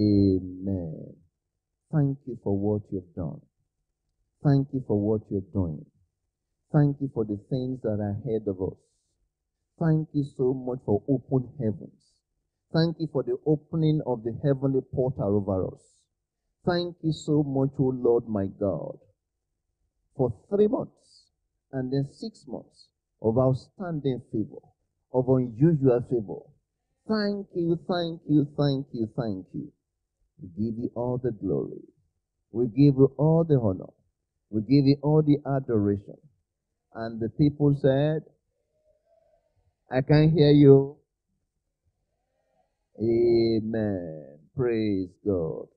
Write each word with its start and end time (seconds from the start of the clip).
Amen. 0.00 1.14
Thank 1.92 2.18
you 2.26 2.38
for 2.42 2.56
what 2.56 2.82
you've 2.90 3.14
done. 3.14 3.40
Thank 4.44 4.68
you 4.72 4.82
for 4.86 4.98
what 4.98 5.20
you're 5.30 5.42
doing. 5.52 5.84
Thank 6.72 6.96
you 7.00 7.10
for 7.12 7.24
the 7.24 7.38
things 7.50 7.80
that 7.82 8.00
are 8.00 8.16
ahead 8.24 8.48
of 8.48 8.60
us. 8.62 8.78
Thank 9.78 10.08
you 10.12 10.24
so 10.36 10.54
much 10.54 10.78
for 10.86 11.02
open 11.08 11.48
heavens. 11.58 12.12
Thank 12.72 12.96
you 12.98 13.08
for 13.12 13.22
the 13.22 13.36
opening 13.46 14.00
of 14.06 14.24
the 14.24 14.32
heavenly 14.42 14.80
portal 14.94 15.36
over 15.36 15.66
us. 15.74 15.82
Thank 16.64 16.96
you 17.02 17.12
so 17.12 17.42
much, 17.42 17.70
O 17.78 17.92
Lord 17.94 18.28
my 18.28 18.46
God, 18.46 18.98
for 20.16 20.32
three 20.48 20.68
months 20.68 21.26
and 21.72 21.92
then 21.92 22.08
six 22.12 22.44
months 22.48 22.86
of 23.20 23.36
outstanding 23.38 24.22
favor, 24.32 24.62
of 25.12 25.28
unusual 25.28 26.00
favor. 26.08 26.40
Thank 27.08 27.48
you, 27.54 27.78
thank 27.88 28.20
you, 28.28 28.46
thank 28.56 28.86
you, 28.92 29.10
thank 29.16 29.46
you. 29.52 29.72
We 30.40 30.48
give 30.48 30.78
you 30.78 30.90
all 30.94 31.18
the 31.22 31.32
glory. 31.32 31.82
We 32.52 32.66
give 32.66 32.96
you 32.96 33.12
all 33.16 33.44
the 33.44 33.58
honor. 33.60 33.90
We 34.50 34.60
give 34.62 34.86
you 34.86 34.96
all 35.02 35.22
the 35.22 35.38
adoration. 35.48 36.18
And 36.94 37.20
the 37.20 37.28
people 37.30 37.76
said, 37.80 38.22
I 39.90 40.02
can 40.02 40.30
hear 40.30 40.50
you. 40.50 40.96
Amen. 43.00 44.38
Praise 44.56 45.08
God. 45.26 45.68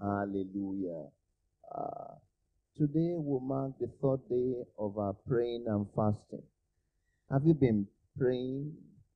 Hallelujah. 0.00 1.06
Uh, 1.74 2.14
today 2.76 3.14
will 3.16 3.40
mark 3.40 3.72
the 3.80 3.88
third 4.02 4.20
day 4.28 4.54
of 4.78 4.98
our 4.98 5.14
praying 5.26 5.64
and 5.68 5.86
fasting. 5.96 6.42
Have 7.30 7.42
you 7.46 7.54
been 7.54 7.86
praying? 8.18 8.72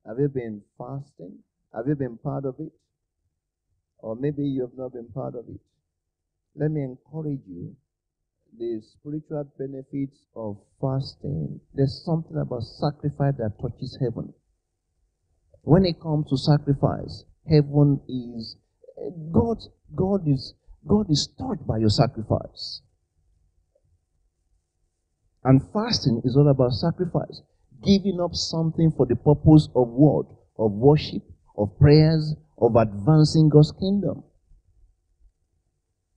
Have 0.07 0.19
you 0.19 0.29
been 0.29 0.61
fasting? 0.77 1.37
Have 1.75 1.87
you 1.87 1.95
been 1.95 2.17
part 2.17 2.45
of 2.45 2.55
it? 2.59 2.71
Or 4.01 4.15
maybe 4.15 4.43
you 4.43 4.61
have 4.61 4.77
not 4.77 4.93
been 4.93 5.07
part 5.09 5.35
of 5.35 5.45
it. 5.49 5.59
Let 6.55 6.71
me 6.71 6.83
encourage 6.83 7.41
you. 7.47 7.75
The 8.57 8.81
spiritual 8.81 9.45
benefits 9.59 10.17
of 10.35 10.57
fasting, 10.81 11.59
there's 11.73 12.03
something 12.03 12.35
about 12.35 12.63
sacrifice 12.63 13.35
that 13.37 13.59
touches 13.61 13.97
heaven. 14.01 14.33
When 15.61 15.85
it 15.85 16.01
comes 16.01 16.29
to 16.29 16.37
sacrifice, 16.37 17.25
heaven 17.47 18.01
is 18.07 18.57
God. 19.31 19.59
God 19.95 20.27
is 20.27 20.55
God 20.87 21.11
is 21.11 21.27
touched 21.37 21.67
by 21.67 21.77
your 21.77 21.89
sacrifice. 21.89 22.81
And 25.43 25.61
fasting 25.71 26.21
is 26.25 26.35
all 26.35 26.49
about 26.49 26.73
sacrifice, 26.73 27.41
giving 27.83 28.19
up 28.19 28.33
something 28.33 28.91
for 28.91 29.05
the 29.05 29.15
purpose 29.15 29.69
of 29.75 29.87
what? 29.89 30.25
Of 30.57 30.71
worship, 30.71 31.23
of 31.57 31.77
prayers, 31.79 32.35
of 32.59 32.75
advancing 32.75 33.49
God's 33.49 33.71
kingdom. 33.71 34.23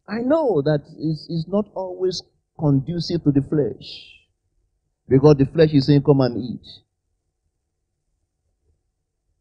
I 0.08 0.18
know 0.18 0.60
that 0.62 0.82
it's, 0.98 1.26
it's 1.30 1.48
not 1.48 1.66
always 1.74 2.22
conducive 2.58 3.24
to 3.24 3.32
the 3.32 3.42
flesh. 3.42 4.12
Because 5.08 5.36
the 5.36 5.46
flesh 5.46 5.72
is 5.72 5.86
saying, 5.86 6.02
Come 6.02 6.20
and 6.20 6.36
eat. 6.38 6.66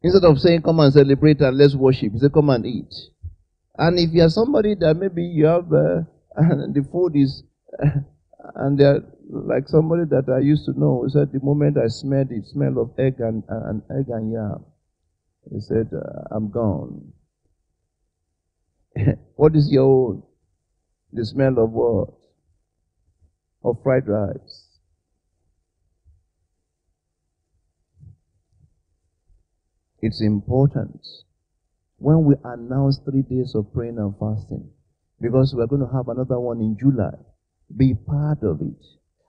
Instead 0.02 0.24
of 0.24 0.40
saying, 0.40 0.62
Come 0.62 0.80
and 0.80 0.92
celebrate 0.92 1.40
and 1.40 1.56
let's 1.56 1.74
worship, 1.74 2.12
he 2.12 2.18
said, 2.18 2.32
Come 2.32 2.50
and 2.50 2.66
eat. 2.66 2.94
And 3.76 3.98
if 3.98 4.12
you 4.12 4.22
are 4.22 4.30
somebody 4.30 4.74
that 4.76 4.94
maybe 4.94 5.22
you 5.22 5.46
have 5.46 5.72
uh, 5.72 6.02
the 6.36 6.86
food 6.90 7.16
is, 7.16 7.42
uh, 7.82 7.88
and 8.56 8.78
they're 8.78 9.02
like 9.30 9.68
somebody 9.68 10.04
that 10.10 10.28
I 10.28 10.40
used 10.40 10.66
to 10.66 10.78
know, 10.78 11.06
said 11.08 11.32
the 11.32 11.40
moment 11.40 11.78
I 11.78 11.88
smelled 11.88 12.28
the 12.28 12.42
smell 12.42 12.78
of 12.78 12.90
egg 12.98 13.20
and, 13.20 13.42
and 13.48 13.82
egg 13.90 14.08
and 14.08 14.32
yam, 14.32 14.64
he 15.50 15.60
said, 15.60 15.90
uh, 15.92 16.34
I'm 16.34 16.50
gone. 16.50 17.12
what 19.36 19.56
is 19.56 19.70
your? 19.70 20.22
The 21.12 21.24
smell 21.26 21.58
of 21.58 21.70
what? 21.70 22.08
Of 23.64 23.82
fried 23.82 24.08
rice. 24.08 24.72
It's 30.00 30.20
important 30.20 31.06
when 31.98 32.24
we 32.24 32.34
announce 32.42 32.98
three 32.98 33.22
days 33.22 33.54
of 33.54 33.72
praying 33.72 33.98
and 33.98 34.12
fasting, 34.18 34.68
because 35.20 35.54
we're 35.56 35.68
going 35.68 35.86
to 35.86 35.94
have 35.94 36.08
another 36.08 36.40
one 36.40 36.60
in 36.60 36.76
July. 36.76 37.14
Be 37.76 37.94
part 37.94 38.42
of 38.42 38.60
it. 38.60 38.84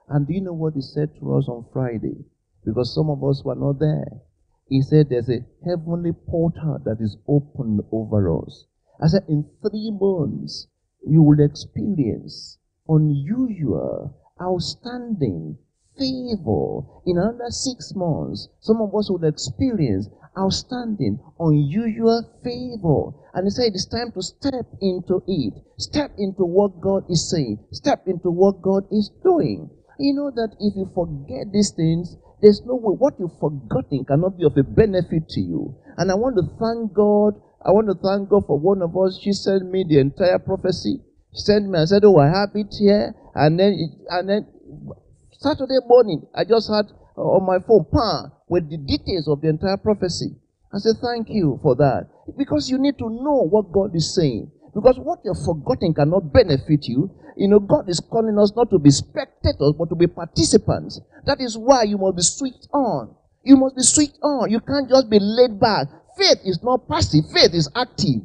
And 0.10 0.28
do 0.28 0.34
you 0.34 0.42
know 0.42 0.54
what 0.54 0.74
he 0.74 0.82
said 0.82 1.16
to 1.20 1.36
us 1.36 1.48
on 1.48 1.66
Friday? 1.72 2.26
Because 2.66 2.94
some 2.94 3.10
of 3.12 3.24
us 3.24 3.44
were 3.46 3.56
not 3.56 3.80
there. 3.80 4.22
He 4.68 4.82
said 4.82 5.10
there's 5.10 5.30
a 5.30 5.46
heavenly 5.66 6.14
portal 6.14 6.80
that 6.86 7.02
is 7.02 7.18
open 7.28 7.82
over 7.92 8.40
us. 8.44 8.66
I 9.02 9.08
said, 9.08 9.26
in 9.28 9.46
three 9.62 9.92
months, 9.92 10.68
you 11.06 11.22
will 11.22 11.40
experience 11.40 12.58
unusual, 12.88 14.16
outstanding 14.42 15.58
favor. 15.98 16.82
In 17.06 17.18
another 17.18 17.50
six 17.50 17.94
months, 17.96 18.48
some 18.60 18.82
of 18.82 18.96
us 18.96 19.10
will 19.10 19.24
experience 19.26 20.08
outstanding, 20.38 21.20
unusual 21.40 22.24
favor. 22.44 23.14
And 23.34 23.46
he 23.46 23.50
said 23.50 23.74
it's 23.74 23.86
time 23.86 24.12
to 24.14 24.22
step 24.22 24.66
into 24.82 25.22
it. 25.28 25.54
Step 25.78 26.12
into 26.18 26.46
what 26.46 26.82
God 26.82 27.04
is 27.10 27.30
saying. 27.30 27.60
Step 27.72 28.08
into 28.08 28.32
what 28.32 28.62
God 28.62 28.86
is 28.92 29.10
doing. 29.24 29.70
You 30.00 30.14
know 30.14 30.32
that 30.32 30.56
if 30.60 30.76
you 30.76 30.90
forget 30.96 31.52
these 31.52 31.72
things, 31.72 32.18
there's 32.44 32.62
no 32.66 32.76
way 32.76 32.92
what 32.92 33.16
you've 33.18 33.40
forgotten 33.40 34.04
cannot 34.04 34.38
be 34.38 34.44
of 34.44 34.58
a 34.58 34.64
benefit 34.64 35.30
to 35.30 35.40
you. 35.40 35.74
And 35.98 36.12
I 36.12 36.16
want 36.16 36.36
to 36.36 36.44
thank 36.60 36.92
God. 36.92 37.40
I 37.64 37.72
want 37.72 37.88
to 37.88 37.96
thank 37.96 38.28
God 38.28 38.44
for 38.46 38.60
one 38.60 38.82
of 38.82 38.92
us. 38.98 39.18
She 39.24 39.32
sent 39.32 39.72
me 39.72 39.86
the 39.88 40.00
entire 40.00 40.40
prophecy. 40.40 41.00
She 41.32 41.40
sent 41.40 41.70
me 41.70 41.80
and 41.80 41.88
said, 41.88 42.04
Oh, 42.04 42.20
I 42.20 42.28
have 42.28 42.52
it 42.54 42.76
here. 42.78 43.16
And 43.34 43.58
then, 43.58 43.80
and 44.10 44.28
then 44.28 44.48
Saturday 45.40 45.80
morning, 45.88 46.28
I 46.36 46.44
just 46.44 46.68
had 46.70 46.92
uh, 47.18 47.22
on 47.22 47.48
my 47.48 47.64
phone, 47.66 47.86
pan, 47.88 48.36
with 48.50 48.70
the 48.70 48.78
details 48.78 49.30
of 49.30 49.40
the 49.40 49.48
entire 49.48 49.78
prophecy. 49.78 50.36
I 50.74 50.80
said, 50.80 50.98
Thank 51.02 51.30
you 51.30 51.60
for 51.64 51.76
that. 51.78 52.10
Because 52.38 52.70
you 52.70 52.78
need 52.78 52.98
to 52.98 53.08
know 53.08 53.48
what 53.48 53.72
God 53.72 53.96
is 53.96 54.14
saying. 54.14 54.52
Because 54.74 54.98
what 54.98 55.20
you're 55.24 55.36
forgotten 55.36 55.94
cannot 55.94 56.34
benefit 56.34 56.88
you. 56.88 57.12
You 57.38 57.48
know, 57.48 57.60
God 57.60 57.90
is 57.90 58.00
calling 58.00 58.38
us 58.40 58.54
not 58.56 58.70
to 58.72 58.80
be 58.80 58.92
spectators, 58.92 59.74
but 59.78 59.90
to 59.90 59.96
be 59.96 60.08
participants. 60.08 61.00
That 61.26 61.42
is 61.42 61.58
why 61.58 61.84
you 61.84 61.98
must 61.98 62.16
be 62.16 62.22
switched 62.22 62.68
on. 62.74 63.16
You 63.44 63.58
must 63.58 63.76
be 63.76 63.84
switched 63.84 64.20
on. 64.22 64.50
You 64.52 64.60
can't 64.60 64.90
just 64.90 65.10
be 65.10 65.20
laid 65.20 65.60
back. 65.60 65.88
Faith 66.18 66.40
is 66.46 66.62
not 66.64 66.88
passive, 66.88 67.26
faith 67.34 67.54
is 67.54 67.70
active. 67.76 68.22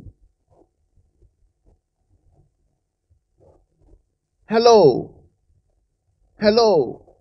Hello. 4.49 5.25
Hello. 6.41 7.17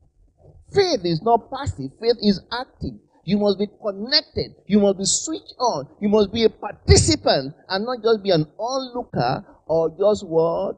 Faith 0.74 1.02
is 1.04 1.22
not 1.22 1.50
passive, 1.50 1.92
faith 2.00 2.18
is 2.22 2.42
active. 2.52 3.00
You 3.28 3.38
must 3.38 3.60
be 3.60 3.68
connected. 3.68 4.56
You 4.68 4.80
must 4.80 5.00
be 5.00 5.04
switched 5.04 5.54
on. 5.60 5.90
You 6.00 6.08
must 6.08 6.32
be 6.32 6.46
a 6.46 6.50
participant 6.50 7.54
and 7.68 7.86
not 7.86 8.02
just 8.02 8.24
be 8.24 8.30
an 8.30 8.48
onlooker 8.58 9.46
or 9.66 9.90
just 9.90 10.26
what? 10.26 10.78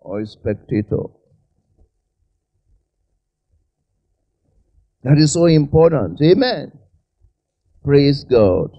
Or 0.00 0.20
a 0.20 0.26
spectator. 0.26 1.02
That 5.02 5.18
is 5.18 5.34
so 5.34 5.44
important. 5.44 6.22
Amen. 6.22 6.72
Praise 7.84 8.24
God. 8.24 8.70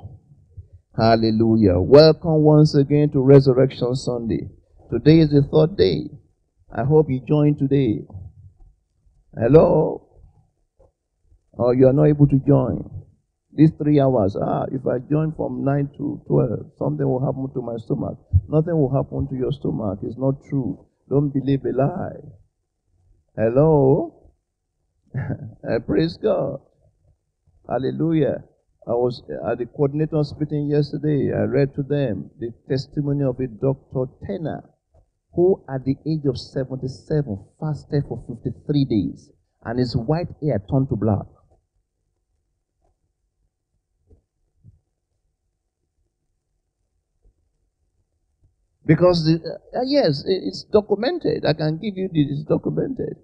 Hallelujah. 0.97 1.79
Welcome 1.79 2.41
once 2.41 2.74
again 2.74 3.12
to 3.12 3.22
Resurrection 3.22 3.95
Sunday. 3.95 4.50
Today 4.91 5.19
is 5.19 5.29
the 5.29 5.44
third 5.44 5.78
day. 5.78 6.09
I 6.75 6.84
hope 6.84 7.12
you 7.12 7.22
joined 7.28 7.59
today. 7.59 8.07
Hello? 9.38 10.05
Or 11.58 11.74
you 11.74 11.88
are 11.88 11.94
not 11.94 12.06
able 12.06 12.28
to 12.28 12.40
join. 12.40 12.90
These 13.54 13.72
three 13.78 14.02
hours, 14.02 14.36
ah, 14.36 14.66
if 14.72 14.86
I 14.86 15.00
join 15.00 15.32
from 15.32 15.64
9 15.64 15.90
to 15.98 16.22
12, 16.28 16.74
something 16.78 17.07
will 17.07 17.24
happen 17.24 17.48
to 17.54 17.62
my 17.62 17.78
stomach. 17.78 18.18
Nothing 18.50 18.78
will 18.78 18.92
happen 18.92 19.28
to 19.30 19.36
your 19.36 19.54
stomach. 19.54 20.00
It's 20.04 20.18
not 20.18 20.44
true. 20.50 20.86
Don't 21.10 21.30
believe 21.30 21.63
a 21.66 21.72
lie. 21.72 22.19
Hello? 23.36 24.31
Eh, 25.68 25.80
praise 25.80 26.18
God. 26.18 26.60
Hallelujah. 27.68 28.44
I 28.86 28.92
was 28.92 29.24
at 29.50 29.58
the 29.58 29.66
coordinator's 29.66 30.36
meeting 30.38 30.68
yesterday. 30.69 31.34
I 31.34 31.44
read 31.44 31.74
to 31.75 31.84
them 31.84 32.30
the 32.38 32.51
testimony 32.69 33.24
of 33.24 33.40
a 33.40 33.48
Dr. 33.48 34.06
Tenor 34.28 34.69
who 35.34 35.63
at 35.68 35.84
the 35.86 35.96
age 36.06 36.25
of 36.25 36.38
77 36.38 37.40
fasted 37.60 38.04
for 38.08 38.24
53 38.28 38.86
days 38.86 39.31
and 39.63 39.80
his 39.80 39.96
white 39.96 40.30
hair 40.42 40.62
turned 40.69 40.90
to 40.90 40.96
black. 40.96 41.25
Because, 48.86 49.26
the, 49.26 49.60
uh, 49.76 49.82
yes, 49.86 50.24
it's 50.28 50.64
documented. 50.64 51.46
I 51.46 51.54
can 51.54 51.78
give 51.78 51.98
you 51.98 52.08
this, 52.08 52.40
it's 52.40 52.44
documented. 52.44 53.18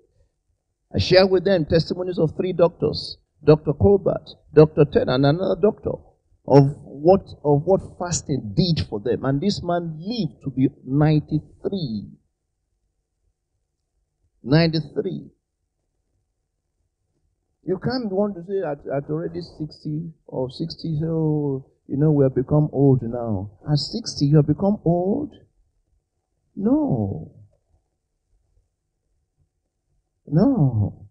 I 0.93 0.99
share 0.99 1.27
with 1.27 1.45
them 1.45 1.65
testimonies 1.65 2.17
of 2.17 2.35
three 2.35 2.53
doctors 2.53 3.17
Dr. 3.43 3.73
Colbert, 3.73 4.35
Dr. 4.53 4.85
Ten, 4.85 5.09
and 5.09 5.25
another 5.25 5.59
doctor 5.59 5.91
of 6.47 6.75
what 6.83 7.27
of 7.43 7.63
what 7.65 7.81
fasting 7.97 8.53
did 8.55 8.85
for 8.87 8.99
them. 8.99 9.25
And 9.25 9.41
this 9.41 9.63
man 9.63 9.97
lived 9.99 10.43
to 10.43 10.51
be 10.51 10.69
93. 10.85 12.07
93. 14.43 15.31
You 17.63 17.77
can't 17.77 18.11
want 18.11 18.35
to 18.35 18.43
say 18.43 18.59
at, 18.67 18.79
at 18.91 19.09
already 19.09 19.41
60 19.41 20.11
or 20.27 20.49
60, 20.49 20.99
so, 20.99 21.65
you 21.87 21.97
know, 21.97 22.11
we 22.11 22.23
have 22.23 22.33
become 22.33 22.69
old 22.71 23.03
now. 23.03 23.51
At 23.71 23.77
60, 23.77 24.25
you 24.25 24.37
have 24.37 24.47
become 24.47 24.79
old? 24.83 25.35
No. 26.55 27.31
No. 30.27 31.07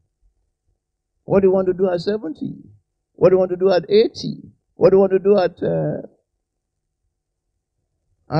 What 1.24 1.40
do 1.40 1.48
you 1.48 1.52
want 1.52 1.66
to 1.68 1.74
do 1.74 1.88
at 1.90 2.00
70? 2.00 2.56
What 3.14 3.28
do 3.30 3.34
you 3.34 3.38
want 3.38 3.50
to 3.50 3.56
do 3.56 3.70
at 3.70 3.84
80? 3.88 4.50
What 4.74 4.90
do 4.90 4.96
you 4.96 5.00
want 5.00 5.12
to 5.12 5.18
do 5.18 5.38
at, 5.38 5.62
uh, 5.62 6.02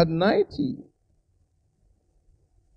at 0.01 0.09
90? 0.09 0.79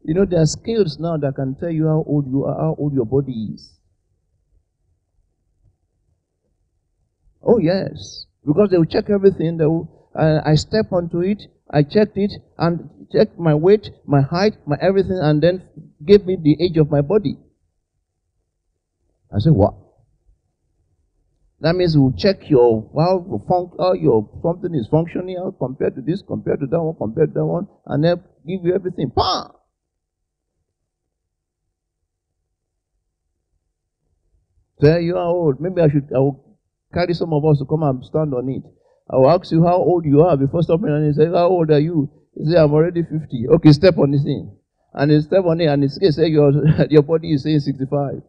You 0.06 0.14
know, 0.14 0.26
there 0.26 0.42
are 0.42 0.46
scales 0.46 1.00
now 1.00 1.16
that 1.18 1.36
can 1.36 1.56
tell 1.56 1.70
you 1.72 1.88
how 1.88 2.04
old 2.06 2.28
you 2.28 2.44
are, 2.44 2.56
how 2.56 2.76
old 2.78 2.94
your 2.94 3.06
body 3.06 3.52
is. 3.54 3.80
Oh, 7.42 7.58
yes. 7.58 8.26
Because 8.46 8.70
they 8.70 8.78
will 8.78 8.86
check 8.86 9.10
everything. 9.10 9.58
They 9.58 9.66
will, 9.66 10.10
uh, 10.14 10.42
I 10.46 10.56
step 10.56 10.92
onto 10.92 11.22
it, 11.22 11.44
I 11.74 11.82
checked 11.82 12.18
it, 12.18 12.32
and 12.58 13.08
checked 13.12 13.40
my 13.40 13.56
weight, 13.56 13.90
my 14.06 14.22
height, 14.22 14.54
my 14.68 14.78
everything, 14.80 15.18
and 15.20 15.42
then 15.42 15.64
gave 16.06 16.26
me 16.26 16.38
the 16.42 16.64
age 16.64 16.78
of 16.78 16.92
my 16.92 17.02
body. 17.02 17.38
I 19.36 19.40
said, 19.40 19.54
what? 19.54 19.74
That 21.62 21.76
means 21.76 21.98
we'll 21.98 22.14
check 22.18 22.50
your 22.50 22.92
how, 22.94 23.72
how 23.80 23.94
your 23.94 24.30
something 24.44 24.76
is 24.76 24.88
functioning 24.92 25.38
how 25.38 25.52
compared 25.52 25.96
to 25.96 26.02
this, 26.02 26.22
compared 26.22 26.60
to 26.60 26.68
that 26.68 26.82
one, 26.82 26.96
compared 26.96 27.34
to 27.34 27.40
that 27.40 27.46
one, 27.46 27.68
and 27.86 28.04
then 28.04 28.22
give 28.46 28.66
you 28.66 28.76
everything. 28.76 29.12
Bam! 29.16 29.54
There 34.80 35.00
you 35.00 35.16
are 35.16 35.26
old. 35.26 35.62
Maybe 35.62 35.82
I 35.82 35.88
should 35.88 36.12
I 36.14 36.20
will 36.20 36.58
carry 36.94 37.14
some 37.14 37.32
of 37.32 37.46
us 37.46 37.60
to 37.60 37.66
come 37.66 37.84
and 37.84 38.04
stand 38.04 38.34
on 38.34 38.50
it. 38.50 38.64
I 39.10 39.18
will 39.18 39.30
ask 39.30 39.52
you 39.52 39.64
how 39.64 39.76
old 39.76 40.06
you 40.06 40.22
are 40.22 40.38
before 40.38 40.64
stopping 40.64 40.90
and 40.90 41.08
he 41.08 41.14
say, 41.14 41.28
How 41.28 41.48
old 41.48 41.72
are 41.72 41.80
you? 41.80 42.10
He 42.36 42.46
say, 42.46 42.58
I'm 42.58 42.74
already 42.74 43.04
50. 43.04 43.48
Okay, 43.56 43.72
step 43.72 43.98
on 43.98 44.12
this 44.12 44.24
thing. 44.24 44.56
And 44.94 45.12
he 45.12 45.22
step 45.22 45.44
on 45.46 45.60
it 45.62 45.66
and 45.66 45.84
he 45.84 46.12
say 46.12 46.28
your 46.28 46.52
your 46.90 47.04
body 47.04 47.34
is 47.34 47.44
saying 47.44 47.60
65. 47.60 48.22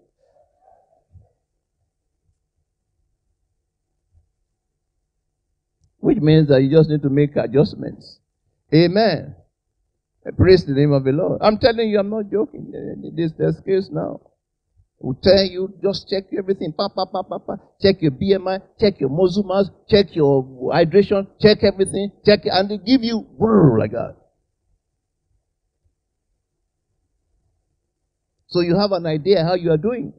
Which 5.99 6.19
means 6.19 6.49
that 6.49 6.63
you 6.63 6.71
just 6.71 6.91
need 6.91 7.03
to 7.03 7.09
make 7.09 7.35
adjustments. 7.37 8.19
Amen. 8.75 9.37
I 10.27 10.31
Praise 10.33 10.65
the 10.67 10.73
name 10.73 10.93
of 10.93 11.05
the 11.05 11.13
Lord. 11.13 11.39
I'm 11.43 11.59
telling 11.59 11.89
you, 11.89 11.99
I'm 11.99 12.11
not 12.11 12.31
joking. 12.31 12.73
This 13.17 13.33
is 13.39 13.61
case 13.65 13.89
now. 13.91 14.21
We'll 15.05 15.21
tell 15.23 15.45
you, 15.45 15.69
just 15.83 16.09
check 16.09 16.33
everything. 16.33 16.73
Pa, 16.73 16.89
pa, 16.89 17.05
pa, 17.05 17.23
pa, 17.23 17.37
pa. 17.37 17.57
Check 17.79 18.01
your 18.01 18.13
BMI, 18.13 18.59
check 18.81 18.99
your 18.99 19.11
muscle 19.11 19.45
mass, 19.45 19.69
check 19.87 20.17
your 20.17 20.43
hydration, 20.73 21.27
check 21.43 21.59
everything, 21.63 22.11
check 22.25 22.47
it, 22.47 22.49
and 22.51 22.71
they 22.71 22.79
give 22.79 23.05
you 23.05 23.19
whirr, 23.37 23.79
like 23.79 23.91
that. 23.91 24.17
So 28.47 28.61
you 28.61 28.79
have 28.79 28.93
an 28.93 29.05
idea 29.05 29.45
how 29.45 29.57
you 29.57 29.73
are 29.73 29.77
doing. 29.77 30.15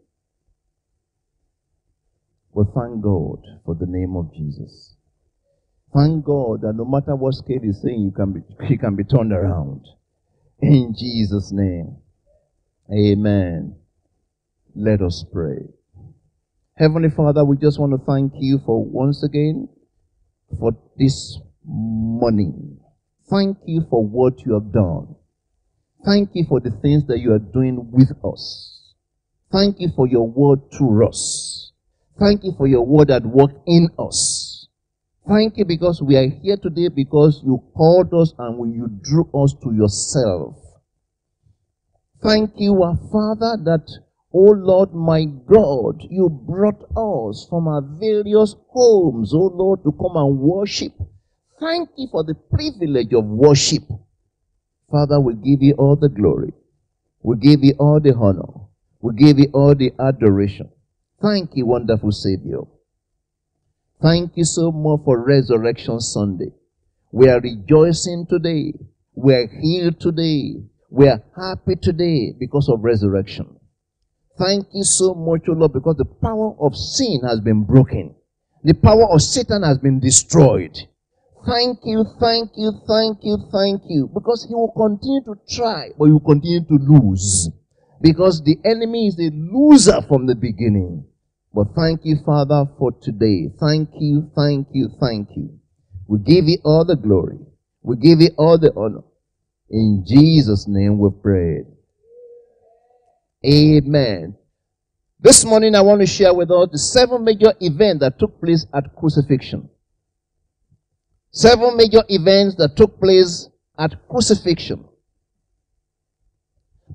Well, 2.51 2.71
thank 2.75 3.01
God 3.01 3.41
for 3.65 3.73
the 3.73 3.87
name 3.87 4.15
of 4.15 4.31
Jesus. 4.35 4.93
Thank 5.95 6.25
God 6.25 6.61
that 6.61 6.73
no 6.75 6.85
matter 6.85 7.15
what 7.15 7.33
scale 7.33 7.63
is 7.63 7.81
saying, 7.81 8.03
you 8.03 8.11
can 8.11 8.33
be, 8.33 8.41
you 8.69 8.77
can 8.77 8.95
be 8.95 9.03
turned 9.03 9.33
around. 9.33 9.87
In 10.61 10.93
Jesus' 10.95 11.51
name. 11.51 11.97
Amen. 12.93 13.77
Let 14.75 15.01
us 15.01 15.23
pray. 15.31 15.69
Heavenly 16.75 17.09
Father, 17.09 17.45
we 17.45 17.55
just 17.57 17.79
want 17.79 17.93
to 17.93 18.05
thank 18.05 18.33
you 18.35 18.59
for 18.65 18.83
once 18.83 19.23
again 19.23 19.69
for 20.59 20.73
this 20.97 21.39
morning. 21.63 22.77
Thank 23.29 23.57
you 23.65 23.85
for 23.89 24.05
what 24.05 24.45
you 24.45 24.53
have 24.53 24.73
done. 24.73 25.15
Thank 26.05 26.31
you 26.33 26.45
for 26.47 26.59
the 26.59 26.71
things 26.71 27.07
that 27.07 27.19
you 27.19 27.33
are 27.33 27.39
doing 27.39 27.89
with 27.91 28.11
us. 28.23 28.93
Thank 29.51 29.79
you 29.79 29.89
for 29.95 30.07
your 30.07 30.27
word 30.27 30.59
to 30.73 31.05
us. 31.07 31.71
Thank 32.19 32.43
you 32.43 32.53
for 32.57 32.67
your 32.67 32.85
word 32.85 33.09
at 33.09 33.25
work 33.25 33.51
in 33.65 33.89
us. 33.97 34.67
Thank 35.27 35.57
you 35.57 35.65
because 35.65 36.01
we 36.01 36.17
are 36.17 36.29
here 36.29 36.57
today 36.57 36.89
because 36.89 37.41
you 37.43 37.63
called 37.75 38.13
us 38.13 38.33
and 38.37 38.75
you 38.75 38.89
drew 39.01 39.29
us 39.33 39.55
to 39.63 39.73
yourself. 39.73 40.57
Thank 42.21 42.51
you, 42.57 42.83
our 42.83 42.97
Father, 43.11 43.57
that, 43.63 43.87
oh 44.35 44.51
Lord, 44.51 44.93
my 44.93 45.23
God, 45.23 46.05
you 46.09 46.27
brought 46.29 46.83
us 46.97 47.47
from 47.49 47.69
our 47.69 47.81
various 47.81 48.53
homes, 48.69 49.33
O 49.33 49.45
Lord, 49.47 49.83
to 49.83 49.93
come 49.93 50.17
and 50.17 50.37
worship. 50.39 50.91
Thank 51.57 51.89
you 51.95 52.09
for 52.11 52.25
the 52.25 52.35
privilege 52.35 53.13
of 53.13 53.23
worship. 53.23 53.83
Father, 54.91 55.21
we 55.21 55.35
give 55.35 55.63
you 55.63 55.73
all 55.75 55.95
the 55.95 56.09
glory. 56.09 56.51
We 57.23 57.37
give 57.37 57.63
you 57.63 57.75
all 57.79 58.01
the 58.01 58.13
honor. 58.13 58.67
We 58.99 59.13
give 59.15 59.39
you 59.39 59.49
all 59.53 59.73
the 59.73 59.93
adoration. 59.99 60.69
Thank 61.21 61.51
you, 61.55 61.65
wonderful 61.65 62.11
Savior. 62.11 62.59
Thank 64.01 64.35
you 64.35 64.43
so 64.43 64.71
much 64.71 65.05
for 65.05 65.23
Resurrection 65.25 66.01
Sunday. 66.01 66.51
We 67.11 67.29
are 67.29 67.39
rejoicing 67.39 68.27
today. 68.29 68.73
We 69.15 69.33
are 69.33 69.47
healed 69.47 70.01
today. 70.01 70.55
We 70.89 71.07
are 71.07 71.23
happy 71.35 71.77
today 71.77 72.35
because 72.37 72.67
of 72.67 72.83
resurrection. 72.83 73.54
Thank 74.37 74.67
you 74.73 74.83
so 74.83 75.13
much, 75.13 75.47
O 75.47 75.53
Lord, 75.53 75.73
because 75.73 75.95
the 75.97 76.05
power 76.05 76.55
of 76.59 76.75
sin 76.75 77.21
has 77.27 77.39
been 77.39 77.63
broken. 77.63 78.15
The 78.63 78.73
power 78.73 79.09
of 79.11 79.21
Satan 79.21 79.63
has 79.63 79.77
been 79.77 79.99
destroyed. 79.99 80.77
Thank 81.45 81.79
you, 81.85 82.03
thank 82.19 82.51
you, 82.57 82.71
thank 82.87 83.19
you, 83.21 83.37
thank 83.51 83.83
you. 83.87 84.09
Because 84.13 84.45
he 84.47 84.55
will 84.55 84.73
continue 84.75 85.21
to 85.25 85.35
try, 85.47 85.89
but 85.97 86.05
he 86.05 86.11
will 86.11 86.19
continue 86.19 86.65
to 86.65 86.73
lose. 86.73 87.49
Because 88.01 88.43
the 88.43 88.57
enemy 88.65 89.07
is 89.07 89.19
a 89.19 89.29
loser 89.31 90.01
from 90.01 90.25
the 90.25 90.35
beginning. 90.35 91.05
But 91.53 91.67
thank 91.75 92.01
you, 92.03 92.17
Father, 92.25 92.65
for 92.77 92.91
today. 92.91 93.49
Thank 93.59 93.89
you, 93.99 94.29
thank 94.35 94.67
you, 94.73 94.89
thank 94.99 95.29
you. 95.35 95.59
We 96.07 96.19
give 96.19 96.45
you 96.45 96.57
all 96.65 96.83
the 96.83 96.97
glory. 96.97 97.39
We 97.83 97.95
give 97.95 98.19
you 98.19 98.31
all 98.37 98.57
the 98.57 98.73
honor. 98.75 99.03
In 99.69 100.03
Jesus' 100.05 100.67
name 100.67 100.99
we 100.99 101.09
pray. 101.21 101.65
Amen. 103.45 104.35
This 105.19 105.45
morning 105.45 105.75
I 105.75 105.81
want 105.81 106.01
to 106.01 106.07
share 106.07 106.33
with 106.33 106.49
us 106.49 106.69
the 106.71 106.77
seven 106.77 107.23
major 107.23 107.53
events 107.59 108.01
that 108.01 108.17
took 108.17 108.41
place 108.41 108.65
at 108.73 108.95
crucifixion. 108.95 109.69
Seven 111.31 111.77
major 111.77 112.03
events 112.09 112.55
that 112.55 112.75
took 112.75 112.99
place 112.99 113.49
at 113.77 114.07
crucifixion. 114.09 114.85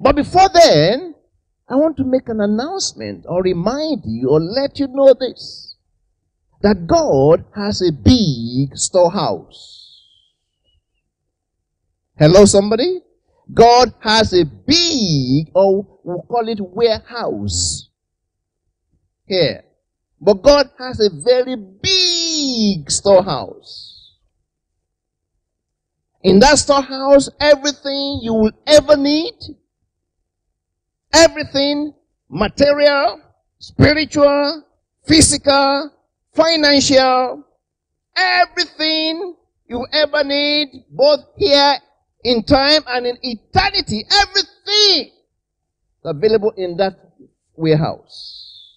But 0.00 0.16
before 0.16 0.48
then, 0.52 1.14
I 1.68 1.76
want 1.76 1.96
to 1.98 2.04
make 2.04 2.28
an 2.28 2.40
announcement 2.40 3.26
or 3.28 3.42
remind 3.42 4.02
you 4.04 4.30
or 4.30 4.40
let 4.40 4.78
you 4.78 4.88
know 4.88 5.14
this 5.18 5.76
that 6.62 6.86
God 6.86 7.44
has 7.54 7.80
a 7.80 7.92
big 7.92 8.76
storehouse. 8.76 10.04
Hello, 12.18 12.44
somebody? 12.44 13.00
God 13.52 13.94
has 14.00 14.32
a 14.32 14.44
big, 14.44 15.50
or 15.54 16.00
we'll 16.04 16.22
call 16.22 16.48
it 16.48 16.58
warehouse 16.60 17.88
here. 19.26 19.64
But 20.20 20.42
God 20.42 20.70
has 20.78 21.00
a 21.00 21.10
very 21.10 21.56
big 21.56 22.90
storehouse. 22.90 24.18
In 26.22 26.38
that 26.40 26.58
storehouse, 26.58 27.30
everything 27.40 28.20
you 28.22 28.34
will 28.34 28.52
ever 28.66 28.96
need 28.96 29.34
Everything 31.12 31.92
material, 32.28 33.20
spiritual, 33.58 34.64
physical, 35.06 35.90
financial, 36.32 37.44
everything 38.16 39.34
you 39.66 39.86
ever 39.92 40.22
need, 40.22 40.84
both 40.90 41.20
here 41.36 41.76
in 42.24 42.42
time 42.42 42.82
and 42.86 43.06
in 43.06 43.18
eternity, 43.22 44.04
everything 44.10 45.12
available 46.04 46.52
in 46.56 46.76
that 46.76 46.98
warehouse. 47.54 48.76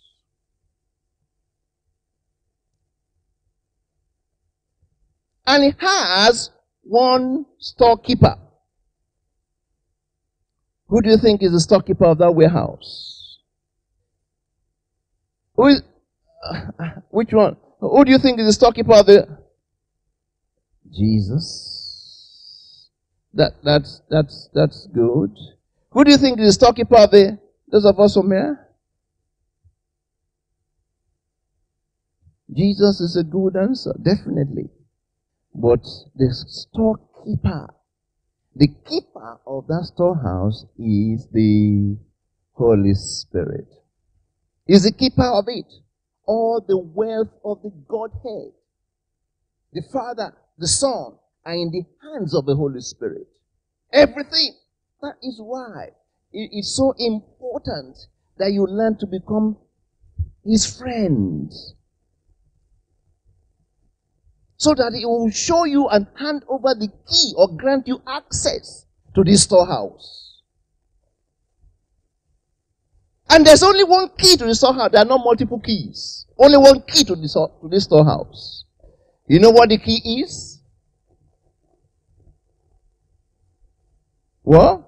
And 5.46 5.64
it 5.66 5.76
has 5.80 6.52
one 6.84 7.46
storekeeper. 7.60 8.38
Who 10.88 11.02
do 11.02 11.10
you 11.10 11.18
think 11.18 11.44
is 11.44 11.52
the 11.52 11.60
storekeeper 11.60 12.06
of 12.06 12.20
that 12.20 12.32
warehouse? 12.32 13.40
Who 15.56 15.68
is, 15.68 15.82
uh, 16.50 16.62
which 17.10 17.34
one? 17.34 17.58
Who 17.80 18.06
do 18.06 18.12
you 18.12 18.20
think 18.20 18.40
is 18.40 18.46
the 18.46 18.54
storekeeper 18.54 18.94
of 18.94 19.06
the, 19.06 19.28
Jesus. 20.94 21.83
That, 23.34 23.54
that's, 23.64 24.02
that's, 24.10 24.50
that's 24.54 24.88
good. 24.94 25.36
Who 25.92 26.04
do 26.04 26.12
you 26.12 26.18
think 26.18 26.40
is 26.40 26.48
the 26.48 26.54
storekeeper 26.54 27.08
there? 27.08 27.40
Those 27.72 27.86
of 27.86 28.00
us 28.00 28.14
from 28.14 28.32
here? 28.32 28.60
Jesus 32.56 33.00
is 33.00 33.16
a 33.16 33.24
good 33.24 33.56
answer, 33.56 33.94
definitely. 34.02 34.70
But 35.56 35.84
the 36.16 36.34
storekeeper, 36.48 37.74
the 38.56 38.68
keeper 38.68 39.40
of 39.48 39.68
that 39.68 39.86
storehouse 39.86 40.66
is 40.78 41.28
the 41.32 41.98
Holy 42.54 42.94
Spirit. 42.94 43.68
Is 44.68 44.84
the 44.84 44.92
keeper 44.92 45.26
of 45.26 45.46
it. 45.48 45.66
All 46.26 46.64
the 46.66 46.78
wealth 46.78 47.34
of 47.44 47.62
the 47.64 47.72
Godhead, 47.88 48.54
the 49.74 49.82
Father, 49.92 50.34
the 50.58 50.68
Son, 50.68 51.14
are 51.46 51.54
in 51.54 51.72
the 51.72 51.84
hands 52.02 52.34
of 52.34 52.46
the 52.46 52.56
Holy 52.56 52.82
Spirit. 52.82 53.28
Everything. 53.92 54.54
That 55.02 55.16
is 55.22 55.40
why 55.40 55.90
it 56.32 56.50
is 56.54 56.76
so 56.76 56.94
important 56.98 57.98
that 58.38 58.52
you 58.54 58.66
learn 58.66 58.98
to 59.00 59.06
become 59.06 59.58
his 60.46 60.66
friends 60.66 61.74
so 64.58 64.74
that 64.74 64.94
he 64.94 65.06
will 65.06 65.30
show 65.30 65.66
you 65.66 65.90
and 65.90 66.08
hand 66.18 66.44
over 66.48 66.74
the 66.74 66.88
key 66.88 67.34
or 67.38 67.50
grant 67.58 67.86
you 67.88 68.02
access 68.08 68.86
to 69.14 69.24
this 69.24 69.44
storehouse. 69.44 70.42
And 73.30 73.46
there's 73.46 73.64
only 73.64 73.84
one 73.84 74.10
key 74.18 74.38
to 74.38 74.46
the 74.46 74.56
storehouse. 74.56 74.92
There 74.92 75.02
are 75.02 75.06
not 75.06 75.22
multiple 75.24 75.60
keys. 75.60 76.26
Only 76.38 76.58
one 76.58 76.82
key 76.84 77.04
to 77.04 77.16
this 77.16 77.84
storehouse. 77.84 78.64
You 79.28 79.40
know 79.40 79.50
what 79.50 79.70
the 79.70 79.78
key 79.78 80.22
is? 80.22 80.53
What? 84.54 84.88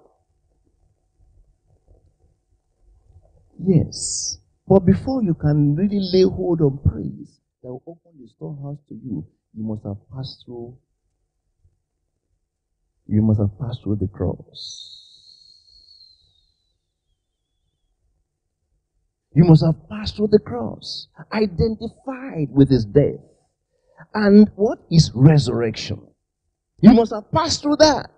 Yes. 3.66 4.38
But 4.68 4.86
before 4.86 5.24
you 5.24 5.34
can 5.34 5.76
really 5.76 6.00
lay 6.14 6.22
hold 6.22 6.62
on 6.62 6.78
praise 6.86 7.40
that 7.64 7.70
will 7.70 7.82
open 7.88 8.12
the 8.22 8.28
storehouse 8.28 8.78
to 8.90 8.94
you, 8.94 9.26
you 9.56 9.64
must 9.64 9.84
have 9.84 9.98
passed 10.14 10.44
through 10.46 10.78
you 13.08 13.24
must 13.24 13.40
have 13.40 13.58
passed 13.60 13.82
through 13.84 13.98
the 13.98 14.08
cross. 14.08 14.92
You 19.34 19.46
must 19.46 19.64
have 19.64 19.90
passed 19.90 20.16
through 20.16 20.30
the 20.32 20.40
cross, 20.40 21.08
identified 21.32 22.50
with 22.52 22.70
his 22.70 22.86
death. 22.86 23.22
And 24.14 24.50
what 24.56 24.80
is 24.92 25.12
resurrection? 25.14 26.02
You 26.82 26.94
must 26.94 27.14
have 27.14 27.32
passed 27.32 27.62
through 27.64 27.78
that. 27.78 28.10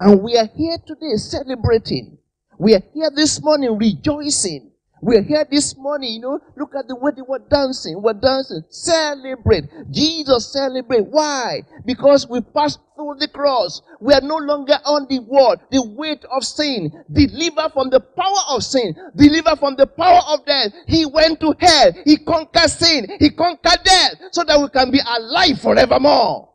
And 0.00 0.22
we 0.22 0.36
are 0.36 0.48
here 0.54 0.78
today 0.84 1.16
celebrating. 1.16 2.18
We 2.58 2.74
are 2.74 2.82
here 2.92 3.10
this 3.14 3.42
morning 3.42 3.78
rejoicing 3.78 4.72
we're 5.04 5.20
here 5.20 5.44
this 5.50 5.76
morning, 5.76 6.14
you 6.14 6.20
know, 6.20 6.40
look 6.56 6.74
at 6.74 6.88
the 6.88 6.96
way 6.96 7.12
they 7.14 7.20
were 7.20 7.38
dancing. 7.38 8.00
We're 8.00 8.14
dancing. 8.14 8.64
Celebrate. 8.70 9.64
Jesus 9.90 10.50
celebrate. 10.50 11.04
Why? 11.04 11.60
Because 11.84 12.26
we 12.26 12.40
passed 12.40 12.80
through 12.96 13.16
the 13.18 13.28
cross. 13.28 13.82
We 14.00 14.14
are 14.14 14.22
no 14.22 14.36
longer 14.36 14.78
on 14.86 15.06
the 15.10 15.18
wall, 15.18 15.56
the 15.70 15.84
weight 15.84 16.24
of 16.34 16.42
sin. 16.42 17.04
Deliver 17.12 17.68
from 17.74 17.90
the 17.90 18.00
power 18.00 18.44
of 18.48 18.64
sin. 18.64 18.96
Deliver 19.14 19.56
from 19.56 19.76
the 19.76 19.86
power 19.86 20.22
of 20.26 20.46
death. 20.46 20.72
He 20.86 21.04
went 21.04 21.38
to 21.40 21.54
hell. 21.60 21.92
He 22.06 22.16
conquered 22.16 22.70
sin. 22.70 23.06
He 23.20 23.28
conquered 23.28 23.84
death 23.84 24.14
so 24.32 24.42
that 24.44 24.58
we 24.58 24.70
can 24.70 24.90
be 24.90 25.00
alive 25.06 25.60
forevermore. 25.60 26.53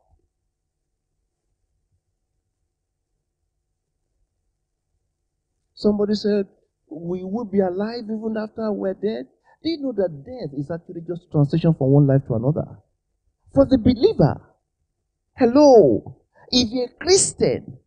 Somebody 5.80 6.14
said, 6.14 6.46
we 6.92 7.24
will 7.24 7.46
be 7.46 7.62
alive 7.62 8.04
even 8.04 8.36
after 8.38 8.70
we're 8.70 8.96
dead. 8.96 9.28
You 9.64 9.78
know 9.80 9.94
that 9.94 10.26
death 10.26 10.52
is 10.60 10.70
actually 10.70 11.00
just 11.08 11.32
transition 11.32 11.74
from 11.74 11.92
one 11.92 12.06
life 12.06 12.28
to 12.28 12.34
another? 12.34 12.68
For 13.56 13.66
the 13.66 13.78
believer, 13.78 14.42
hello, 15.38 16.18
if 16.50 16.68
you're 16.70 16.88
a 16.88 17.06
Christian, 17.06 17.78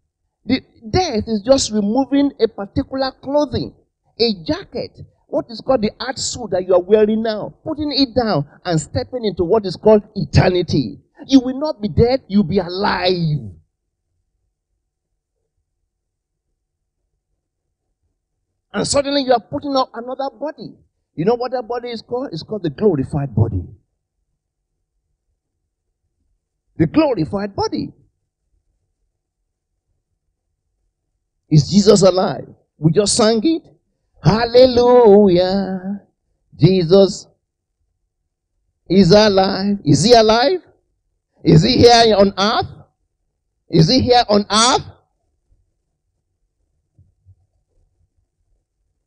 the 0.47 0.63
death 0.89 1.25
is 1.27 1.43
just 1.45 1.71
removing 1.71 2.33
a 2.41 2.49
particular 2.49 3.13
clothing, 3.23 3.75
a 4.19 4.43
jacket, 4.43 4.99
what 5.27 5.45
is 5.51 5.61
called 5.61 5.83
the 5.83 5.93
art 6.01 6.19
suit 6.19 6.49
that 6.53 6.67
you 6.67 6.73
are 6.73 6.81
wearing 6.81 7.23
now, 7.23 7.53
putting 7.63 7.93
it 7.93 8.17
down 8.19 8.49
and 8.65 8.81
stepping 8.81 9.27
into 9.27 9.45
what 9.45 9.67
is 9.67 9.77
called 9.77 10.03
eternity. 10.15 10.99
You 11.27 11.41
will 11.41 11.61
not 11.61 11.83
be 11.83 11.89
dead, 11.89 12.23
you'll 12.27 12.45
be 12.45 12.59
alive. 12.59 13.53
And 18.73 18.87
suddenly 18.87 19.23
you 19.23 19.33
are 19.33 19.41
putting 19.41 19.77
up 19.77 19.91
another 19.95 20.31
body. 20.31 20.75
You 21.15 21.25
know 21.25 21.35
what 21.35 21.53
that 21.53 21.69
body 21.69 21.91
is 21.91 22.03
called? 22.03 22.31
It's 22.33 22.43
called 22.43 22.63
the 22.63 22.71
glorified 22.71 23.35
body. 23.35 23.63
The 26.79 26.87
glorified 26.87 27.55
body. 27.55 27.93
Is 31.51 31.71
Jesus 31.71 32.03
alive? 32.03 32.49
We 32.79 32.93
just 32.93 33.15
sang 33.15 33.41
it. 33.45 33.63
Hallelujah. 34.25 36.01
Jesus 36.59 37.27
is 38.89 39.11
alive. 39.13 39.79
Is 39.85 40.05
he 40.05 40.15
alive? 40.15 40.61
Is 41.45 41.63
he 41.63 41.77
here 41.77 42.17
on 42.17 42.33
earth? 42.39 42.71
Is 43.69 43.89
he 43.89 44.01
here 44.01 44.25
on 44.29 44.47
earth? 44.51 44.92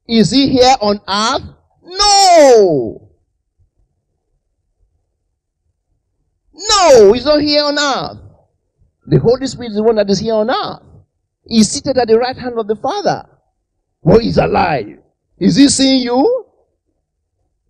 Is 0.07 0.31
he 0.31 0.49
here 0.49 0.75
on 0.81 1.01
earth? 1.07 1.43
No. 1.83 3.09
No, 6.53 7.13
he's 7.13 7.25
not 7.25 7.41
here 7.41 7.63
on 7.63 7.77
earth. 7.77 8.19
The 9.07 9.19
Holy 9.19 9.47
Spirit 9.47 9.71
is 9.71 9.75
the 9.75 9.83
one 9.83 9.95
that 9.95 10.09
is 10.09 10.19
here 10.19 10.35
on 10.35 10.49
earth. 10.49 10.81
He's 11.47 11.69
seated 11.69 11.97
at 11.97 12.07
the 12.07 12.17
right 12.17 12.37
hand 12.37 12.57
of 12.57 12.67
the 12.67 12.75
Father. 12.75 13.23
Well, 14.01 14.19
he's 14.19 14.37
alive. 14.37 14.99
Is 15.39 15.55
he 15.55 15.67
seeing 15.67 16.03
you? 16.03 16.45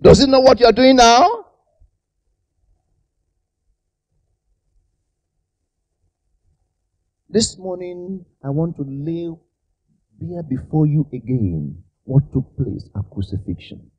Does 0.02 0.20
he 0.20 0.28
know 0.28 0.40
what 0.42 0.60
you're 0.60 0.72
doing 0.72 0.98
now? 0.98 1.46
This 7.30 7.58
morning, 7.58 8.26
I 8.44 8.50
want 8.50 8.78
to 8.78 8.84
lay 8.84 9.30
bare 10.20 10.44
before 10.44 10.86
you 10.86 11.08
again 11.12 11.84
what 12.06 12.32
took 12.32 12.56
place 12.56 12.88
at 12.96 13.10
crucifixion. 13.12 13.92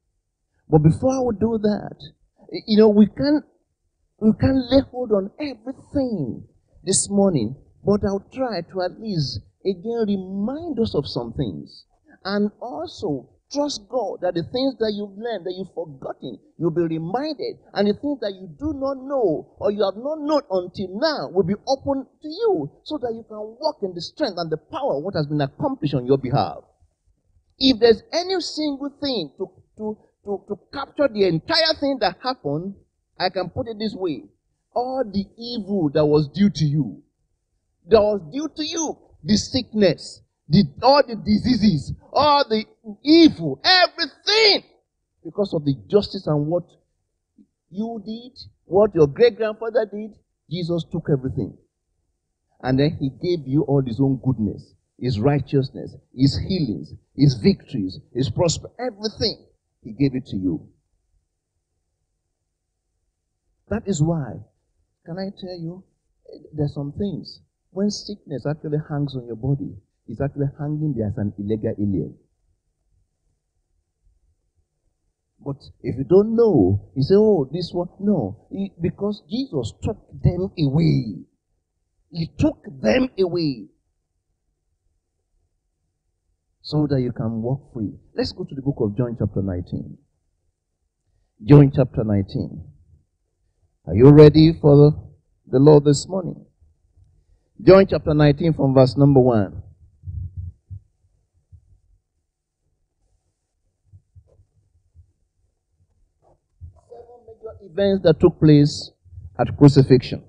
But 0.68 0.82
before 0.82 1.12
I 1.12 1.20
would 1.20 1.38
do 1.38 1.58
that, 1.58 1.96
you 2.66 2.78
know, 2.78 2.88
we 2.88 3.06
can't 3.06 3.44
we 4.18 4.32
can't 4.40 4.70
lay 4.70 4.80
hold 4.90 5.12
on 5.12 5.30
everything 5.38 6.44
this 6.82 7.10
morning, 7.10 7.56
but 7.84 8.00
I'll 8.04 8.26
try 8.32 8.62
to 8.62 8.82
at 8.82 8.98
least 9.00 9.40
again 9.64 10.06
remind 10.06 10.78
us 10.80 10.94
of 10.94 11.06
some 11.06 11.32
things. 11.34 11.84
And 12.24 12.50
also 12.60 13.28
trust 13.52 13.88
God 13.88 14.18
that 14.22 14.34
the 14.34 14.42
things 14.42 14.74
that 14.78 14.92
you've 14.94 15.18
learned, 15.18 15.46
that 15.46 15.54
you've 15.54 15.74
forgotten, 15.74 16.38
you'll 16.58 16.74
be 16.74 16.82
reminded. 16.82 17.58
And 17.74 17.86
the 17.86 17.94
things 17.94 18.18
that 18.20 18.34
you 18.34 18.50
do 18.58 18.74
not 18.74 18.98
know 18.98 19.54
or 19.58 19.70
you 19.70 19.84
have 19.84 19.96
not 19.96 20.18
known 20.18 20.42
until 20.50 20.98
now 20.98 21.28
will 21.30 21.46
be 21.46 21.54
open 21.66 22.06
to 22.06 22.28
you 22.28 22.70
so 22.82 22.98
that 22.98 23.14
you 23.14 23.24
can 23.28 23.38
walk 23.60 23.78
in 23.82 23.94
the 23.94 24.00
strength 24.00 24.38
and 24.38 24.50
the 24.50 24.58
power 24.58 24.98
of 24.98 25.04
what 25.04 25.14
has 25.14 25.26
been 25.26 25.40
accomplished 25.40 25.94
on 25.94 26.06
your 26.06 26.18
behalf. 26.18 26.64
If 27.58 27.80
there's 27.80 28.02
any 28.12 28.40
single 28.40 28.90
thing 29.00 29.32
to, 29.38 29.50
to, 29.78 29.98
to, 30.24 30.44
to 30.48 30.58
capture 30.72 31.08
the 31.08 31.24
entire 31.24 31.74
thing 31.80 31.98
that 32.00 32.18
happened, 32.22 32.74
I 33.18 33.30
can 33.30 33.48
put 33.48 33.68
it 33.68 33.78
this 33.78 33.94
way. 33.94 34.24
All 34.74 35.02
the 35.04 35.24
evil 35.38 35.90
that 35.94 36.04
was 36.04 36.28
due 36.28 36.50
to 36.50 36.64
you, 36.64 37.02
that 37.88 38.00
was 38.00 38.20
due 38.30 38.48
to 38.56 38.64
you, 38.64 38.98
the 39.24 39.36
sickness, 39.36 40.20
the, 40.48 40.64
all 40.82 41.02
the 41.06 41.16
diseases, 41.16 41.94
all 42.12 42.44
the 42.46 42.66
evil, 43.02 43.58
everything, 43.64 44.62
because 45.24 45.54
of 45.54 45.64
the 45.64 45.74
justice 45.88 46.26
and 46.26 46.46
what 46.46 46.64
you 47.70 48.02
did, 48.04 48.38
what 48.66 48.94
your 48.94 49.06
great 49.06 49.36
grandfather 49.36 49.86
did, 49.90 50.14
Jesus 50.50 50.84
took 50.92 51.08
everything. 51.10 51.56
And 52.62 52.78
then 52.78 52.98
he 53.00 53.08
gave 53.08 53.46
you 53.46 53.62
all 53.62 53.82
his 53.82 53.98
own 53.98 54.20
goodness 54.22 54.75
his 54.98 55.20
righteousness, 55.20 55.94
his 56.14 56.38
healings, 56.38 56.92
his 57.14 57.34
victories, 57.34 57.98
his 58.14 58.30
prosper, 58.30 58.70
everything. 58.78 59.46
He 59.82 59.92
gave 59.92 60.14
it 60.14 60.26
to 60.26 60.36
you. 60.36 60.68
That 63.68 63.82
is 63.86 64.02
why, 64.02 64.40
can 65.04 65.18
I 65.18 65.30
tell 65.38 65.58
you, 65.58 65.84
there's 66.52 66.74
some 66.74 66.92
things. 66.92 67.40
When 67.70 67.90
sickness 67.90 68.46
actually 68.46 68.78
hangs 68.88 69.14
on 69.14 69.26
your 69.26 69.36
body, 69.36 69.76
it's 70.08 70.20
actually 70.20 70.46
hanging 70.58 70.94
there 70.96 71.08
as 71.08 71.18
an 71.18 71.32
illegal 71.38 71.74
alien. 71.78 72.14
But 75.44 75.62
if 75.82 75.96
you 75.96 76.04
don't 76.04 76.34
know, 76.34 76.90
you 76.96 77.02
say, 77.02 77.14
oh, 77.16 77.48
this 77.52 77.70
one. 77.72 77.88
No. 78.00 78.48
because 78.80 79.22
Jesus 79.30 79.72
took 79.82 79.98
them 80.10 80.50
away. 80.58 81.24
He 82.10 82.30
took 82.38 82.64
them 82.80 83.10
away 83.18 83.68
so 86.66 86.84
that 86.88 87.00
you 87.00 87.12
can 87.12 87.42
walk 87.42 87.72
free. 87.72 87.92
Let's 88.16 88.32
go 88.32 88.42
to 88.42 88.52
the 88.52 88.60
book 88.60 88.78
of 88.80 88.96
John, 88.96 89.16
chapter 89.16 89.40
19. 89.40 89.96
John, 91.44 91.70
chapter 91.72 92.02
19. 92.02 92.60
Are 93.86 93.94
you 93.94 94.10
ready 94.10 94.52
for 94.60 94.92
the, 95.46 95.60
Lord 95.60 95.84
this 95.84 96.08
morning? 96.08 96.44
John, 97.62 97.86
chapter 97.88 98.12
19, 98.12 98.54
from 98.54 98.74
verse 98.74 98.96
number 98.96 99.20
1. 99.20 99.62
Seven 106.90 107.06
major 107.28 107.72
events 107.72 108.02
that 108.02 108.18
took 108.18 108.40
place 108.40 108.90
at 109.38 109.56
crucifixion. 109.56 110.24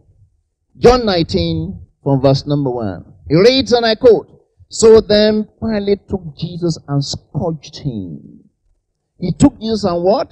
John 0.78 1.04
19, 1.04 1.82
from 2.04 2.22
verse 2.22 2.46
number 2.46 2.70
1. 2.70 3.12
He 3.28 3.36
reads, 3.36 3.72
and 3.74 3.84
I 3.84 3.96
quote, 3.96 4.37
So 4.70 5.00
then 5.00 5.48
Pilate 5.62 6.08
took 6.10 6.36
Jesus 6.38 6.78
and 6.88 7.04
scourged 7.04 7.78
him. 7.78 8.50
He 9.20 9.32
took 9.32 9.60
Jesus 9.60 9.86
and 9.86 10.04
what? 10.04 10.30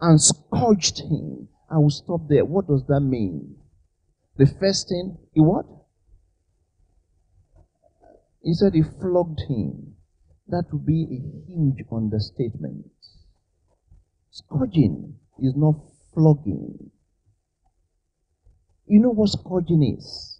And 0.00 0.20
scourged 0.20 1.00
him. 1.00 1.48
I 1.70 1.78
will 1.78 1.90
stop 1.90 2.20
there. 2.28 2.44
What 2.44 2.68
does 2.68 2.84
that 2.86 3.00
mean? 3.00 3.56
The 4.36 4.46
first 4.46 4.88
thing, 4.88 5.18
he 5.32 5.40
what? 5.40 5.66
He 8.42 8.54
said 8.54 8.74
he 8.74 8.82
flogged 8.82 9.40
him. 9.48 9.96
That 10.48 10.66
would 10.70 10.86
be 10.86 11.02
a 11.10 11.50
huge 11.50 11.84
understatement. 11.90 12.86
Scourging 14.30 15.16
is 15.40 15.54
not 15.56 15.74
flogging. 16.14 16.90
You 18.86 19.00
know 19.00 19.10
what 19.10 19.30
scourging 19.30 19.96
is? 19.98 20.35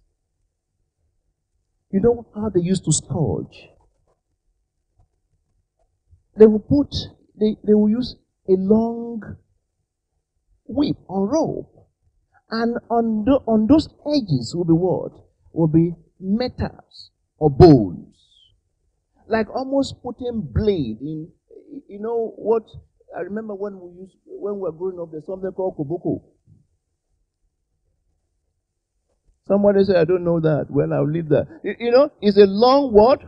You 1.89 2.01
know 2.01 2.25
how 2.35 2.49
they 2.49 2.59
used 2.59 2.83
to 2.85 2.91
scourge? 2.91 3.69
They 6.37 6.45
will 6.45 6.59
put, 6.59 6.93
they, 7.39 7.55
they 7.65 7.73
will 7.73 7.89
use 7.89 8.15
a 8.47 8.53
long 8.53 9.37
whip 10.65 10.97
or 11.07 11.27
rope. 11.27 11.87
And 12.49 12.77
on, 12.89 13.25
the, 13.25 13.39
on 13.47 13.67
those 13.67 13.89
edges 14.05 14.53
will 14.55 14.65
be 14.65 14.73
what? 14.73 15.11
Will 15.53 15.67
be 15.67 15.95
metals 16.19 17.11
or 17.37 17.49
bones. 17.49 18.15
Like 19.27 19.49
almost 19.49 20.01
putting 20.03 20.41
blade 20.41 21.01
in, 21.01 21.29
you 21.87 21.99
know 21.99 22.33
what? 22.35 22.63
I 23.15 23.21
remember 23.21 23.55
when 23.55 23.79
we 23.79 24.01
used, 24.01 24.15
when 24.25 24.55
we 24.55 24.61
were 24.61 24.71
growing 24.71 24.99
up, 24.99 25.11
there's 25.11 25.25
something 25.25 25.51
called 25.51 25.77
koboko. 25.77 26.21
Somebody 29.47 29.85
said, 29.85 29.95
I 29.95 30.03
don't 30.03 30.25
know 30.25 30.41
that. 30.41 30.67
Well, 30.69 30.93
I'll 30.93 31.09
leave 31.09 31.29
that. 31.29 31.47
You, 31.63 31.75
you 31.79 31.91
know, 31.91 32.11
it's 32.21 32.37
a 32.37 32.45
long 32.45 32.91
what? 32.91 33.21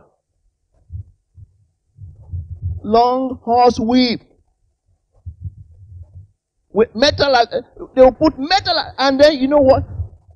Long 2.82 3.40
horse 3.42 3.78
whip. 3.78 4.20
With 6.72 6.94
metal, 6.94 7.34
they 7.94 8.02
will 8.02 8.12
put 8.12 8.38
metal, 8.38 8.74
and 8.98 9.18
then 9.18 9.38
you 9.38 9.48
know 9.48 9.58
what? 9.58 9.82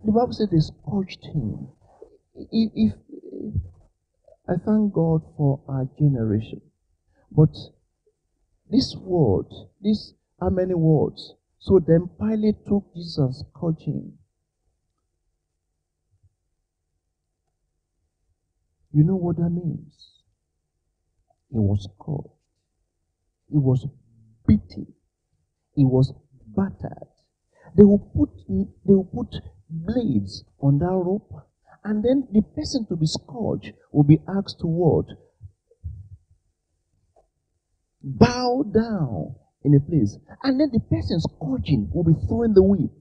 The 0.05 0.11
Bible 0.11 0.33
said 0.33 0.49
they 0.51 0.59
scorched 0.59 1.25
him. 1.25 1.69
If, 2.35 2.73
if, 2.75 2.93
I 4.49 4.55
thank 4.65 4.93
God 4.93 5.23
for 5.37 5.61
our 5.69 5.87
generation. 5.99 6.61
But 7.31 7.55
this 8.71 8.97
word, 8.97 9.47
this, 9.81 10.15
how 10.41 10.51
many 10.51 10.75
words? 10.75 11.35
So 11.59 11.79
then 11.79 12.11
Pilate 12.19 12.67
took 12.67 12.85
Jesus 12.95 13.19
and 13.19 13.35
scourged 13.35 13.83
him. 13.83 14.19
You 18.95 19.03
know 19.03 19.17
what 19.17 19.37
that 19.39 19.51
means? 19.51 20.23
He 21.51 21.59
was 21.59 21.89
caught. 21.99 22.31
He 23.51 23.59
was 23.59 23.85
beaten. 24.47 24.87
He 25.75 25.85
was 25.85 26.13
battered. 26.57 27.09
They 27.77 27.83
will 27.83 27.99
put 27.99 28.31
they 28.47 28.95
will 28.95 29.11
put 29.13 29.35
blades 29.69 30.45
on 30.61 30.79
that 30.79 30.93
rope, 30.93 31.33
and 31.83 32.05
then 32.05 32.29
the 32.33 32.43
person 32.43 32.87
to 32.87 32.95
be 32.95 33.07
scourged 33.07 33.73
will 33.91 34.05
be 34.05 34.21
asked 34.29 34.61
to 34.61 34.69
what? 34.69 35.07
Bow 38.01 38.63
down 38.63 39.35
in 39.65 39.75
a 39.75 39.81
place. 39.81 40.17
And 40.45 40.61
then 40.61 40.71
the 40.73 40.79
person 40.79 41.19
scourging 41.19 41.91
will 41.93 42.05
be 42.05 42.15
throwing 42.29 42.55
the 42.55 42.63
whip. 42.63 42.93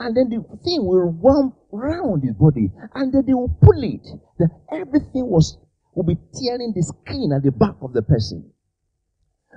And 0.00 0.16
then 0.16 0.30
the 0.30 0.42
thing 0.64 0.84
will 0.84 1.12
run 1.22 1.52
round 1.70 2.24
his 2.24 2.34
body, 2.34 2.72
and 2.94 3.12
then 3.12 3.22
they 3.26 3.34
will 3.34 3.54
pull 3.60 3.84
it. 3.84 4.06
That 4.38 4.50
everything 4.72 5.28
was 5.28 5.58
will 5.94 6.04
be 6.04 6.16
tearing 6.34 6.72
the 6.74 6.82
skin 6.82 7.32
at 7.36 7.42
the 7.42 7.52
back 7.52 7.76
of 7.82 7.92
the 7.92 8.00
person. 8.00 8.50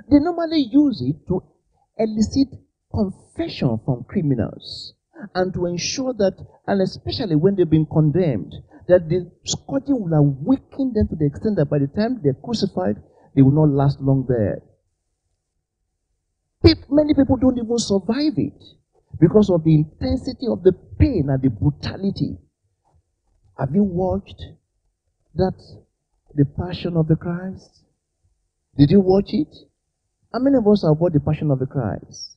They 0.09 0.19
normally 0.19 0.67
use 0.69 1.01
it 1.01 1.25
to 1.27 1.43
elicit 1.97 2.59
confession 2.93 3.79
from 3.85 4.03
criminals 4.03 4.93
and 5.33 5.53
to 5.53 5.65
ensure 5.65 6.13
that, 6.13 6.35
and 6.67 6.81
especially 6.81 7.35
when 7.35 7.55
they've 7.55 7.69
been 7.69 7.85
condemned, 7.85 8.53
that 8.89 9.07
the 9.07 9.31
scourging 9.45 10.01
will 10.01 10.13
awaken 10.13 10.91
them 10.93 11.07
to 11.07 11.15
the 11.15 11.25
extent 11.25 11.55
that 11.55 11.69
by 11.69 11.79
the 11.79 11.87
time 11.87 12.19
they're 12.21 12.33
crucified, 12.33 13.01
they 13.33 13.41
will 13.41 13.51
not 13.51 13.69
last 13.69 14.01
long 14.01 14.25
there. 14.27 14.61
Many 16.89 17.13
people 17.13 17.37
don't 17.37 17.57
even 17.57 17.77
survive 17.77 18.37
it 18.37 18.61
because 19.23 19.49
of 19.49 19.63
the 19.63 19.73
intensity 19.73 20.47
of 20.51 20.63
the 20.63 20.73
pain 20.99 21.29
and 21.29 21.41
the 21.41 21.49
brutality. 21.49 22.35
Have 23.57 23.73
you 23.73 23.83
watched 23.83 24.43
that 25.35 25.55
the 26.35 26.43
Passion 26.43 26.97
of 26.97 27.07
the 27.07 27.15
Christ? 27.15 27.85
Did 28.77 28.91
you 28.91 28.99
watch 28.99 29.29
it? 29.29 29.47
How 30.33 30.39
many 30.39 30.57
of 30.57 30.67
us 30.67 30.83
have 30.83 30.97
watched 30.97 31.13
the 31.13 31.21
Passion 31.21 31.51
of 31.51 31.59
the 31.59 31.65
Christ? 31.65 32.35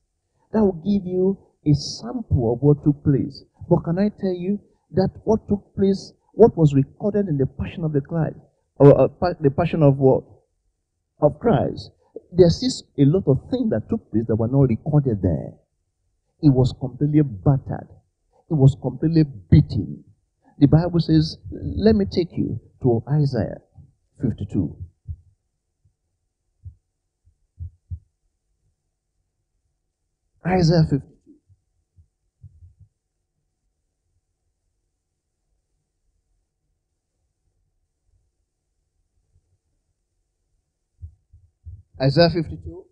That 0.53 0.63
will 0.63 0.81
give 0.87 1.05
you 1.05 1.37
a 1.67 1.75
sample 1.75 2.53
of 2.53 2.63
what 2.63 2.85
took 2.85 3.03
place. 3.03 3.43
But 3.69 3.83
can 3.83 3.99
I 3.99 4.11
tell 4.21 4.37
you 4.37 4.61
that 4.93 5.11
what 5.25 5.49
took 5.49 5.75
place, 5.75 6.13
what 6.35 6.57
was 6.57 6.73
recorded 6.73 7.27
in 7.27 7.37
the 7.37 7.47
Passion 7.47 7.83
of 7.83 7.95
the 7.95 8.01
Christ, 8.01 8.37
or 8.77 8.97
uh, 8.97 9.09
the 9.41 9.51
Passion 9.51 9.83
of 9.83 9.99
what? 9.99 10.23
Of 11.21 11.41
Christ. 11.41 11.91
There's 12.31 12.85
a 12.97 13.05
lot 13.07 13.25
of 13.27 13.51
things 13.51 13.71
that 13.71 13.89
took 13.91 14.09
place 14.13 14.27
that 14.29 14.37
were 14.37 14.47
not 14.47 14.69
recorded 14.69 15.21
there. 15.21 15.55
He 16.47 16.51
was 16.51 16.73
completely 16.79 17.23
battered. 17.23 17.89
He 18.49 18.55
was 18.55 18.77
completely 18.81 19.25
beaten. 19.51 20.05
The 20.61 20.69
Bible 20.69 21.01
says, 21.01 21.39
let 21.51 21.97
me 21.97 22.05
take 22.05 22.29
you 22.37 22.61
to 22.83 23.03
Isaiah 23.11 23.59
52. 24.23 24.77
Isaiah 30.47 30.85
52. 30.89 31.03
Isaiah 42.01 42.31
52. 42.31 42.85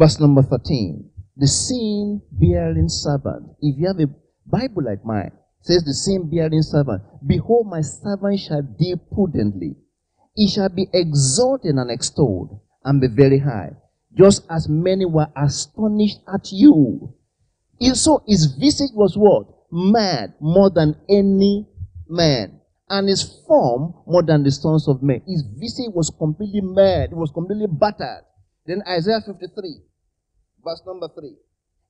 Verse 0.00 0.18
number 0.18 0.40
13. 0.40 1.10
The 1.36 1.46
sin 1.46 2.22
bearing 2.32 2.88
servant. 2.88 3.50
If 3.60 3.76
you 3.78 3.86
have 3.86 4.00
a 4.00 4.08
Bible 4.46 4.84
like 4.84 5.04
mine, 5.04 5.30
says 5.60 5.84
the 5.84 5.92
sin 5.92 6.30
bearing 6.30 6.62
servant, 6.62 7.02
Behold, 7.26 7.66
my 7.66 7.82
servant 7.82 8.40
shall 8.40 8.62
deal 8.62 8.96
prudently. 9.12 9.76
He 10.34 10.48
shall 10.48 10.70
be 10.70 10.88
exalted 10.94 11.74
and 11.74 11.90
extolled 11.90 12.60
and 12.82 12.98
be 12.98 13.08
very 13.08 13.40
high, 13.40 13.72
just 14.16 14.46
as 14.48 14.70
many 14.70 15.04
were 15.04 15.28
astonished 15.36 16.20
at 16.32 16.50
you. 16.50 17.12
And 17.78 17.94
So 17.94 18.22
his 18.26 18.46
visage 18.58 18.92
was 18.94 19.18
what? 19.18 19.48
Mad 19.70 20.32
more 20.40 20.70
than 20.70 20.96
any 21.10 21.68
man. 22.08 22.58
And 22.88 23.06
his 23.06 23.22
form 23.46 23.92
more 24.06 24.22
than 24.22 24.44
the 24.44 24.50
sons 24.50 24.88
of 24.88 25.02
men. 25.02 25.20
His 25.26 25.42
visage 25.42 25.92
was 25.92 26.08
completely 26.08 26.62
mad. 26.62 27.10
It 27.12 27.16
was 27.16 27.30
completely 27.32 27.66
battered. 27.66 28.24
Then 28.64 28.82
Isaiah 28.88 29.20
53. 29.20 29.89
Verse 30.64 30.82
number 30.86 31.08
three. 31.08 31.36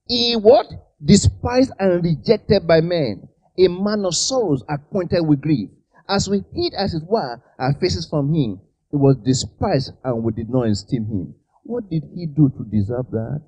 He 0.06 0.34
what? 0.36 0.66
Despised 1.04 1.72
and 1.78 2.04
rejected 2.04 2.66
by 2.66 2.80
men. 2.80 3.28
A 3.58 3.68
man 3.68 4.04
of 4.04 4.14
sorrows 4.14 4.62
acquainted 4.68 5.22
with 5.22 5.40
grief. 5.40 5.70
As 6.08 6.28
we 6.28 6.44
hid 6.52 6.74
as 6.74 6.94
it 6.94 7.04
were 7.04 7.40
our 7.58 7.74
faces 7.74 8.08
from 8.08 8.34
him, 8.34 8.60
he 8.90 8.96
was 8.96 9.16
despised 9.18 9.92
and 10.02 10.24
we 10.24 10.32
did 10.32 10.50
not 10.50 10.68
esteem 10.68 11.06
him. 11.06 11.34
What 11.62 11.88
did 11.88 12.04
he 12.14 12.26
do 12.26 12.48
to 12.48 12.64
deserve 12.64 13.10
that? 13.12 13.42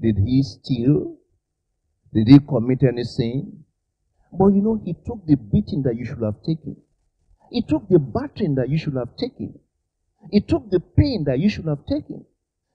Did 0.00 0.18
he 0.18 0.42
steal? 0.42 1.16
Did 2.12 2.28
he 2.28 2.38
commit 2.40 2.82
any 2.82 3.04
sin? 3.04 3.64
But 4.32 4.48
you 4.48 4.62
know, 4.62 4.80
he 4.84 4.94
took 4.94 5.24
the 5.26 5.36
beating 5.36 5.82
that 5.82 5.96
you 5.96 6.04
should 6.04 6.22
have 6.22 6.42
taken. 6.42 6.76
He 7.50 7.62
took 7.62 7.88
the 7.88 7.98
battering 7.98 8.54
that 8.56 8.68
you 8.68 8.78
should 8.78 8.94
have 8.94 9.16
taken. 9.16 9.58
He 10.30 10.40
took 10.40 10.70
the 10.70 10.80
pain 10.80 11.24
that 11.24 11.38
you 11.38 11.48
should 11.48 11.66
have 11.66 11.86
taken. 11.86 12.24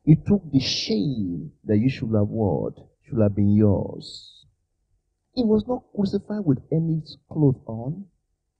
He 0.03 0.15
took 0.15 0.51
the 0.51 0.59
shame 0.59 1.53
that 1.63 1.77
you 1.77 1.89
should 1.89 2.13
have 2.13 2.27
what? 2.27 2.73
should 3.03 3.21
have 3.21 3.35
been 3.35 3.53
yours. 3.55 4.45
He 5.33 5.43
was 5.43 5.65
not 5.67 5.83
crucified 5.95 6.45
with 6.45 6.59
any 6.71 7.01
cloth 7.29 7.61
on. 7.65 8.05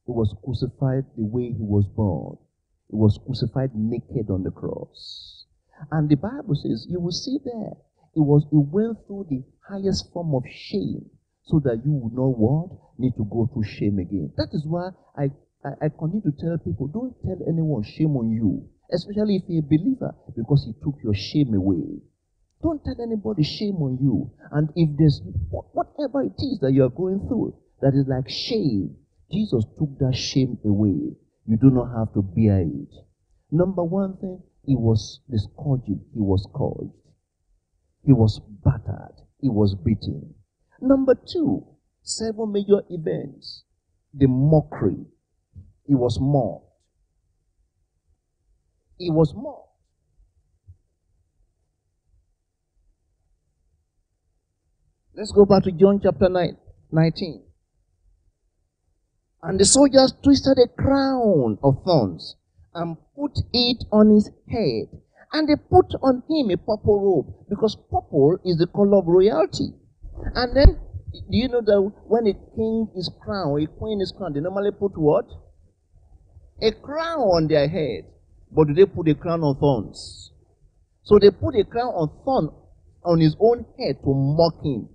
He 0.06 0.12
was 0.12 0.34
crucified 0.44 1.06
the 1.16 1.24
way 1.24 1.52
he 1.52 1.64
was 1.64 1.86
born. 1.88 2.38
He 2.90 2.96
was 2.96 3.20
crucified 3.26 3.76
naked 3.76 4.30
on 4.30 4.44
the 4.44 4.52
cross. 4.52 5.46
And 5.92 6.10
the 6.10 6.16
Bible 6.16 6.56
says, 6.56 6.86
you 6.90 7.00
will 7.00 7.12
see 7.12 7.40
there, 7.44 7.74
it 8.16 8.20
was 8.20 8.44
it 8.46 8.56
went 8.56 9.06
through 9.08 9.28
the 9.30 9.44
highest 9.68 10.12
form 10.14 10.36
of 10.36 10.44
shame 10.48 11.10
so 11.44 11.60
that 11.60 11.84
you 11.86 11.92
would 11.92 12.14
not 12.14 12.38
what? 12.38 12.70
Need 12.98 13.16
to 13.18 13.26
go 13.26 13.50
through 13.52 13.64
shame 13.64 14.00
again. 14.00 14.32
That 14.38 14.50
is 14.54 14.66
why 14.66 14.92
I, 15.18 15.32
I, 15.66 15.86
I 15.86 15.90
continue 15.90 16.22
to 16.22 16.32
tell 16.32 16.58
people, 16.58 16.88
don't 16.88 17.16
tell 17.24 17.40
anyone 17.48 17.84
shame 17.84 18.16
on 18.16 18.32
you, 18.32 18.70
especially 18.92 19.38
if 19.38 19.44
you're 19.48 19.64
a 19.64 19.68
believer, 19.68 20.16
because 20.36 20.66
he 20.66 20.74
took 20.84 20.96
your 21.04 21.14
shame 21.14 21.54
away. 21.54 22.02
Don't 22.62 22.84
tell 22.84 23.02
anybody 23.02 23.44
shame 23.44 23.76
on 23.82 23.98
you. 24.02 24.32
And 24.52 24.70
if 24.76 24.90
there's 24.98 25.22
whatever 25.50 26.24
it 26.24 26.40
is 26.40 26.60
that 26.62 26.72
you 26.72 26.84
are 26.86 26.90
going 26.90 27.28
through 27.28 27.56
that 27.82 27.94
is 27.94 28.08
like 28.08 28.30
shame, 28.30 28.96
Jesus 29.32 29.66
took 29.78 30.00
that 30.00 30.16
shame 30.16 30.58
away. 30.64 31.16
You 31.46 31.58
do 31.58 31.70
not 31.70 31.94
have 31.98 32.14
to 32.14 32.22
bear 32.22 32.62
it. 32.62 32.94
Number 33.52 33.84
one 33.84 34.16
thing, 34.18 34.42
he 34.66 34.76
was 34.76 35.20
discouraged. 35.30 36.00
He 36.14 36.22
was 36.22 36.44
scourged. 36.44 36.94
He 38.06 38.14
was 38.14 38.40
battered. 38.64 39.16
He 39.42 39.50
was 39.50 39.76
beaten. 39.76 40.34
Number 40.80 41.16
two, 41.16 41.66
seven 42.02 42.54
major 42.54 42.82
events. 42.90 43.64
The 44.14 44.28
mockery. 44.28 45.06
He 45.86 45.96
was 45.96 46.18
mocked. 46.22 46.63
He 49.04 49.12
was 49.12 49.34
more. 49.34 49.66
Let's 55.14 55.34
go 55.34 55.46
back 55.46 55.64
to 55.64 55.72
John 55.74 56.00
chapter 56.02 56.30
9, 56.30 56.58
19. 56.90 57.44
And 59.44 59.60
the 59.60 59.66
soldiers 59.66 60.14
twisted 60.24 60.58
a 60.58 60.70
crown 60.70 61.60
of 61.62 61.84
thorns 61.84 62.38
and 62.74 62.96
put 63.14 63.38
it 63.52 63.84
on 63.92 64.10
his 64.10 64.32
head. 64.50 64.88
And 65.34 65.50
they 65.50 65.58
put 65.58 65.94
on 66.02 66.24
him 66.30 66.50
a 66.52 66.58
purple 66.58 67.02
robe 67.02 67.50
because 67.50 67.76
purple 67.92 68.40
is 68.46 68.58
the 68.58 68.68
color 68.68 69.00
of 69.00 69.08
royalty. 69.08 69.74
And 70.34 70.56
then, 70.56 70.80
do 71.12 71.38
you 71.38 71.50
know 71.50 71.62
that 71.62 71.92
when 72.08 72.28
a 72.28 72.34
king 72.56 72.88
is 72.96 73.12
crowned, 73.22 73.64
a 73.64 73.68
queen 73.68 74.00
is 74.00 74.14
crowned, 74.18 74.38
they 74.38 74.40
normally 74.40 74.72
put 74.72 74.98
what? 74.98 75.26
A 76.62 76.72
crown 76.72 77.20
on 77.20 77.48
their 77.50 77.68
head. 77.68 78.06
But 78.56 78.68
do 78.68 78.74
they 78.74 78.86
put 78.86 79.08
a 79.08 79.16
crown 79.16 79.42
on 79.42 79.56
thorns? 79.58 80.32
So 81.04 81.20
they 81.20 81.32
put 81.32 81.56
a 81.56 81.64
crown 81.64 81.90
on 81.90 82.10
thorn 82.24 82.50
on 83.04 83.20
his 83.20 83.36
own 83.40 83.66
head 83.78 83.98
to 84.04 84.14
mock 84.14 84.64
him. 84.64 84.90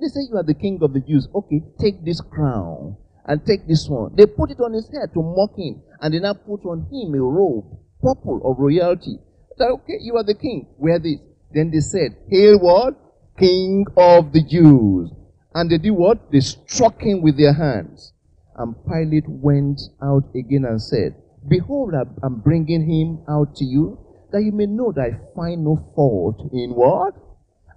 They 0.00 0.08
say 0.08 0.20
you 0.28 0.36
are 0.36 0.42
the 0.42 0.54
king 0.54 0.78
of 0.82 0.92
the 0.92 1.00
Jews. 1.00 1.28
Okay, 1.34 1.62
take 1.80 2.04
this 2.04 2.20
crown 2.20 2.96
and 3.24 3.44
take 3.46 3.66
this 3.66 3.88
one. 3.88 4.14
They 4.16 4.26
put 4.26 4.50
it 4.50 4.60
on 4.60 4.72
his 4.72 4.88
head 4.88 5.14
to 5.14 5.22
mock 5.22 5.56
him, 5.56 5.82
and 6.00 6.12
they 6.12 6.18
now 6.18 6.34
put 6.34 6.64
on 6.64 6.88
him 6.90 7.14
a 7.14 7.22
robe, 7.22 7.78
purple 8.02 8.40
of 8.44 8.58
royalty. 8.58 9.18
That 9.58 9.68
okay, 9.68 9.98
you 10.00 10.16
are 10.16 10.24
the 10.24 10.34
king. 10.34 10.66
Wear 10.78 10.98
this. 10.98 11.18
Then 11.52 11.70
they 11.70 11.80
said, 11.80 12.16
Hail 12.28 12.58
what? 12.58 12.94
King 13.38 13.86
of 13.96 14.32
the 14.32 14.42
Jews. 14.42 15.10
And 15.54 15.70
they 15.70 15.78
did 15.78 15.90
what? 15.92 16.30
They 16.30 16.40
struck 16.40 17.00
him 17.00 17.22
with 17.22 17.38
their 17.38 17.54
hands. 17.54 18.12
And 18.56 18.74
Pilate 18.84 19.28
went 19.28 19.80
out 20.02 20.24
again 20.34 20.64
and 20.64 20.82
said, 20.82 21.14
Behold, 21.46 21.94
I'm 22.22 22.40
bringing 22.40 22.88
him 22.88 23.24
out 23.28 23.54
to 23.56 23.64
you, 23.64 23.98
that 24.32 24.42
you 24.42 24.52
may 24.52 24.66
know 24.66 24.92
that 24.92 25.02
I 25.02 25.34
find 25.34 25.64
no 25.64 25.76
fault 25.94 26.50
in 26.52 26.70
what? 26.70 27.14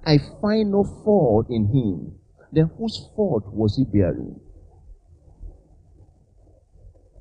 I 0.05 0.17
find 0.41 0.71
no 0.71 0.83
fault 0.83 1.47
in 1.49 1.67
him. 1.67 2.15
Then 2.51 2.71
whose 2.77 3.09
fault 3.15 3.45
was 3.53 3.77
he 3.77 3.85
bearing? 3.85 4.39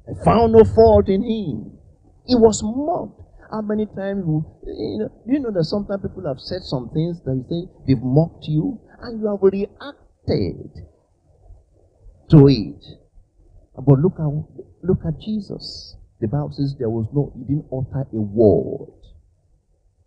I 0.08 0.24
found 0.24 0.52
no 0.52 0.64
fault 0.64 1.08
in 1.08 1.22
him. 1.22 1.78
He 2.26 2.34
was 2.34 2.62
mocked. 2.62 3.20
How 3.50 3.60
many 3.60 3.86
times, 3.86 4.24
you 4.26 4.98
know, 4.98 5.12
you 5.26 5.40
know 5.40 5.50
that 5.50 5.64
sometimes 5.64 6.02
people 6.02 6.26
have 6.26 6.40
said 6.40 6.62
some 6.62 6.88
things 6.90 7.20
that 7.24 7.34
you 7.34 7.44
say 7.48 7.68
they've 7.86 8.02
mocked 8.02 8.46
you 8.46 8.80
and 9.00 9.20
you 9.20 9.26
have 9.26 9.42
reacted 9.42 10.86
to 12.30 12.48
it. 12.48 12.84
But 13.76 13.98
look 13.98 14.14
at, 14.18 14.26
look 14.82 15.00
at 15.06 15.20
Jesus. 15.20 15.96
The 16.20 16.28
Bible 16.28 16.52
says 16.52 16.76
there 16.78 16.90
was 16.90 17.06
no, 17.14 17.32
he 17.34 17.44
didn't 17.44 17.66
utter 17.72 18.06
a 18.12 18.20
word. 18.20 18.92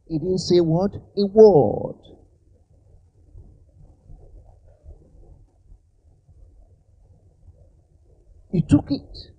He 0.08 0.20
didn't 0.20 0.40
say 0.40 0.60
what? 0.60 0.94
A 0.94 1.26
word. 1.26 1.96
He 8.52 8.62
took 8.62 8.92
it. 8.92 9.32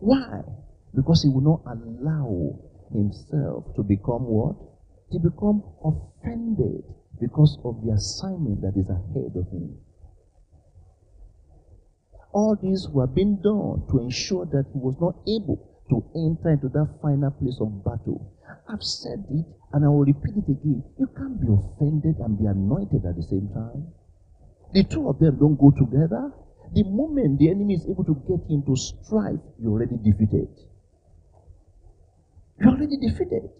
Why? 0.00 0.42
Because 0.94 1.22
he 1.22 1.30
would 1.30 1.44
not 1.44 1.62
allow 1.64 2.58
himself 2.92 3.74
to 3.76 3.82
become 3.82 4.26
what? 4.26 4.56
To 5.12 5.18
become 5.18 5.62
offended 5.82 6.84
because 7.18 7.56
of 7.64 7.82
the 7.82 7.92
assignment 7.92 8.60
that 8.60 8.76
is 8.76 8.90
ahead 8.90 9.32
of 9.34 9.50
him. 9.50 9.78
All 12.32 12.54
these 12.60 12.86
were 12.90 13.06
being 13.06 13.36
done 13.36 13.84
to 13.88 14.00
ensure 14.02 14.44
that 14.44 14.66
he 14.74 14.78
was 14.78 14.96
not 15.00 15.16
able 15.26 15.75
to 15.90 16.04
enter 16.14 16.50
into 16.50 16.68
that 16.68 16.88
final 17.00 17.30
place 17.30 17.58
of 17.60 17.84
battle. 17.84 18.32
I've 18.68 18.82
said 18.82 19.24
it 19.30 19.46
and 19.72 19.84
I 19.84 19.88
will 19.88 20.04
repeat 20.04 20.36
it 20.36 20.50
again. 20.50 20.82
You 20.98 21.06
can't 21.16 21.40
be 21.40 21.46
offended 21.46 22.16
and 22.18 22.38
be 22.38 22.46
anointed 22.46 23.04
at 23.04 23.16
the 23.16 23.22
same 23.22 23.48
time. 23.54 23.86
The 24.72 24.84
two 24.84 25.08
of 25.08 25.18
them 25.18 25.38
don't 25.38 25.56
go 25.56 25.70
together. 25.70 26.32
The 26.74 26.84
moment 26.84 27.38
the 27.38 27.50
enemy 27.50 27.74
is 27.74 27.86
able 27.88 28.04
to 28.04 28.14
get 28.26 28.42
into 28.50 28.74
strife, 28.74 29.38
you're 29.60 29.72
already 29.72 29.96
defeated. 30.02 30.48
You're 32.58 32.70
already 32.70 32.96
defeated. 32.96 33.50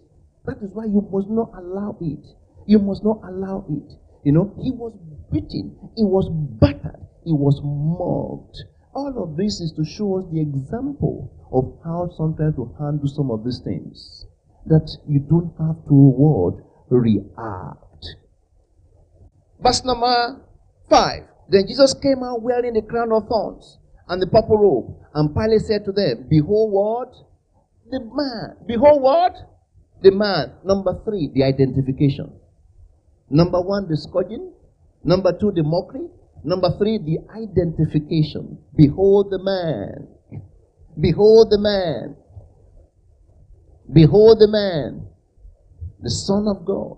That 0.45 0.57
is 0.61 0.71
why 0.73 0.85
you 0.85 1.07
must 1.11 1.29
not 1.29 1.51
allow 1.55 1.97
it. 2.01 2.25
You 2.65 2.79
must 2.79 3.03
not 3.03 3.21
allow 3.23 3.65
it. 3.69 3.93
You 4.23 4.33
know, 4.33 4.53
he 4.61 4.71
was 4.71 4.93
beaten, 5.31 5.77
he 5.95 6.03
was 6.03 6.29
battered, 6.59 6.99
he 7.23 7.31
was 7.31 7.61
mocked. 7.63 8.63
All 8.97 9.13
of 9.21 9.37
this 9.37 9.61
is 9.61 9.71
to 9.73 9.85
show 9.85 10.17
us 10.17 10.25
the 10.33 10.41
example 10.41 11.29
of 11.53 11.77
how 11.85 12.09
sometimes 12.17 12.55
to 12.55 12.73
handle 12.79 13.07
some 13.07 13.29
of 13.29 13.45
these 13.45 13.59
things. 13.59 14.25
That 14.65 14.89
you 15.07 15.19
don't 15.19 15.53
have 15.59 15.85
to 15.85 15.93
what? 15.93 16.65
React. 16.89 18.05
Verse 19.61 19.85
number 19.85 20.41
5. 20.89 21.23
Then 21.47 21.67
Jesus 21.67 21.93
came 21.93 22.23
out 22.23 22.41
wearing 22.41 22.73
the 22.73 22.81
crown 22.81 23.11
of 23.11 23.27
thorns 23.27 23.77
and 24.09 24.19
the 24.19 24.25
purple 24.25 24.57
robe. 24.57 24.97
And 25.13 25.31
Pilate 25.31 25.61
said 25.61 25.85
to 25.85 25.91
them, 25.91 26.25
Behold 26.27 26.73
what? 26.73 27.13
The 27.91 27.99
man. 28.01 28.65
Behold 28.65 29.03
what? 29.03 29.35
The 30.01 30.09
man. 30.09 30.53
Number 30.65 30.99
three, 31.05 31.29
the 31.35 31.43
identification. 31.43 32.33
Number 33.29 33.61
one, 33.61 33.87
the 33.87 33.95
scourging. 33.95 34.53
Number 35.03 35.37
two, 35.37 35.51
the 35.51 35.61
mockery. 35.61 36.09
Number 36.43 36.77
three, 36.77 36.97
the 36.97 37.19
identification. 37.35 38.59
Behold 38.75 39.31
the 39.31 39.39
man. 39.39 40.07
Behold 40.99 41.49
the 41.51 41.59
man. 41.59 42.15
Behold 43.91 44.39
the 44.39 44.47
man. 44.47 45.07
The 45.99 46.09
Son 46.09 46.47
of 46.47 46.65
God 46.65 46.97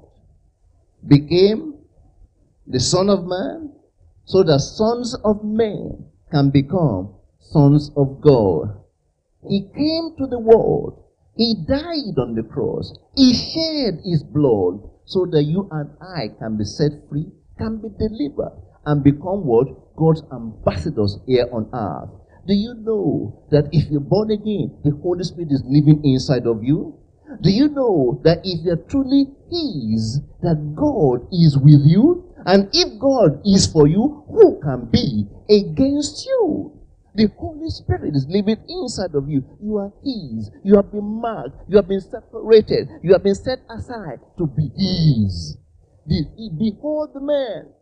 became 1.07 1.75
the 2.67 2.79
Son 2.79 3.09
of 3.09 3.25
Man 3.25 3.71
so 4.25 4.43
that 4.43 4.59
sons 4.59 5.15
of 5.23 5.43
men 5.43 6.05
can 6.31 6.51
become 6.51 7.15
sons 7.39 7.91
of 7.95 8.21
God. 8.21 8.77
He 9.47 9.61
came 9.73 10.15
to 10.17 10.27
the 10.27 10.39
world. 10.39 11.03
He 11.35 11.55
died 11.67 12.19
on 12.19 12.35
the 12.35 12.43
cross. 12.43 12.93
He 13.15 13.33
shed 13.33 14.01
his 14.03 14.23
blood 14.23 14.87
so 15.05 15.25
that 15.31 15.43
you 15.43 15.67
and 15.71 15.89
I 16.01 16.27
can 16.37 16.57
be 16.57 16.65
set 16.65 16.91
free, 17.09 17.31
can 17.57 17.77
be 17.77 17.89
delivered, 17.97 18.61
and 18.85 19.03
become 19.03 19.45
what? 19.45 19.95
God's 19.95 20.23
ambassadors 20.31 21.19
here 21.25 21.47
on 21.51 21.69
earth. 21.73 22.09
Do 22.47 22.53
you 22.53 22.73
know 22.73 23.43
that 23.51 23.69
if 23.71 23.91
you're 23.91 23.99
born 23.99 24.31
again, 24.31 24.77
the 24.83 24.91
Holy 25.03 25.23
Spirit 25.23 25.51
is 25.51 25.63
living 25.65 26.01
inside 26.03 26.47
of 26.47 26.63
you? 26.63 26.97
Do 27.41 27.51
you 27.51 27.67
know 27.67 28.21
that 28.23 28.39
if 28.43 28.65
you're 28.65 28.81
truly 28.89 29.27
His, 29.51 30.21
that 30.41 30.73
God 30.75 31.27
is 31.31 31.57
with 31.57 31.81
you? 31.85 32.25
And 32.45 32.69
if 32.73 32.97
God 32.99 33.41
is 33.45 33.67
for 33.67 33.87
you, 33.87 34.23
who 34.29 34.59
can 34.61 34.85
be 34.85 35.27
against 35.49 36.25
you? 36.25 36.73
The 37.13 37.27
Holy 37.37 37.69
Spirit 37.69 38.15
is 38.15 38.25
living 38.29 38.57
inside 38.67 39.13
of 39.13 39.29
you. 39.29 39.43
You 39.61 39.77
are 39.77 39.91
His. 40.03 40.49
You 40.63 40.75
have 40.75 40.91
been 40.91 41.05
marked. 41.21 41.69
You 41.69 41.75
have 41.77 41.87
been 41.87 42.01
separated. 42.01 42.87
You 43.03 43.13
have 43.13 43.23
been 43.23 43.35
set 43.35 43.59
aside 43.69 44.19
to 44.37 44.47
be 44.47 44.71
His. 44.75 45.57
Behold 46.07 47.11
the 47.13 47.19
man. 47.21 47.73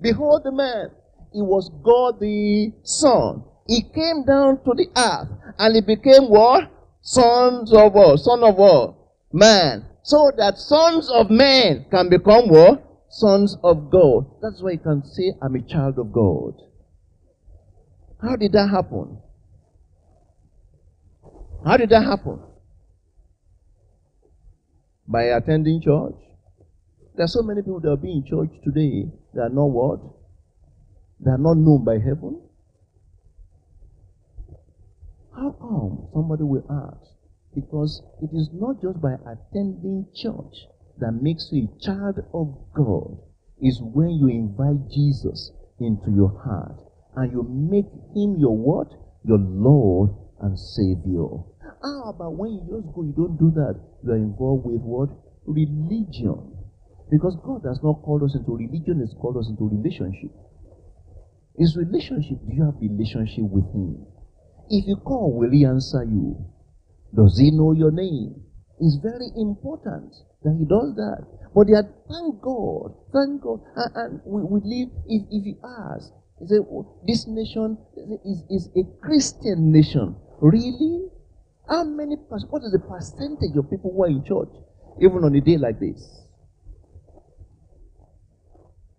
Behold 0.00 0.42
the 0.44 0.52
man. 0.52 0.90
He 1.32 1.42
was 1.42 1.70
God 1.82 2.20
the 2.20 2.72
Son. 2.82 3.44
He 3.66 3.82
came 3.82 4.24
down 4.24 4.62
to 4.64 4.72
the 4.74 4.88
earth 4.96 5.28
and 5.58 5.74
he 5.74 5.80
became 5.80 6.24
what? 6.28 6.70
Sons 7.00 7.72
of 7.72 7.92
what? 7.92 8.18
Son 8.20 8.42
of 8.44 8.56
what? 8.56 8.94
Man. 9.32 9.86
So 10.02 10.30
that 10.36 10.58
sons 10.58 11.10
of 11.10 11.30
men 11.30 11.86
can 11.90 12.08
become 12.08 12.48
what? 12.48 12.84
sons 13.14 13.56
of 13.62 13.90
God. 13.90 14.26
That's 14.42 14.60
why 14.60 14.72
you 14.72 14.78
can 14.78 15.04
say, 15.04 15.32
I'm 15.40 15.54
a 15.54 15.62
child 15.62 15.98
of 15.98 16.12
God. 16.12 16.54
How 18.20 18.36
did 18.36 18.52
that 18.52 18.68
happen? 18.68 19.18
How 21.64 21.76
did 21.76 21.90
that 21.90 22.02
happen? 22.02 22.40
By 25.06 25.24
attending 25.24 25.80
church. 25.80 26.16
There 27.14 27.24
are 27.24 27.28
so 27.28 27.42
many 27.42 27.62
people 27.62 27.80
that 27.80 27.90
are 27.90 27.96
being 27.96 28.24
in 28.24 28.26
church 28.26 28.50
today 28.64 29.06
that 29.34 29.42
are 29.42 29.48
not 29.48 29.66
what? 29.66 30.00
They 31.20 31.30
are 31.30 31.38
not 31.38 31.56
known 31.56 31.84
by 31.84 31.94
heaven. 31.94 32.40
How 35.34 35.50
come? 35.58 36.08
Somebody 36.12 36.42
will 36.44 36.64
ask. 36.70 37.10
Because 37.54 38.02
it 38.22 38.30
is 38.34 38.50
not 38.52 38.80
just 38.82 39.00
by 39.00 39.14
attending 39.26 40.06
church 40.14 40.66
that 40.98 41.12
makes 41.12 41.48
you 41.52 41.68
a 41.68 41.84
child 41.84 42.18
of 42.32 42.54
God. 42.74 43.18
It's 43.60 43.80
when 43.80 44.10
you 44.10 44.28
invite 44.28 44.90
Jesus 44.90 45.52
into 45.80 46.10
your 46.10 46.40
heart 46.44 46.80
and 47.16 47.32
you 47.32 47.42
make 47.42 47.86
him 48.14 48.36
your 48.38 48.56
what? 48.56 48.88
Your 49.24 49.38
Lord 49.38 50.10
and 50.40 50.58
Savior. 50.58 51.42
How 51.82 52.10
about 52.10 52.34
when 52.34 52.52
you 52.52 52.60
just 52.60 52.94
go, 52.94 53.02
you 53.02 53.14
don't 53.16 53.38
do 53.38 53.50
that? 53.54 53.80
You 54.04 54.12
are 54.12 54.16
involved 54.16 54.66
with 54.66 54.80
what? 54.80 55.10
Religion. 55.46 56.53
Because 57.10 57.36
God 57.44 57.62
has 57.68 57.82
not 57.82 58.02
called 58.02 58.22
us 58.22 58.34
into 58.34 58.56
religion, 58.56 59.00
He's 59.00 59.14
called 59.20 59.36
us 59.36 59.48
into 59.48 59.68
relationship. 59.68 60.30
His 61.56 61.76
relationship, 61.76 62.38
do 62.48 62.54
you 62.54 62.64
have 62.64 62.74
relationship 62.80 63.44
with 63.44 63.64
Him? 63.72 64.06
If 64.70 64.86
you 64.88 64.96
call, 64.96 65.32
will 65.32 65.50
He 65.50 65.64
answer 65.64 66.02
you? 66.02 66.44
Does 67.14 67.38
He 67.38 67.50
know 67.50 67.72
your 67.72 67.92
name? 67.92 68.42
It's 68.80 68.96
very 68.96 69.30
important 69.36 70.14
that 70.42 70.56
He 70.58 70.64
does 70.64 70.94
that. 70.96 71.26
But 71.54 71.70
are, 71.70 71.86
thank 72.10 72.40
God, 72.42 72.94
thank 73.12 73.42
God. 73.42 73.60
And, 73.76 73.96
and 73.96 74.20
we, 74.24 74.42
we 74.42 74.60
live, 74.64 74.88
if, 75.06 75.22
if 75.30 75.46
you 75.46 75.56
ask, 75.62 76.10
he 76.40 76.46
said, 76.48 76.66
oh, 76.66 77.00
this 77.06 77.26
nation 77.28 77.78
is, 78.24 78.42
is 78.50 78.68
a 78.76 78.82
Christian 79.00 79.70
nation. 79.70 80.16
Really? 80.40 81.06
How 81.68 81.84
many, 81.84 82.16
what 82.16 82.62
is 82.64 82.72
the 82.72 82.80
percentage 82.80 83.56
of 83.56 83.70
people 83.70 83.92
who 83.94 84.02
are 84.02 84.08
in 84.08 84.24
church, 84.24 84.50
even 85.00 85.22
on 85.22 85.34
a 85.36 85.40
day 85.40 85.56
like 85.56 85.78
this? 85.78 86.23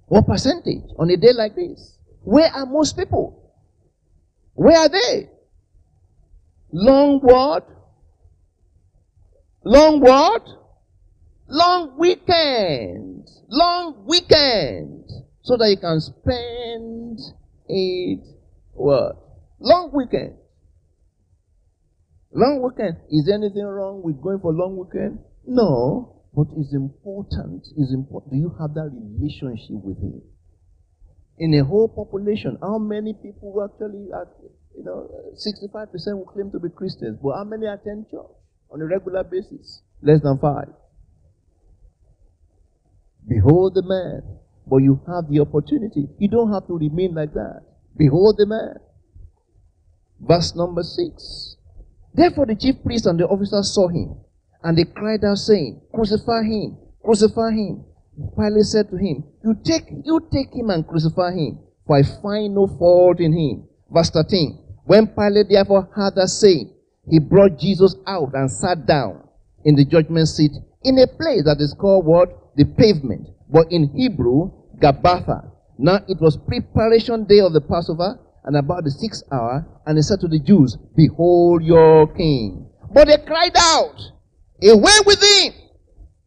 What 0.07 0.27
percentage 0.27 0.83
on 0.97 1.09
a 1.09 1.17
day 1.17 1.33
like 1.33 1.55
this? 1.55 1.97
Where 2.23 2.51
are 2.51 2.65
most 2.65 2.97
people? 2.97 3.53
Where 4.53 4.77
are 4.77 4.89
they? 4.89 5.29
Long 6.71 7.19
what? 7.21 7.67
Long 9.63 9.99
what? 9.99 10.47
Long 11.47 11.97
weekend, 11.97 13.29
Long 13.49 14.05
weekend, 14.07 15.05
So 15.43 15.57
that 15.57 15.69
you 15.69 15.77
can 15.77 16.01
spend 16.01 17.19
it 17.69 18.19
what? 18.73 19.15
Long 19.59 19.91
weekend. 19.93 20.35
Long 22.31 22.61
weekend. 22.63 22.97
Is 23.11 23.29
anything 23.31 23.63
wrong 23.63 24.01
with 24.01 24.19
going 24.21 24.39
for 24.39 24.51
long 24.51 24.75
weekend? 24.75 25.19
No. 25.45 26.14
But 26.35 26.47
it's 26.57 26.73
important, 26.73 27.65
is 27.77 27.93
important. 27.93 28.33
Do 28.33 28.37
you 28.37 28.53
have 28.59 28.73
that 28.73 28.91
relationship 28.91 29.79
with 29.79 29.97
Him? 29.97 30.21
In 31.37 31.53
a 31.53 31.63
whole 31.63 31.87
population, 31.87 32.57
how 32.61 32.77
many 32.77 33.13
people 33.13 33.63
actually, 33.63 34.11
are, 34.11 34.27
you 34.77 34.83
know, 34.83 35.09
65% 35.33 36.17
will 36.17 36.25
claim 36.25 36.51
to 36.51 36.59
be 36.59 36.69
Christians, 36.69 37.19
but 37.23 37.35
how 37.35 37.45
many 37.45 37.67
attend 37.67 38.07
church 38.11 38.35
on 38.69 38.81
a 38.81 38.85
regular 38.85 39.23
basis? 39.23 39.81
Less 40.01 40.21
than 40.21 40.37
five. 40.39 40.69
Behold 43.27 43.75
the 43.75 43.83
man. 43.83 44.39
But 44.67 44.77
you 44.77 44.99
have 45.07 45.29
the 45.29 45.39
opportunity. 45.39 46.09
You 46.17 46.27
don't 46.27 46.51
have 46.51 46.67
to 46.67 46.77
remain 46.77 47.13
like 47.13 47.33
that. 47.33 47.61
Behold 47.95 48.35
the 48.37 48.45
man. 48.45 48.75
Verse 50.19 50.55
number 50.55 50.83
six. 50.83 51.55
Therefore 52.13 52.45
the 52.47 52.55
chief 52.55 52.83
priest 52.83 53.05
and 53.05 53.19
the 53.19 53.27
officers 53.27 53.73
saw 53.73 53.87
him 53.87 54.24
and 54.65 54.75
they 54.75 54.83
cried 54.83 55.23
out, 55.23 55.37
saying, 55.37 55.79
Crucify 55.93 56.41
him, 56.41 56.75
crucify 57.03 57.51
him. 57.51 57.85
Pilate 58.35 58.65
said 58.65 58.89
to 58.89 58.97
him, 58.97 59.23
You 59.43 59.55
take, 59.63 59.83
you 60.03 60.27
take 60.33 60.53
him 60.53 60.71
and 60.71 60.87
crucify 60.87 61.33
him, 61.33 61.59
for 61.85 61.97
I 61.97 62.01
find 62.01 62.55
no 62.55 62.65
fault 62.65 63.19
in 63.19 63.31
him. 63.31 63.67
Verse 63.91 64.09
13. 64.09 64.57
When 64.85 65.05
Pilate 65.07 65.49
therefore 65.49 65.87
heard 65.93 66.15
that 66.15 66.29
saying, 66.29 66.73
he 67.07 67.19
brought 67.19 67.59
Jesus 67.59 67.95
out 68.07 68.33
and 68.33 68.49
sat 68.49 68.87
down 68.87 69.27
in 69.65 69.75
the 69.75 69.85
judgment 69.85 70.27
seat 70.27 70.53
in 70.83 70.97
a 70.97 71.05
place 71.05 71.43
that 71.45 71.57
is 71.59 71.75
called 71.79 72.05
what? 72.07 72.55
The 72.55 72.65
pavement. 72.65 73.27
But 73.47 73.71
in 73.71 73.93
Hebrew, 73.95 74.51
Gabbatha. 74.79 75.51
Now 75.77 75.99
it 76.07 76.19
was 76.19 76.37
preparation 76.37 77.25
day 77.25 77.39
of 77.41 77.53
the 77.53 77.61
Passover 77.61 78.17
and 78.45 78.57
about 78.57 78.83
the 78.83 78.91
sixth 78.91 79.23
hour, 79.31 79.65
and 79.85 79.97
he 79.97 80.01
said 80.01 80.19
to 80.21 80.27
the 80.27 80.39
Jews, 80.39 80.75
Behold 80.95 81.63
your 81.63 82.07
king. 82.15 82.67
But 82.91 83.07
they 83.07 83.17
cried 83.17 83.55
out, 83.57 83.99
Away 84.61 84.99
with 85.05 85.21
him! 85.21 85.53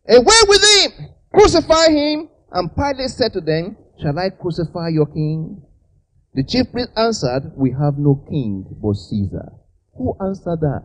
Away 0.09 0.41
with 0.49 0.62
him! 0.62 1.09
Crucify 1.33 1.91
him! 1.91 2.29
And 2.53 2.75
Pilate 2.75 3.11
said 3.11 3.33
to 3.35 3.41
them, 3.41 3.77
Shall 4.01 4.19
I 4.19 4.31
crucify 4.31 4.88
your 4.88 5.07
king? 5.07 5.62
The 6.35 6.45
chief 6.45 6.71
priest 6.71 6.91
answered, 6.97 7.53
We 7.57 7.73
have 7.73 7.99
no 7.99 8.14
king 8.29 8.67
but 8.83 8.95
Caesar. 8.95 9.53
Who 9.97 10.14
answered 10.21 10.61
that? 10.61 10.85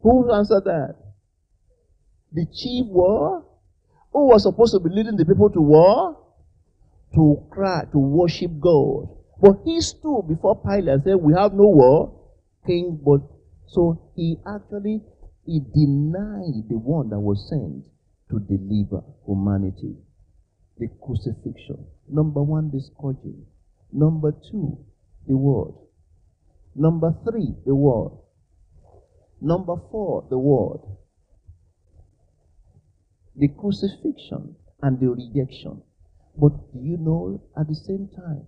Who 0.00 0.32
answered 0.32 0.64
that? 0.64 0.96
The 2.32 2.46
chief 2.46 2.86
war? 2.86 3.44
Who 4.12 4.26
was 4.28 4.44
supposed 4.44 4.72
to 4.74 4.80
be 4.80 4.90
leading 4.90 5.16
the 5.16 5.24
people 5.24 5.50
to 5.50 5.60
war? 5.60 6.16
To 7.14 7.46
cry, 7.50 7.84
to 7.92 7.98
worship 7.98 8.52
God. 8.60 9.08
But 9.40 9.60
he 9.64 9.80
stood 9.80 10.22
before 10.28 10.60
Pilate 10.62 10.88
and 10.88 11.02
said, 11.02 11.16
We 11.16 11.34
have 11.34 11.52
no 11.52 11.66
war, 11.66 12.20
king, 12.66 13.00
but 13.04 13.20
so 13.66 14.10
he 14.14 14.38
actually 14.46 15.02
he 15.46 15.60
denied 15.60 16.68
the 16.68 16.78
one 16.78 17.10
that 17.10 17.20
was 17.20 17.48
sent 17.48 17.84
to 18.30 18.40
deliver 18.40 19.02
humanity. 19.26 19.96
The 20.78 20.88
crucifixion. 21.02 21.86
Number 22.08 22.42
one, 22.42 22.70
the 22.70 22.80
scourging. 22.80 23.46
Number 23.92 24.32
two, 24.50 24.78
the 25.28 25.36
word. 25.36 25.74
Number 26.74 27.14
three, 27.24 27.54
the 27.64 27.74
word. 27.74 28.12
Number 29.40 29.76
four, 29.90 30.26
the 30.30 30.38
word. 30.38 30.80
The 33.36 33.48
crucifixion 33.48 34.56
and 34.82 34.98
the 34.98 35.10
rejection. 35.10 35.82
But 36.36 36.72
do 36.72 36.80
you 36.80 36.96
know 36.96 37.40
at 37.58 37.68
the 37.68 37.74
same 37.74 38.08
time, 38.16 38.46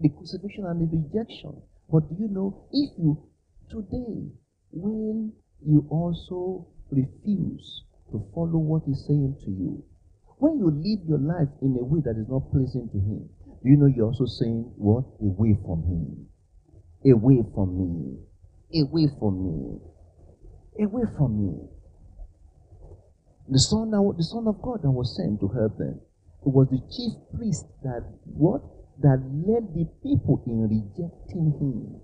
the 0.00 0.08
crucifixion 0.10 0.66
and 0.66 0.80
the 0.80 0.96
rejection. 0.96 1.62
But 1.90 2.08
do 2.08 2.16
you 2.18 2.28
know 2.28 2.68
if 2.72 2.90
you 2.98 3.18
today, 3.68 4.30
when 4.70 5.32
you 5.66 5.86
also 5.90 6.66
refuse 6.90 7.84
to 8.10 8.24
follow 8.34 8.58
what 8.58 8.82
he's 8.86 9.04
saying 9.06 9.36
to 9.44 9.50
you. 9.50 9.84
When 10.38 10.58
you 10.58 10.70
live 10.70 11.06
your 11.06 11.18
life 11.20 11.52
in 11.60 11.76
a 11.78 11.84
way 11.84 12.00
that 12.04 12.16
is 12.16 12.28
not 12.28 12.50
pleasing 12.50 12.88
to 12.90 12.98
him, 12.98 13.28
do 13.62 13.68
you 13.68 13.76
know 13.76 13.86
you're 13.86 14.06
also 14.06 14.24
saying, 14.24 14.72
What? 14.76 15.04
Away 15.20 15.56
from 15.64 15.84
him. 15.84 16.26
Away 17.04 17.44
from 17.54 17.76
me. 17.76 18.18
Away 18.80 19.06
from 19.18 19.34
me. 19.44 19.80
Away 20.80 21.04
from 21.16 21.30
me. 21.36 21.68
The 23.48 23.58
son, 23.58 23.90
that, 23.90 24.14
the 24.16 24.24
son 24.24 24.46
of 24.46 24.62
God 24.62 24.80
that 24.82 24.90
was 24.90 25.14
sent 25.16 25.40
to 25.40 25.48
help 25.48 25.76
them, 25.76 26.00
it 26.40 26.48
was 26.48 26.68
the 26.70 26.80
chief 26.88 27.12
priest 27.36 27.66
that 27.82 28.00
what? 28.24 28.62
That 29.02 29.20
led 29.44 29.74
the 29.74 29.88
people 30.02 30.42
in 30.46 30.68
rejecting 30.68 31.52
him. 31.60 32.00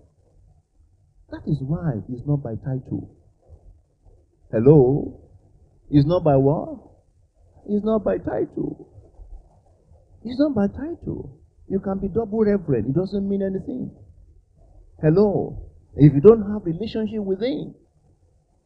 That 1.31 1.43
is 1.47 1.61
why 1.61 2.01
it's 2.09 2.27
not 2.27 2.43
by 2.43 2.57
title. 2.57 3.17
Hello? 4.51 5.21
It's 5.91 6.07
not 6.07 6.23
by 6.25 6.37
what? 6.37 6.79
It's 7.69 7.85
not 7.85 8.05
by 8.05 8.19
title. 8.19 8.89
It's 10.25 10.39
not 10.39 10.55
by 10.55 10.69
title. 10.69 11.41
You 11.69 11.81
can 11.81 11.99
be 11.99 12.09
double 12.09 12.45
reverend. 12.45 12.87
It 12.87 12.95
doesn't 12.95 13.29
mean 13.29 13.43
anything. 13.43 13.91
Hello? 15.03 15.71
If 15.97 16.15
you 16.15 16.21
don't 16.21 16.43
have 16.53 16.65
relationship 16.65 17.23
with 17.23 17.43
him, 17.43 17.75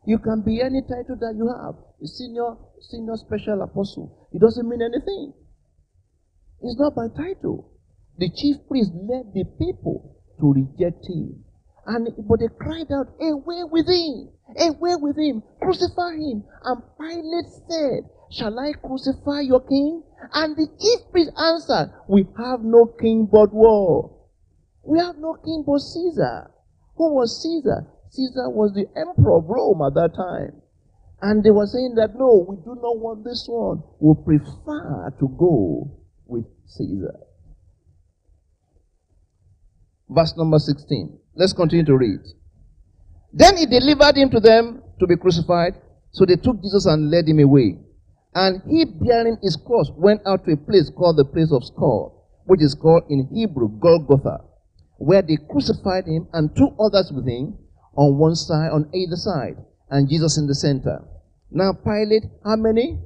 you 0.06 0.18
can 0.18 0.42
be 0.42 0.60
any 0.60 0.82
title 0.82 1.16
that 1.20 1.34
you 1.36 1.48
have. 1.48 1.76
Senior, 2.02 2.56
senior 2.80 3.16
special 3.16 3.62
apostle. 3.62 4.28
It 4.32 4.40
doesn't 4.40 4.68
mean 4.68 4.82
anything. 4.82 5.32
It's 6.62 6.78
not 6.78 6.94
by 6.94 7.08
title. 7.08 7.70
The 8.18 8.28
chief 8.28 8.56
priest 8.68 8.92
led 8.94 9.32
the 9.32 9.44
people 9.58 10.16
to 10.40 10.52
reject 10.52 11.06
him. 11.08 11.44
And 11.86 12.08
but 12.28 12.40
they 12.40 12.48
cried 12.48 12.92
out, 12.92 13.08
Away 13.20 13.64
with 13.64 13.88
him! 13.88 14.28
Away 14.58 14.96
with 14.96 15.16
him! 15.16 15.42
Crucify 15.60 16.16
him! 16.16 16.44
And 16.64 16.82
Pilate 16.98 17.46
said, 17.68 18.10
Shall 18.30 18.58
I 18.58 18.72
crucify 18.72 19.40
your 19.40 19.60
king? 19.60 20.02
And 20.32 20.56
the 20.56 20.68
chief 20.80 21.10
priest 21.10 21.30
answered, 21.36 21.92
We 22.06 22.28
have 22.38 22.62
no 22.62 22.86
king 22.86 23.26
but 23.30 23.52
war. 23.52 24.16
We 24.82 24.98
have 24.98 25.18
no 25.18 25.34
king 25.34 25.64
but 25.66 25.80
Caesar. 25.80 26.50
Who 26.96 27.14
was 27.14 27.42
Caesar? 27.42 27.86
Caesar 28.10 28.50
was 28.50 28.72
the 28.74 28.86
emperor 28.96 29.36
of 29.36 29.48
Rome 29.48 29.82
at 29.82 29.94
that 29.94 30.14
time. 30.14 30.62
And 31.22 31.44
they 31.44 31.50
were 31.50 31.66
saying 31.66 31.94
that 31.96 32.14
no, 32.16 32.46
we 32.48 32.56
do 32.56 32.74
not 32.80 32.98
want 32.98 33.24
this 33.24 33.46
one. 33.46 33.82
We 33.98 34.14
prefer 34.24 35.12
to 35.18 35.28
go 35.28 35.90
with 36.26 36.46
Caesar. 36.66 37.20
Verse 40.08 40.36
number 40.36 40.58
16. 40.58 41.18
Let's 41.34 41.52
continue 41.52 41.84
to 41.84 41.96
read. 41.96 42.20
Then 43.32 43.56
he 43.56 43.66
delivered 43.66 44.16
him 44.16 44.30
to 44.30 44.40
them 44.40 44.82
to 44.98 45.06
be 45.06 45.16
crucified. 45.16 45.74
So 46.12 46.26
they 46.26 46.36
took 46.36 46.60
Jesus 46.62 46.86
and 46.86 47.10
led 47.10 47.28
him 47.28 47.38
away. 47.38 47.78
And 48.34 48.62
he, 48.68 48.84
bearing 48.84 49.38
his 49.42 49.56
cross, 49.56 49.90
went 49.96 50.22
out 50.26 50.44
to 50.44 50.52
a 50.52 50.56
place 50.56 50.90
called 50.90 51.16
the 51.16 51.24
place 51.24 51.52
of 51.52 51.64
skull, 51.64 52.28
which 52.44 52.62
is 52.62 52.74
called 52.74 53.04
in 53.08 53.28
Hebrew 53.32 53.68
Golgotha, 53.68 54.44
where 54.98 55.22
they 55.22 55.36
crucified 55.50 56.06
him 56.06 56.28
and 56.32 56.54
two 56.56 56.74
others 56.78 57.10
with 57.14 57.26
him 57.26 57.58
on 57.96 58.18
one 58.18 58.36
side, 58.36 58.70
on 58.70 58.88
either 58.94 59.16
side, 59.16 59.56
and 59.90 60.08
Jesus 60.08 60.38
in 60.38 60.46
the 60.46 60.54
center. 60.54 61.02
Now 61.50 61.72
Pilate, 61.72 62.24
how 62.44 62.56
many? 62.56 62.98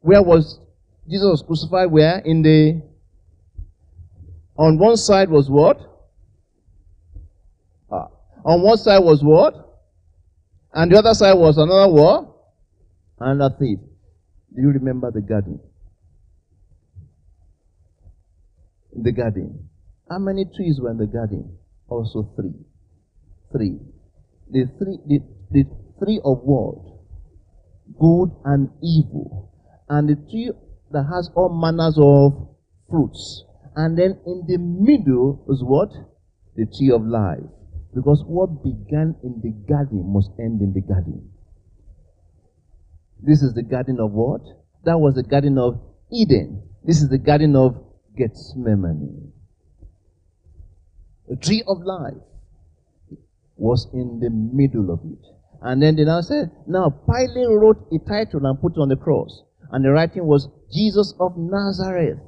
Where 0.00 0.22
was 0.22 0.58
Jesus 1.08 1.42
crucified? 1.42 1.90
Where? 1.90 2.18
In 2.24 2.42
the 2.42 2.82
on 4.56 4.78
one 4.78 4.96
side 4.96 5.30
was 5.30 5.48
what? 5.48 5.89
On 8.44 8.62
one 8.62 8.78
side 8.78 9.00
was 9.00 9.22
what? 9.22 9.54
And 10.72 10.90
the 10.90 10.98
other 10.98 11.14
side 11.14 11.34
was 11.34 11.58
another 11.58 11.92
what? 11.92 12.28
Another 13.18 13.54
thief. 13.58 13.78
Do 14.54 14.62
you 14.62 14.68
remember 14.68 15.10
the 15.10 15.20
garden? 15.20 15.60
In 18.94 19.02
the 19.02 19.12
garden. 19.12 19.68
How 20.08 20.18
many 20.18 20.44
trees 20.44 20.80
were 20.80 20.90
in 20.90 20.96
the 20.96 21.06
garden? 21.06 21.56
Also 21.88 22.32
three. 22.36 22.54
Three. 23.52 23.78
The 24.50 24.66
three 24.78 24.98
the, 25.06 25.20
the 25.50 25.64
tree 26.02 26.20
of 26.24 26.38
what? 26.42 26.98
Good 27.98 28.30
and 28.44 28.70
evil. 28.82 29.52
And 29.88 30.08
the 30.08 30.16
tree 30.30 30.50
that 30.92 31.04
has 31.04 31.30
all 31.34 31.48
manners 31.48 31.98
of 31.98 32.48
fruits. 32.88 33.44
And 33.76 33.96
then 33.96 34.18
in 34.26 34.44
the 34.46 34.58
middle 34.58 35.44
is 35.48 35.62
what? 35.62 35.90
The 36.56 36.66
tree 36.66 36.90
of 36.90 37.02
life. 37.04 37.46
Because 37.94 38.22
what 38.24 38.62
began 38.62 39.16
in 39.22 39.40
the 39.42 39.50
garden 39.68 40.12
must 40.12 40.30
end 40.38 40.60
in 40.60 40.72
the 40.72 40.80
garden. 40.80 41.30
This 43.22 43.42
is 43.42 43.52
the 43.54 43.62
garden 43.62 43.98
of 44.00 44.12
what? 44.12 44.42
That 44.84 44.98
was 44.98 45.14
the 45.14 45.22
garden 45.22 45.58
of 45.58 45.80
Eden. 46.12 46.62
This 46.84 47.02
is 47.02 47.08
the 47.08 47.18
garden 47.18 47.56
of 47.56 47.76
Gethsemane. 48.16 49.32
The 51.28 51.36
tree 51.36 51.62
of 51.66 51.82
life 51.82 52.22
was 53.56 53.86
in 53.92 54.20
the 54.20 54.30
middle 54.30 54.90
of 54.90 55.00
it. 55.04 55.26
And 55.60 55.82
then 55.82 55.96
they 55.96 56.04
now 56.04 56.22
said, 56.22 56.50
now 56.66 56.90
Pilate 56.90 57.48
wrote 57.48 57.86
a 57.92 57.98
title 58.08 58.46
and 58.46 58.60
put 58.60 58.76
it 58.76 58.80
on 58.80 58.88
the 58.88 58.96
cross. 58.96 59.42
And 59.70 59.84
the 59.84 59.90
writing 59.90 60.24
was 60.24 60.48
Jesus 60.72 61.12
of 61.20 61.36
Nazareth. 61.36 62.18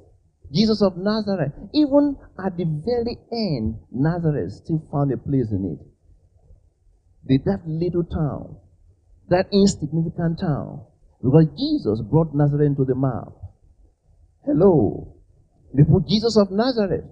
Jesus 0.52 0.82
of 0.82 0.96
Nazareth. 0.96 1.52
Even 1.72 2.16
at 2.44 2.56
the 2.56 2.64
very 2.64 3.18
end, 3.32 3.78
Nazareth 3.90 4.52
still 4.52 4.82
found 4.92 5.12
a 5.12 5.16
place 5.16 5.50
in 5.50 5.78
it. 5.78 5.86
The, 7.24 7.38
that 7.46 7.66
little 7.66 8.04
town, 8.04 8.56
that 9.28 9.46
insignificant 9.52 10.40
town, 10.40 10.82
because 11.22 11.46
Jesus 11.56 12.00
brought 12.02 12.34
Nazareth 12.34 12.66
into 12.66 12.84
the 12.84 12.94
map. 12.94 13.32
Hello. 14.44 15.14
They 15.72 15.84
put 15.84 16.06
Jesus 16.06 16.36
of 16.36 16.50
Nazareth, 16.50 17.04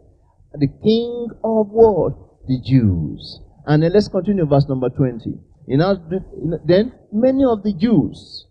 the 0.53 0.67
King 0.67 1.29
of 1.45 1.69
what? 1.71 2.13
The 2.47 2.61
Jews. 2.61 3.41
And 3.67 3.83
then 3.83 3.93
let's 3.93 4.09
continue 4.09 4.45
verse 4.47 4.69
number 4.69 4.91
20. 4.91 5.31
You 5.67 5.77
know, 5.77 5.95
then 6.65 6.93
many 7.13 7.45
of 7.45 7.63
the 7.63 7.73
Jews 7.73 8.47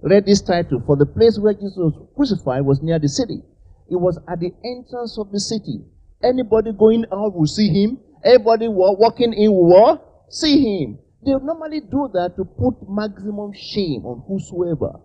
read 0.00 0.26
this 0.26 0.42
title, 0.42 0.82
for 0.86 0.96
the 0.96 1.06
place 1.06 1.38
where 1.38 1.54
Jesus 1.54 1.76
was 1.76 2.08
crucified 2.14 2.64
was 2.64 2.82
near 2.82 2.98
the 2.98 3.08
city. 3.08 3.42
It 3.90 3.96
was 3.96 4.18
at 4.28 4.40
the 4.40 4.52
entrance 4.64 5.18
of 5.18 5.30
the 5.32 5.40
city. 5.40 5.84
Anybody 6.22 6.72
going 6.72 7.04
out 7.12 7.34
will 7.34 7.46
see 7.46 7.68
him. 7.68 7.98
Everybody 8.24 8.68
walking 8.68 9.32
in 9.32 9.52
will 9.52 10.02
see 10.28 10.82
him. 10.82 10.98
They 11.24 11.32
normally 11.32 11.80
do 11.80 12.10
that 12.12 12.36
to 12.36 12.44
put 12.44 12.88
maximum 12.88 13.52
shame 13.52 14.04
on 14.04 14.22
whosoever 14.26 15.00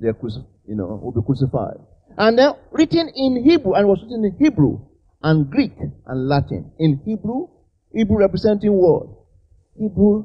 they 0.00 0.08
are 0.08 0.16
you 0.66 0.74
know, 0.74 0.98
will 1.02 1.12
be 1.12 1.20
crucified. 1.24 1.76
And 2.16 2.38
then 2.38 2.52
written 2.72 3.10
in 3.14 3.44
Hebrew, 3.44 3.74
and 3.74 3.86
was 3.86 4.00
written 4.02 4.24
in 4.24 4.36
Hebrew 4.38 4.80
and 5.22 5.50
Greek 5.50 5.72
and 5.78 6.28
Latin. 6.28 6.72
In 6.78 7.00
Hebrew, 7.04 7.48
Hebrew 7.92 8.18
representing 8.18 8.72
what? 8.72 9.08
Hebrew, 9.78 10.24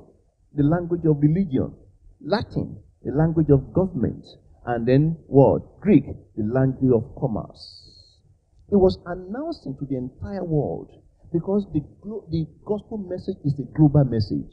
the 0.55 0.63
language 0.63 1.05
of 1.05 1.17
religion. 1.19 1.73
Latin, 2.21 2.77
the 3.03 3.11
language 3.11 3.49
of 3.49 3.73
government. 3.73 4.25
And 4.65 4.87
then 4.87 5.17
what? 5.27 5.79
Greek, 5.81 6.05
the 6.35 6.43
language 6.43 6.91
of 6.93 7.15
commerce. 7.19 7.81
It 8.71 8.77
was 8.77 8.97
announcing 9.05 9.77
to 9.77 9.85
the 9.85 9.97
entire 9.97 10.43
world 10.43 10.89
because 11.31 11.65
the, 11.73 11.81
the 12.31 12.47
gospel 12.65 12.97
message 12.97 13.37
is 13.45 13.59
a 13.59 13.77
global 13.77 14.05
message. 14.05 14.51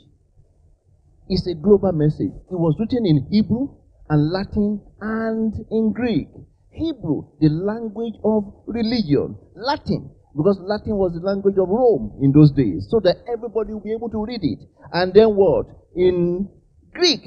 It's 1.28 1.46
a 1.46 1.54
global 1.54 1.92
message. 1.92 2.32
It 2.50 2.58
was 2.58 2.76
written 2.78 3.06
in 3.06 3.26
Hebrew 3.30 3.68
and 4.10 4.30
Latin 4.30 4.82
and 5.00 5.54
in 5.70 5.92
Greek. 5.92 6.28
Hebrew, 6.70 7.24
the 7.40 7.48
language 7.48 8.14
of 8.24 8.52
religion. 8.66 9.36
Latin, 9.54 10.10
because 10.36 10.58
Latin 10.60 10.96
was 10.96 11.12
the 11.14 11.24
language 11.24 11.56
of 11.58 11.68
Rome 11.68 12.18
in 12.20 12.32
those 12.32 12.50
days, 12.52 12.86
so 12.90 13.00
that 13.00 13.16
everybody 13.32 13.72
would 13.72 13.84
be 13.84 13.92
able 13.92 14.10
to 14.10 14.24
read 14.24 14.40
it. 14.42 14.58
And 14.92 15.12
then 15.14 15.36
what? 15.36 15.66
In 15.94 16.48
Greek, 16.92 17.22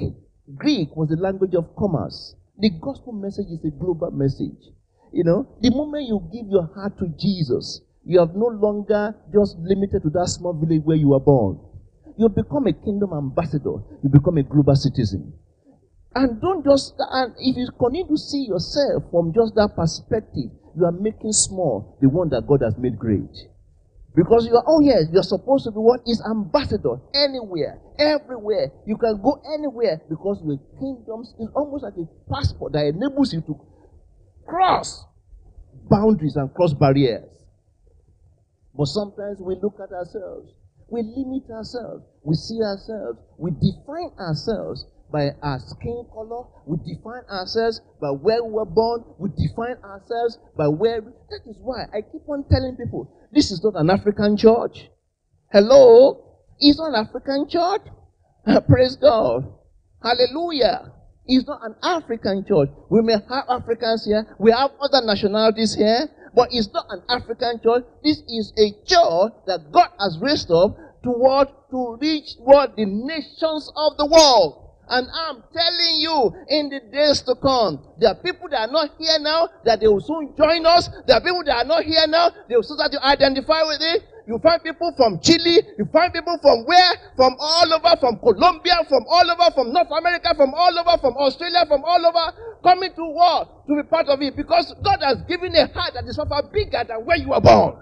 Greek 0.54 0.94
was 0.94 1.08
the 1.08 1.16
language 1.16 1.54
of 1.54 1.74
commerce. 1.76 2.34
The 2.58 2.70
gospel 2.80 3.12
message 3.12 3.48
is 3.52 3.64
a 3.64 3.70
global 3.70 4.10
message. 4.10 4.72
You 5.12 5.24
know, 5.24 5.46
the 5.60 5.70
moment 5.70 6.08
you 6.08 6.20
give 6.32 6.48
your 6.48 6.70
heart 6.74 6.98
to 6.98 7.08
Jesus, 7.18 7.80
you 8.04 8.18
have 8.18 8.34
no 8.34 8.46
longer 8.46 9.14
just 9.32 9.56
limited 9.58 10.02
to 10.02 10.10
that 10.10 10.28
small 10.28 10.54
village 10.54 10.82
where 10.84 10.96
you 10.96 11.08
were 11.08 11.20
born. 11.20 11.60
You 12.16 12.28
become 12.28 12.66
a 12.66 12.72
kingdom 12.72 13.12
ambassador. 13.12 13.76
You 14.02 14.08
become 14.08 14.38
a 14.38 14.42
global 14.42 14.74
citizen. 14.74 15.34
And 16.14 16.40
don't 16.40 16.64
just, 16.64 16.94
and 16.98 17.34
if 17.38 17.56
you 17.56 17.68
continue 17.78 18.08
to 18.08 18.16
see 18.16 18.46
yourself 18.48 19.04
from 19.10 19.34
just 19.34 19.54
that 19.56 19.76
perspective, 19.76 20.48
you 20.74 20.84
are 20.86 20.92
making 20.92 21.32
small 21.32 21.98
the 22.00 22.08
one 22.08 22.30
that 22.30 22.46
God 22.46 22.62
has 22.62 22.78
made 22.78 22.98
great. 22.98 23.36
Because 24.16 24.46
you 24.46 24.56
are, 24.56 24.64
oh 24.66 24.80
yes, 24.80 25.04
you're 25.12 25.22
supposed 25.22 25.64
to 25.64 25.70
be 25.70 25.76
what 25.76 26.00
is 26.06 26.22
ambassador 26.24 26.96
anywhere, 27.14 27.78
everywhere. 27.98 28.72
You 28.86 28.96
can 28.96 29.20
go 29.22 29.42
anywhere 29.54 30.00
because 30.08 30.40
the 30.40 30.58
kingdoms 30.80 31.34
is 31.38 31.48
almost 31.54 31.84
like 31.84 31.92
a 31.98 32.08
passport 32.32 32.72
that 32.72 32.86
enables 32.86 33.34
you 33.34 33.42
to 33.42 33.60
cross 34.46 35.04
boundaries 35.90 36.36
and 36.36 36.52
cross 36.54 36.72
barriers. 36.72 37.28
But 38.74 38.86
sometimes 38.86 39.38
we 39.38 39.56
look 39.62 39.78
at 39.84 39.92
ourselves, 39.92 40.50
we 40.88 41.02
limit 41.02 41.50
ourselves, 41.50 42.04
we 42.22 42.34
see 42.36 42.62
ourselves, 42.62 43.18
we 43.36 43.50
define 43.50 44.12
ourselves 44.18 44.86
by 45.10 45.30
our 45.42 45.58
skin 45.60 46.04
color, 46.12 46.44
we 46.66 46.78
define 46.78 47.22
ourselves 47.30 47.80
by 48.00 48.10
where 48.10 48.42
we 48.42 48.50
were 48.50 48.64
born, 48.64 49.04
we 49.18 49.30
define 49.36 49.76
ourselves 49.84 50.38
by 50.56 50.68
where. 50.68 51.00
We, 51.00 51.12
That 51.30 51.40
is 51.48 51.56
why 51.60 51.84
I 51.94 52.02
keep 52.02 52.28
on 52.28 52.44
telling 52.50 52.76
people 52.76 53.10
this 53.32 53.50
is 53.50 53.62
not 53.62 53.74
an 53.76 53.90
African 53.90 54.36
church. 54.36 54.88
Hello? 55.52 56.22
It's 56.58 56.78
not 56.78 56.88
an 56.94 57.06
African 57.06 57.48
church. 57.48 57.82
Praise 58.68 58.96
God. 58.96 59.52
Hallelujah. 60.02 60.92
It's 61.26 61.46
not 61.46 61.60
an 61.64 61.74
African 61.82 62.44
church. 62.44 62.70
We 62.88 63.02
may 63.02 63.14
have 63.14 63.44
Africans 63.48 64.04
here, 64.04 64.26
we 64.38 64.52
have 64.52 64.70
other 64.80 65.04
nationalities 65.04 65.74
here, 65.74 66.08
but 66.34 66.48
it's 66.52 66.72
not 66.72 66.86
an 66.90 67.02
African 67.08 67.60
church. 67.62 67.84
This 68.04 68.22
is 68.28 68.52
a 68.58 68.70
church 68.86 69.32
that 69.46 69.72
God 69.72 69.88
has 69.98 70.18
raised 70.20 70.50
up 70.50 70.76
toward 71.02 71.48
to 71.70 71.98
reach 72.00 72.34
what 72.38 72.76
the 72.76 72.84
nations 72.84 73.72
of 73.76 73.96
the 73.96 74.06
world. 74.06 74.65
And 74.88 75.08
I'm 75.12 75.42
telling 75.52 75.96
you, 75.98 76.32
in 76.48 76.68
the 76.70 76.80
days 76.80 77.22
to 77.22 77.34
come, 77.34 77.82
there 77.98 78.10
are 78.10 78.14
people 78.14 78.48
that 78.50 78.68
are 78.68 78.72
not 78.72 78.90
here 78.98 79.18
now, 79.18 79.48
that 79.64 79.80
they 79.80 79.88
will 79.88 80.00
soon 80.00 80.34
join 80.36 80.64
us. 80.64 80.88
There 81.06 81.16
are 81.16 81.20
people 81.20 81.42
that 81.44 81.56
are 81.56 81.64
not 81.64 81.82
here 81.82 82.06
now, 82.06 82.30
they 82.48 82.54
will 82.54 82.62
soon 82.62 82.78
start 82.78 82.92
to 82.92 83.04
identify 83.04 83.62
with 83.64 83.80
it. 83.80 84.02
You 84.28 84.38
find 84.40 84.62
people 84.62 84.92
from 84.96 85.20
Chile, 85.20 85.62
you 85.78 85.86
find 85.92 86.12
people 86.12 86.36
from 86.42 86.66
where? 86.66 86.92
From 87.14 87.36
all 87.38 87.72
over, 87.72 87.94
from 88.00 88.18
Colombia, 88.18 88.74
from 88.88 89.04
all 89.08 89.30
over, 89.30 89.54
from 89.54 89.72
North 89.72 89.90
America, 89.96 90.34
from 90.36 90.52
all 90.54 90.76
over, 90.78 90.98
from 90.98 91.14
Australia, 91.16 91.64
from 91.68 91.84
all 91.84 92.04
over, 92.04 92.58
coming 92.62 92.90
to 92.94 93.04
war 93.04 93.46
to 93.68 93.76
be 93.76 93.82
part 93.88 94.08
of 94.08 94.20
it. 94.22 94.34
Because 94.34 94.74
God 94.82 94.98
has 95.02 95.22
given 95.28 95.54
a 95.54 95.66
heart 95.72 95.94
that 95.94 96.04
is 96.06 96.16
far 96.16 96.42
bigger 96.52 96.82
than 96.86 97.04
where 97.04 97.16
you 97.16 97.28
were 97.28 97.40
born. 97.40 97.76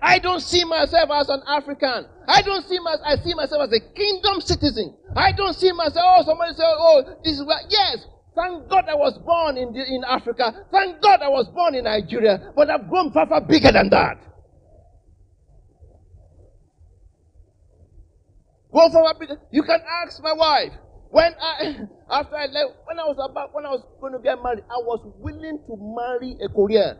I 0.00 0.18
don't 0.18 0.40
see 0.40 0.64
myself 0.64 1.10
as 1.12 1.28
an 1.28 1.42
African. 1.46 2.06
I 2.28 2.42
don't 2.42 2.64
see 2.66 2.78
myself, 2.78 3.02
I 3.04 3.16
see 3.16 3.34
myself 3.34 3.62
as 3.68 3.72
a 3.72 3.80
kingdom 3.94 4.40
citizen. 4.40 4.96
I 5.16 5.32
don't 5.32 5.54
see 5.54 5.72
myself, 5.72 6.04
oh, 6.18 6.24
somebody 6.24 6.54
say, 6.54 6.62
oh, 6.64 7.16
this 7.24 7.34
is 7.34 7.44
what, 7.44 7.64
yes, 7.68 8.06
thank 8.36 8.68
God 8.68 8.84
I 8.88 8.94
was 8.94 9.18
born 9.18 9.56
in, 9.56 9.72
the, 9.72 9.84
in 9.84 10.04
Africa. 10.04 10.66
Thank 10.70 11.02
God 11.02 11.20
I 11.22 11.28
was 11.28 11.48
born 11.48 11.74
in 11.74 11.84
Nigeria. 11.84 12.52
But 12.54 12.70
I've 12.70 12.88
grown 12.88 13.12
far, 13.12 13.26
far 13.26 13.40
bigger 13.40 13.72
than 13.72 13.90
that. 13.90 14.18
Go 18.72 18.88
for 18.90 19.08
application. 19.08 19.42
You 19.50 19.62
can 19.62 19.80
ask 20.04 20.22
my 20.22 20.32
wife. 20.32 20.72
When 21.10 21.32
I, 21.40 21.78
after 22.10 22.36
I 22.36 22.46
left, 22.46 22.74
when 22.86 22.98
I 23.00 23.04
was 23.04 23.16
about, 23.18 23.54
when 23.54 23.66
I 23.66 23.70
was 23.70 23.82
going 24.00 24.12
to 24.12 24.18
get 24.20 24.42
married, 24.42 24.62
I 24.70 24.76
was 24.76 25.00
willing 25.18 25.58
to 25.66 25.74
marry 25.96 26.36
a 26.44 26.48
Korean. 26.48 26.98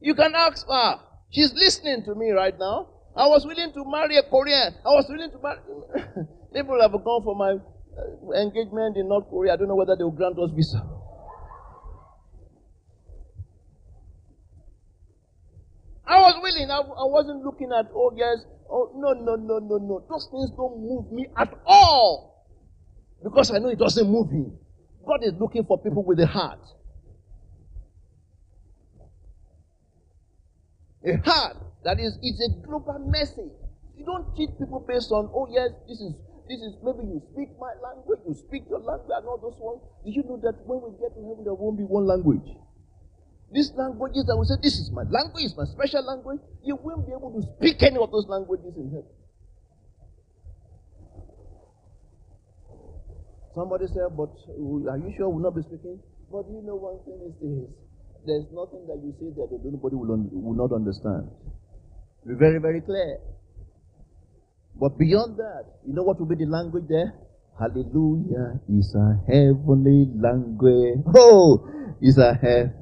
You 0.00 0.14
can 0.14 0.34
ask 0.34 0.66
her. 0.66 1.00
She's 1.30 1.52
listening 1.52 2.02
to 2.04 2.14
me 2.14 2.30
right 2.30 2.58
now. 2.58 2.88
I 3.14 3.26
was 3.26 3.44
willing 3.44 3.72
to 3.72 3.84
marry 3.86 4.16
a 4.16 4.22
Korean. 4.22 4.74
I 4.84 4.88
was 4.88 5.06
willing 5.08 5.30
to 5.30 5.38
marry. 5.42 5.58
People 6.54 6.80
have 6.80 6.92
gone 6.92 7.22
for 7.22 7.36
my 7.36 7.52
uh, 7.52 8.32
engagement 8.40 8.96
in 8.96 9.08
North 9.08 9.28
Korea. 9.28 9.54
I 9.54 9.56
don't 9.56 9.68
know 9.68 9.76
whether 9.76 9.94
they 9.94 10.04
will 10.04 10.10
grant 10.10 10.38
us 10.38 10.50
visa. 10.54 10.82
I 16.06 16.18
was 16.18 16.40
willing. 16.42 16.70
I, 16.70 16.78
I 16.78 17.06
wasn't 17.06 17.44
looking 17.44 17.70
at, 17.76 17.86
oh, 17.94 18.12
yes. 18.16 18.38
Oh, 18.68 18.90
no, 18.96 19.12
no, 19.12 19.36
no, 19.36 19.58
no, 19.58 19.76
no. 19.76 20.04
Those 20.08 20.28
things 20.30 20.50
don't 20.56 20.80
move 20.80 21.12
me 21.12 21.26
at 21.36 21.52
all. 21.66 22.46
Because 23.22 23.50
I 23.52 23.58
know 23.58 23.68
it 23.68 23.78
doesn't 23.78 24.08
move 24.08 24.30
him. 24.30 24.58
God 25.06 25.22
is 25.22 25.34
looking 25.38 25.64
for 25.64 25.78
people 25.78 26.04
with 26.04 26.18
a 26.20 26.26
heart. 26.26 26.60
A 31.04 31.16
heart 31.24 31.56
that 31.84 31.98
is, 31.98 32.18
it's 32.22 32.40
a 32.44 32.66
global 32.66 32.98
message. 33.08 33.52
You 33.96 34.04
don't 34.04 34.34
treat 34.36 34.50
people 34.58 34.84
based 34.86 35.10
on, 35.12 35.30
oh 35.32 35.48
yes, 35.50 35.70
this 35.88 36.00
is, 36.00 36.12
this 36.48 36.60
is, 36.60 36.76
maybe 36.84 37.08
you 37.08 37.22
speak 37.32 37.48
my 37.58 37.72
language, 37.80 38.20
you 38.28 38.34
speak 38.34 38.64
your 38.68 38.80
language 38.80 39.12
and 39.12 39.24
all 39.24 39.38
those 39.40 39.56
ones. 39.56 39.80
Did 40.04 40.16
you 40.16 40.24
know 40.28 40.36
that 40.44 40.60
when 40.66 40.84
we 40.84 40.92
get 41.00 41.16
to 41.16 41.20
heaven, 41.24 41.44
there 41.44 41.54
won't 41.54 41.78
be 41.78 41.84
one 41.84 42.06
language? 42.06 42.44
These 43.52 43.72
languages 43.76 44.26
that 44.26 44.36
we 44.36 44.44
say, 44.44 44.60
this 44.62 44.78
is 44.78 44.90
my 44.92 45.02
language, 45.08 45.56
my 45.56 45.64
special 45.64 46.04
language, 46.04 46.40
you 46.62 46.76
won't 46.76 47.06
be 47.06 47.12
able 47.12 47.32
to 47.32 47.42
speak 47.56 47.82
any 47.82 47.96
of 47.96 48.12
those 48.12 48.28
languages 48.28 48.76
in 48.76 48.92
heaven. 48.92 49.10
Somebody 53.54 53.86
said, 53.88 54.14
but 54.16 54.30
are 54.86 54.98
you 55.00 55.12
sure 55.16 55.28
we'll 55.28 55.42
not 55.42 55.56
be 55.56 55.62
speaking? 55.62 55.98
But 56.30 56.46
you 56.46 56.62
know 56.62 56.78
one 56.78 57.02
thing 57.02 57.18
is 57.26 57.34
this. 57.42 57.89
There's 58.26 58.46
nothing 58.52 58.86
that 58.86 59.00
you 59.02 59.14
say 59.18 59.30
that 59.36 59.48
nobody 59.64 59.96
will, 59.96 60.12
un- 60.12 60.30
will 60.32 60.54
not 60.54 60.74
understand. 60.74 61.28
Be 62.26 62.34
very, 62.34 62.58
very 62.58 62.80
clear. 62.80 63.18
But 64.78 64.98
beyond 64.98 65.38
that, 65.38 65.64
you 65.86 65.94
know 65.94 66.02
what 66.02 66.18
will 66.18 66.26
be 66.26 66.36
the 66.36 66.46
language 66.46 66.84
there? 66.88 67.14
Hallelujah 67.58 68.60
is 68.68 68.94
a 68.94 69.20
heavenly 69.26 70.08
language. 70.16 71.00
Oh, 71.14 71.68
is 72.00 72.16
a 72.18 72.34
heavenly 72.34 72.80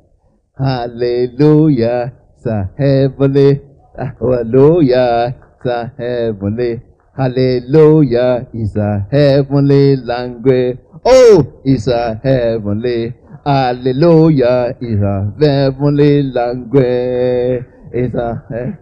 Hallelujah. 0.58 2.12
It's 2.36 2.46
a 2.46 2.68
heavenly. 2.76 3.60
Hallelujah. 3.96 5.36
It's 5.56 5.66
a 5.66 5.92
heavenly. 5.96 6.82
Hallelujah 7.16 8.48
is 8.52 8.74
a 8.74 9.06
heavenly 9.10 9.96
language. 9.96 10.78
Oh, 11.04 11.60
it's 11.64 11.86
a 11.86 12.20
heavenly. 12.22 13.14
Hallelujah 13.48 14.76
is 14.78 15.00
a 15.00 15.32
heavenly 15.40 16.22
language. 16.22 17.64
It's 17.94 18.14
a. 18.14 18.44
Eh? 18.54 18.72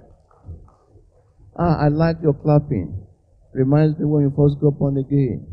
Ah, 1.56 1.84
I 1.84 1.86
like 1.86 2.16
your 2.20 2.34
clapping. 2.34 3.06
Reminds 3.52 3.96
me 4.00 4.06
when 4.06 4.22
you 4.22 4.32
first 4.36 4.58
got 4.60 4.76
born 4.76 4.98
again. 4.98 5.46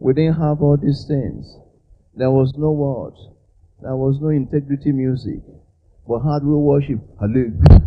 We 0.00 0.12
didn't 0.14 0.40
have 0.40 0.60
all 0.60 0.76
these 0.76 1.04
things. 1.06 1.56
There 2.16 2.32
was 2.32 2.52
no 2.56 2.72
words. 2.72 3.28
There 3.80 3.94
was 3.94 4.18
no 4.20 4.30
integrity 4.30 4.90
music. 4.90 5.38
But 6.08 6.18
how 6.26 6.40
do 6.40 6.48
we 6.48 6.56
worship? 6.56 6.98
Hallelujah. 7.20 7.86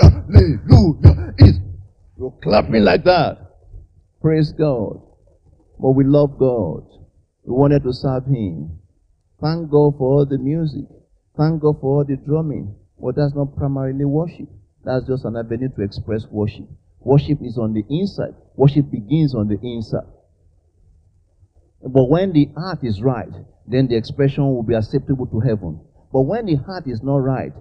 Hallelujah. 0.00 1.34
Is 1.36 1.58
you're 2.16 2.34
clapping 2.42 2.84
like 2.84 3.04
that. 3.04 3.36
Praise 4.22 4.50
God. 4.50 5.02
But 5.78 5.90
we 5.90 6.04
love 6.04 6.38
God. 6.38 7.01
We 7.44 7.54
wanted 7.54 7.82
to 7.84 7.92
serve 7.92 8.26
Him. 8.26 8.78
Thank 9.40 9.70
God 9.70 9.96
for 9.98 10.18
all 10.18 10.26
the 10.26 10.38
music. 10.38 10.84
Thank 11.36 11.62
God 11.62 11.80
for 11.80 11.98
all 11.98 12.04
the 12.04 12.16
drumming. 12.16 12.74
But 13.00 13.16
that's 13.16 13.34
not 13.34 13.56
primarily 13.56 14.04
worship. 14.04 14.48
That's 14.84 15.06
just 15.06 15.24
an 15.24 15.36
avenue 15.36 15.68
to 15.76 15.82
express 15.82 16.26
worship. 16.30 16.68
Worship 17.00 17.38
is 17.42 17.58
on 17.58 17.72
the 17.72 17.84
inside. 17.88 18.34
Worship 18.54 18.90
begins 18.90 19.34
on 19.34 19.48
the 19.48 19.58
inside. 19.62 20.06
But 21.82 22.08
when 22.08 22.32
the 22.32 22.48
heart 22.56 22.84
is 22.84 23.02
right, 23.02 23.28
then 23.66 23.88
the 23.88 23.96
expression 23.96 24.44
will 24.44 24.62
be 24.62 24.74
acceptable 24.74 25.26
to 25.26 25.40
heaven. 25.40 25.80
But 26.12 26.22
when 26.22 26.46
the 26.46 26.56
heart 26.56 26.86
is 26.86 27.02
not 27.02 27.16
right, 27.16 27.52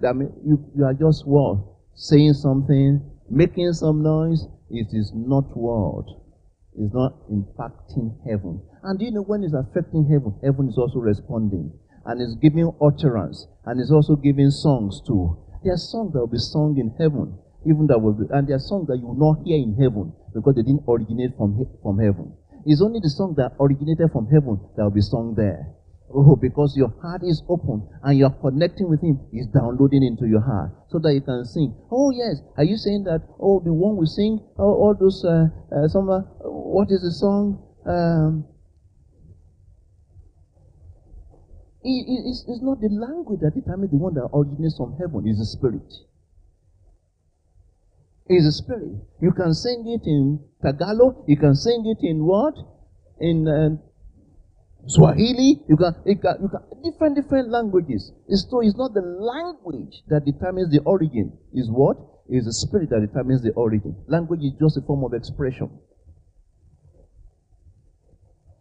that 0.00 0.16
mean 0.16 0.32
you, 0.44 0.64
you 0.76 0.84
are 0.84 0.94
just 0.94 1.26
what? 1.26 1.58
Saying 1.94 2.34
something, 2.34 3.00
making 3.28 3.72
some 3.72 4.02
noise. 4.02 4.46
It 4.70 4.88
is 4.92 5.12
not 5.14 5.56
word. 5.56 6.06
It's 6.76 6.94
not 6.94 7.28
impacting 7.28 8.16
heaven. 8.24 8.60
And 8.82 8.98
do 8.98 9.04
you 9.04 9.10
know 9.10 9.22
when 9.22 9.44
it's 9.44 9.54
affecting 9.54 10.06
heaven, 10.06 10.34
heaven 10.42 10.68
is 10.68 10.78
also 10.78 10.98
responding. 10.98 11.72
And 12.06 12.20
it's 12.22 12.34
giving 12.36 12.72
utterance. 12.80 13.46
And 13.66 13.80
it's 13.80 13.90
also 13.90 14.16
giving 14.16 14.50
songs 14.50 15.00
too. 15.06 15.36
There 15.62 15.74
are 15.74 15.76
songs 15.76 16.12
that 16.12 16.20
will 16.20 16.26
be 16.26 16.38
sung 16.38 16.78
in 16.78 16.94
heaven. 16.98 17.36
Even 17.66 17.86
that 17.88 18.00
will 18.00 18.14
be, 18.14 18.24
and 18.30 18.48
there 18.48 18.56
are 18.56 18.66
songs 18.70 18.88
that 18.88 18.96
you 18.96 19.06
will 19.06 19.20
not 19.20 19.44
hear 19.44 19.58
in 19.58 19.76
heaven 19.76 20.12
because 20.32 20.54
they 20.54 20.62
didn't 20.62 20.84
originate 20.88 21.36
from, 21.36 21.66
from 21.82 21.98
heaven. 21.98 22.32
It's 22.64 22.80
only 22.80 23.00
the 23.00 23.10
song 23.10 23.34
that 23.36 23.52
originated 23.60 24.10
from 24.12 24.26
heaven 24.28 24.60
that 24.76 24.84
will 24.84 24.90
be 24.90 25.02
sung 25.02 25.34
there. 25.36 25.68
Oh, 26.12 26.34
because 26.34 26.76
your 26.76 26.92
heart 27.00 27.22
is 27.22 27.42
open 27.48 27.86
and 28.02 28.18
you're 28.18 28.34
connecting 28.42 28.88
with 28.90 29.00
Him, 29.00 29.20
He's 29.30 29.46
downloading 29.46 30.02
into 30.02 30.26
your 30.26 30.40
heart 30.40 30.72
so 30.88 30.98
that 30.98 31.14
you 31.14 31.20
can 31.20 31.44
sing. 31.44 31.74
Oh, 31.90 32.10
yes. 32.10 32.42
Are 32.56 32.64
you 32.64 32.76
saying 32.76 33.04
that, 33.04 33.22
oh, 33.38 33.60
the 33.64 33.72
one 33.72 33.96
we 33.96 34.06
sing, 34.06 34.40
oh, 34.58 34.74
all 34.74 34.96
those, 34.98 35.24
uh, 35.24 35.46
uh, 35.70 35.88
some, 35.88 36.10
uh, 36.10 36.20
what 36.42 36.90
is 36.90 37.02
the 37.02 37.12
song? 37.12 37.62
Um, 37.86 38.44
it, 41.82 42.04
it, 42.10 42.22
it's, 42.26 42.44
it's 42.48 42.62
not 42.62 42.80
the 42.80 42.90
language 42.90 43.40
that 43.40 43.54
determines 43.54 43.90
the 43.92 43.96
one 43.96 44.14
that 44.14 44.28
originates 44.34 44.76
from 44.76 44.96
heaven, 44.98 45.22
it's 45.26 45.38
the 45.38 45.46
spirit 45.46 45.86
is 48.30 48.46
a 48.46 48.52
spirit. 48.52 48.94
You 49.20 49.32
can 49.32 49.52
sing 49.54 49.84
it 49.86 50.06
in 50.06 50.40
Tagalog. 50.62 51.24
You 51.26 51.36
can 51.36 51.54
sing 51.54 51.82
it 51.86 51.98
in 52.06 52.24
what? 52.24 52.54
In 53.18 53.48
uh, 53.48 53.76
Swahili. 54.86 55.62
You 55.68 55.76
can, 55.76 55.94
you 56.04 56.16
can, 56.16 56.36
you 56.42 56.48
can, 56.48 56.60
different, 56.82 57.16
different 57.16 57.50
languages. 57.50 58.12
It's, 58.28 58.46
so 58.48 58.60
it's 58.60 58.76
not 58.76 58.94
the 58.94 59.02
language 59.02 60.02
that 60.08 60.24
determines 60.24 60.70
the 60.70 60.80
origin. 60.84 61.32
Is 61.52 61.68
what? 61.70 61.96
Is 62.28 62.44
the 62.44 62.52
spirit 62.52 62.90
that 62.90 63.00
determines 63.00 63.42
the 63.42 63.52
origin. 63.52 63.96
Language 64.06 64.40
is 64.40 64.52
just 64.60 64.76
a 64.76 64.82
form 64.82 65.04
of 65.04 65.14
expression. 65.14 65.70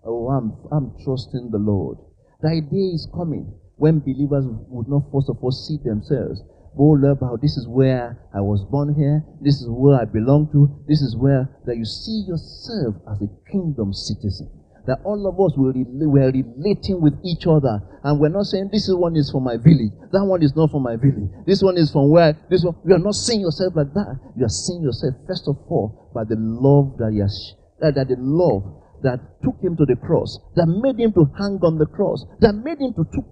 Oh, 0.04 0.30
I'm, 0.30 0.56
I'm 0.72 0.94
trusting 1.04 1.52
the 1.52 1.60
Lord. 1.60 1.98
The 2.42 2.62
day 2.62 2.96
is 2.96 3.08
coming 3.14 3.54
when 3.76 4.00
believers 4.00 4.46
would 4.48 4.88
not 4.88 5.04
first 5.12 5.30
of 5.30 5.38
all 5.42 5.52
see 5.52 5.78
themselves 5.84 6.42
bold 6.76 7.04
about 7.04 7.42
this 7.42 7.58
is 7.58 7.68
where 7.68 8.18
I 8.34 8.42
was 8.42 8.64
born 8.64 8.94
here, 8.96 9.24
this 9.42 9.62
is 9.62 9.68
where 9.68 10.00
I 10.00 10.06
belong 10.06 10.50
to, 10.52 10.70
this 10.88 11.02
is 11.02 11.16
where 11.16 11.50
that 11.66 11.78
you 11.78 11.86
see 11.86 12.24
yourself 12.28 12.96
as 13.10 13.22
a 13.22 13.30
kingdom 13.52 13.94
citizen. 13.94 14.50
That 14.90 15.06
all 15.06 15.22
of 15.30 15.38
us 15.38 15.54
will 15.54 15.70
we're 15.78 16.34
relating 16.34 16.98
with 17.00 17.14
each 17.22 17.46
other, 17.46 17.78
and 18.02 18.20
we're 18.20 18.34
not 18.34 18.50
saying 18.50 18.74
this 18.74 18.90
one 18.90 19.16
is 19.16 19.30
from 19.30 19.44
my 19.44 19.54
village, 19.54 19.94
that 20.10 20.26
one 20.26 20.42
is 20.42 20.56
not 20.56 20.72
from 20.72 20.82
my 20.82 20.96
village, 20.98 21.30
this 21.46 21.62
one 21.62 21.78
is 21.78 21.92
from 21.92 22.10
where 22.10 22.34
this 22.50 22.66
one. 22.66 22.74
You 22.84 22.96
are 22.96 23.06
not 23.06 23.14
seeing 23.14 23.42
yourself 23.42 23.76
like 23.76 23.94
that. 23.94 24.18
You 24.36 24.50
are 24.50 24.50
seeing 24.50 24.82
yourself 24.82 25.14
first 25.28 25.46
of 25.46 25.62
all 25.70 26.10
by 26.10 26.24
the 26.24 26.38
love 26.42 26.98
that 26.98 27.14
he 27.14 27.20
has, 27.22 27.54
that, 27.78 27.94
that 28.02 28.08
the 28.10 28.18
love 28.18 28.66
that 29.06 29.22
took 29.46 29.62
him 29.62 29.78
to 29.78 29.86
the 29.86 29.96
cross, 29.96 30.40
that 30.56 30.66
made 30.66 30.98
him 30.98 31.14
to 31.14 31.30
hang 31.38 31.62
on 31.62 31.78
the 31.78 31.86
cross, 31.86 32.26
that 32.42 32.58
made 32.58 32.82
him 32.82 32.98
to 32.98 33.06
took 33.14 33.30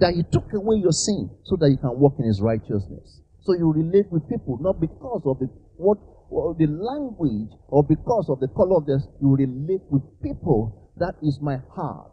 that 0.00 0.16
he 0.16 0.24
took 0.32 0.48
away 0.56 0.80
your 0.80 0.96
sin 0.96 1.28
so 1.44 1.56
that 1.60 1.68
you 1.68 1.76
can 1.76 1.92
walk 2.00 2.16
in 2.18 2.24
his 2.24 2.40
righteousness. 2.40 3.20
So 3.44 3.52
you 3.52 3.68
relate 3.70 4.08
with 4.10 4.26
people 4.32 4.56
not 4.64 4.80
because 4.80 5.20
of 5.28 5.44
the 5.44 5.52
what 5.76 5.98
or 6.30 6.56
the 6.58 6.66
language 6.66 7.52
or 7.68 7.84
because 7.84 8.28
of 8.28 8.40
the 8.40 8.48
color 8.48 8.78
of 8.78 8.86
this, 8.86 9.06
you 9.20 9.36
relate 9.36 9.82
with 9.90 10.02
people. 10.22 10.85
That 10.96 11.16
is 11.22 11.38
my 11.40 11.58
heart. 11.74 12.12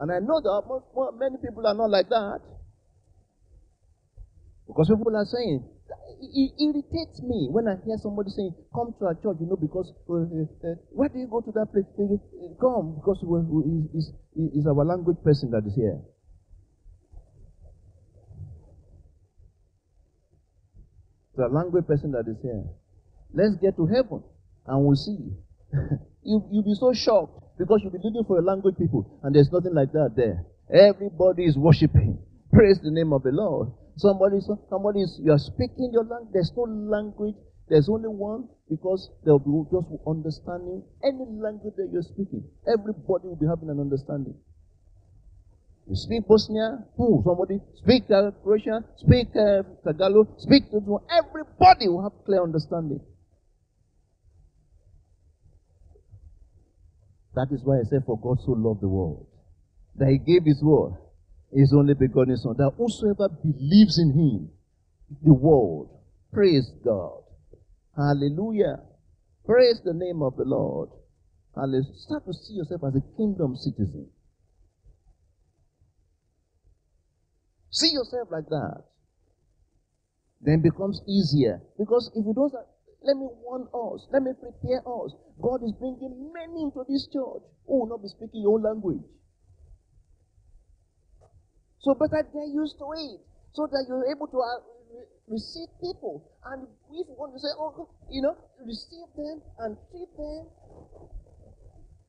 And 0.00 0.10
I 0.10 0.18
know 0.18 0.40
that 0.40 1.16
many 1.18 1.36
people 1.38 1.66
are 1.66 1.74
not 1.74 1.90
like 1.90 2.08
that. 2.08 2.40
Because 4.66 4.88
people 4.88 5.14
are 5.16 5.26
saying, 5.26 5.62
it 6.22 6.52
irritates 6.58 7.20
me 7.22 7.48
when 7.50 7.68
I 7.68 7.76
hear 7.84 7.98
somebody 7.98 8.30
saying, 8.30 8.54
"Come 8.74 8.94
to 8.98 9.06
our 9.06 9.14
church," 9.14 9.36
you 9.40 9.46
know, 9.46 9.56
because 9.56 9.92
uh, 10.08 10.14
uh, 10.14 10.70
uh 10.70 10.74
why 10.90 11.08
do 11.08 11.18
you 11.18 11.26
go 11.26 11.40
to 11.40 11.52
that 11.52 11.72
place? 11.72 11.84
Come 12.60 12.94
because 12.94 13.20
is 13.92 14.12
is 14.36 14.66
our 14.66 14.84
language 14.84 15.18
person 15.22 15.50
that 15.50 15.66
is 15.66 15.74
here. 15.74 16.00
The 21.36 21.48
language 21.48 21.86
person 21.86 22.12
that 22.12 22.28
is 22.28 22.40
here. 22.40 22.64
Let's 23.34 23.56
get 23.56 23.76
to 23.76 23.86
heaven 23.86 24.22
and 24.66 24.84
we'll 24.84 24.96
see. 24.96 25.32
you 26.22 26.44
you'll 26.50 26.62
be 26.64 26.74
so 26.74 26.92
shocked 26.92 27.58
because 27.58 27.80
you'll 27.82 27.92
be 27.92 27.98
looking 28.02 28.24
for 28.26 28.38
a 28.38 28.42
language 28.42 28.76
people 28.78 29.20
and 29.22 29.34
there's 29.34 29.50
nothing 29.52 29.74
like 29.74 29.92
that 29.92 30.14
there. 30.16 30.44
Everybody 30.72 31.44
is 31.44 31.56
worshiping. 31.56 32.18
Praise 32.52 32.80
the 32.82 32.90
name 32.90 33.12
of 33.12 33.22
the 33.22 33.30
Lord. 33.30 33.72
Somebody, 33.96 34.40
somebody 34.70 35.02
is, 35.02 35.20
you 35.22 35.32
are 35.32 35.38
speaking 35.38 35.90
your 35.92 36.04
language. 36.04 36.32
There's 36.32 36.52
no 36.56 36.62
language. 36.64 37.34
There's 37.68 37.88
only 37.88 38.08
one 38.08 38.48
because 38.68 39.10
there 39.24 39.36
will 39.36 39.64
be 39.64 39.76
just 39.76 39.88
understanding 40.06 40.82
any 41.04 41.24
language 41.28 41.74
that 41.76 41.88
you're 41.92 42.02
speaking. 42.02 42.44
Everybody 42.66 43.28
will 43.28 43.36
be 43.36 43.46
having 43.46 43.68
an 43.70 43.80
understanding. 43.80 44.34
You 45.88 45.96
speak 45.96 46.26
Bosnia, 46.28 46.84
who? 46.96 47.22
Somebody 47.24 47.60
speak 47.74 48.04
uh, 48.10 48.30
speak 48.96 49.28
uh, 49.36 49.62
Tagalog, 49.84 50.28
speak 50.38 50.64
everybody 50.72 51.88
will 51.88 52.02
have 52.02 52.12
clear 52.24 52.42
understanding. 52.42 53.00
That 57.34 57.48
is 57.50 57.62
why 57.64 57.80
I 57.80 57.84
say, 57.84 57.96
For 58.04 58.18
God 58.18 58.38
so 58.44 58.52
loved 58.52 58.82
the 58.82 58.88
world, 58.88 59.26
that 59.96 60.08
He 60.08 60.18
gave 60.18 60.44
His 60.44 60.62
word, 60.62 60.94
His 61.52 61.72
only 61.72 61.94
begotten 61.94 62.36
Son, 62.36 62.54
that 62.58 62.72
whosoever 62.76 63.28
believes 63.28 63.98
in 63.98 64.12
Him, 64.12 64.50
the 65.24 65.32
world, 65.32 65.90
praise 66.32 66.70
God. 66.84 67.22
Hallelujah. 67.96 68.80
Praise 69.44 69.80
the 69.84 69.92
name 69.92 70.22
of 70.22 70.36
the 70.36 70.44
Lord. 70.44 70.90
Hallelujah. 71.54 71.92
Start 71.96 72.24
to 72.26 72.32
see 72.32 72.54
yourself 72.54 72.82
as 72.88 72.96
a 72.96 73.16
kingdom 73.16 73.56
citizen. 73.56 74.08
See 77.70 77.92
yourself 77.92 78.28
like 78.30 78.48
that. 78.48 78.84
Then 80.40 80.60
becomes 80.60 81.00
easier. 81.08 81.60
Because 81.78 82.10
if 82.14 82.24
you 82.26 82.34
don't, 82.34 82.52
let 83.04 83.16
me 83.16 83.26
warn 83.42 83.66
us, 83.74 84.06
let 84.12 84.22
me 84.22 84.32
prepare 84.38 84.82
us. 84.86 85.14
God 85.40 85.62
is 85.64 85.72
bringing 85.78 86.30
many 86.32 86.62
into 86.70 86.84
this 86.88 87.06
church 87.10 87.42
who 87.66 87.82
will 87.82 87.90
not 87.90 88.02
be 88.02 88.08
speaking 88.08 88.42
your 88.42 88.60
language. 88.60 89.02
So 91.82 91.94
better 91.94 92.22
get 92.22 92.48
used 92.54 92.78
to 92.78 92.86
it 92.94 93.20
so 93.52 93.66
that 93.66 93.84
you're 93.88 94.06
able 94.06 94.30
to 94.30 94.38
uh, 94.38 94.62
receive 95.26 95.66
people. 95.82 96.30
And 96.46 96.66
if 96.94 97.06
you 97.10 97.16
want 97.18 97.34
to 97.34 97.40
say, 97.42 97.50
oh, 97.58 97.90
you 98.10 98.22
know, 98.22 98.38
receive 98.62 99.10
them 99.18 99.42
and 99.66 99.76
treat 99.90 100.10
them 100.14 100.46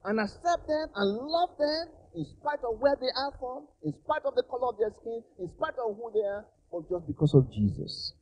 and 0.05 0.19
accept 0.19 0.67
them 0.67 0.87
and 0.93 1.07
love 1.25 1.57
them 1.57 1.85
in 2.15 2.25
spite 2.37 2.61
of 2.61 2.77
where 2.79 2.95
they 3.01 3.09
are 3.17 3.33
from, 3.39 3.65
in 3.81 3.93
spite 4.05 4.21
of 4.25 4.35
the 4.35 4.43
color 4.45 4.69
of 4.69 4.77
their 4.77 4.93
skin, 5.01 5.25
in 5.39 5.49
spite 5.57 5.73
of 5.81 5.97
who 5.97 6.11
they 6.13 6.21
are, 6.21 6.45
or 6.69 6.85
just 6.85 7.07
because 7.07 7.33
of 7.33 7.49
Jesus. 7.49 8.13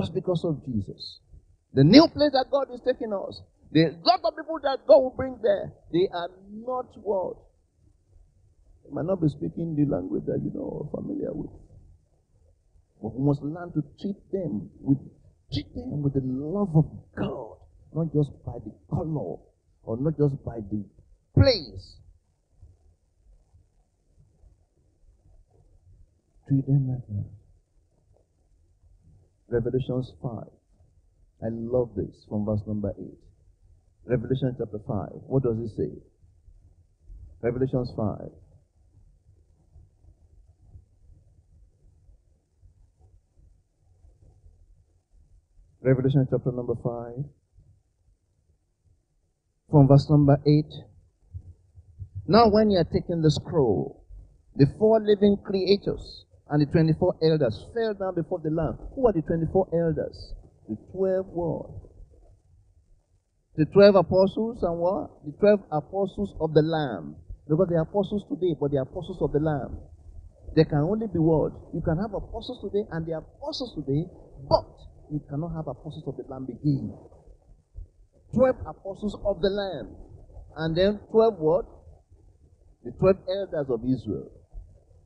Just 0.00 0.14
because 0.14 0.44
of 0.44 0.64
Jesus. 0.64 1.18
The 1.74 1.84
new 1.84 2.08
place 2.08 2.32
that 2.32 2.46
God 2.50 2.68
is 2.72 2.80
taking 2.86 3.12
us, 3.12 3.42
the 3.70 3.94
lot 4.02 4.20
of 4.24 4.36
people 4.36 4.58
that 4.62 4.86
God 4.86 4.98
will 4.98 5.14
bring 5.16 5.38
there, 5.42 5.72
they 5.92 6.08
are 6.12 6.30
not 6.50 6.86
world. 6.98 7.42
They 8.84 8.94
might 8.94 9.04
not 9.04 9.20
be 9.20 9.28
speaking 9.28 9.76
the 9.76 9.84
language 9.84 10.24
that 10.26 10.40
you 10.42 10.50
know 10.54 10.88
or 10.90 11.02
familiar 11.02 11.32
with. 11.32 11.50
But 13.02 13.14
we 13.14 13.26
must 13.26 13.42
learn 13.42 13.72
to 13.72 13.82
treat 14.00 14.16
them 14.32 14.70
with 14.80 14.98
treat 15.52 15.72
them 15.74 16.02
with 16.02 16.14
the 16.14 16.22
love 16.24 16.74
of 16.74 16.86
God, 17.16 17.56
not 17.94 18.12
just 18.12 18.30
by 18.44 18.52
the 18.64 18.72
color 18.90 19.38
or 19.82 19.96
not 19.98 20.16
just 20.16 20.42
by 20.44 20.56
the 20.70 20.84
place. 21.34 21.96
Treat 26.48 26.66
them 26.66 26.88
like 26.88 27.06
that. 27.08 27.37
Revelations 29.48 30.12
5. 30.22 30.30
I 31.42 31.46
love 31.50 31.90
this 31.96 32.26
from 32.28 32.44
verse 32.44 32.60
number 32.66 32.92
8. 32.98 33.06
Revelation 34.06 34.54
chapter 34.58 34.78
5. 34.86 35.08
What 35.26 35.42
does 35.42 35.58
it 35.58 35.76
say? 35.76 35.90
Revelations 37.40 37.92
5. 37.96 38.30
Revelation 45.80 46.26
chapter 46.30 46.52
number 46.52 46.74
5 46.74 47.24
from 49.70 49.88
verse 49.88 50.10
number 50.10 50.38
8. 50.46 50.64
Now, 52.26 52.50
when 52.50 52.70
you 52.70 52.78
are 52.78 52.84
taking 52.84 53.22
the 53.22 53.30
scroll, 53.30 54.04
the 54.56 54.66
four 54.78 55.00
living 55.00 55.38
creatures 55.42 56.24
and 56.50 56.62
the 56.62 56.66
24 56.66 57.16
elders 57.22 57.66
fell 57.74 57.94
down 57.94 58.14
before 58.14 58.40
the 58.42 58.50
Lamb. 58.50 58.78
Who 58.94 59.06
are 59.06 59.12
the 59.12 59.22
24 59.22 59.68
elders? 59.72 60.34
The 60.68 60.76
12 60.92 61.26
what? 61.26 61.70
The 63.56 63.66
12 63.66 63.96
apostles 63.96 64.62
and 64.62 64.78
what? 64.78 65.10
The 65.26 65.32
12 65.32 65.60
apostles 65.72 66.34
of 66.40 66.54
the 66.54 66.62
Lamb. 66.62 67.16
Because 67.48 67.68
they 67.68 67.76
are 67.76 67.82
apostles 67.82 68.24
today, 68.28 68.54
but 68.58 68.70
they 68.70 68.78
are 68.78 68.88
apostles 68.88 69.20
of 69.20 69.32
the 69.32 69.40
Lamb. 69.40 69.78
There 70.54 70.64
can 70.64 70.78
only 70.78 71.06
be 71.06 71.18
what? 71.18 71.52
You 71.74 71.80
can 71.80 71.98
have 71.98 72.14
apostles 72.14 72.60
today 72.64 72.84
and 72.92 73.04
they 73.04 73.12
are 73.12 73.24
apostles 73.24 73.74
today, 73.74 74.08
but 74.48 74.68
you 75.12 75.20
cannot 75.28 75.52
have 75.56 75.68
apostles 75.68 76.04
of 76.06 76.16
the 76.16 76.24
Lamb 76.28 76.48
again. 76.48 76.96
12 78.34 78.56
apostles 78.66 79.16
of 79.24 79.40
the 79.40 79.48
Lamb. 79.48 79.96
And 80.56 80.76
then 80.76 81.00
12 81.10 81.34
what? 81.38 81.64
The 82.84 82.92
12 82.92 83.16
elders 83.28 83.66
of 83.68 83.80
Israel. 83.84 84.37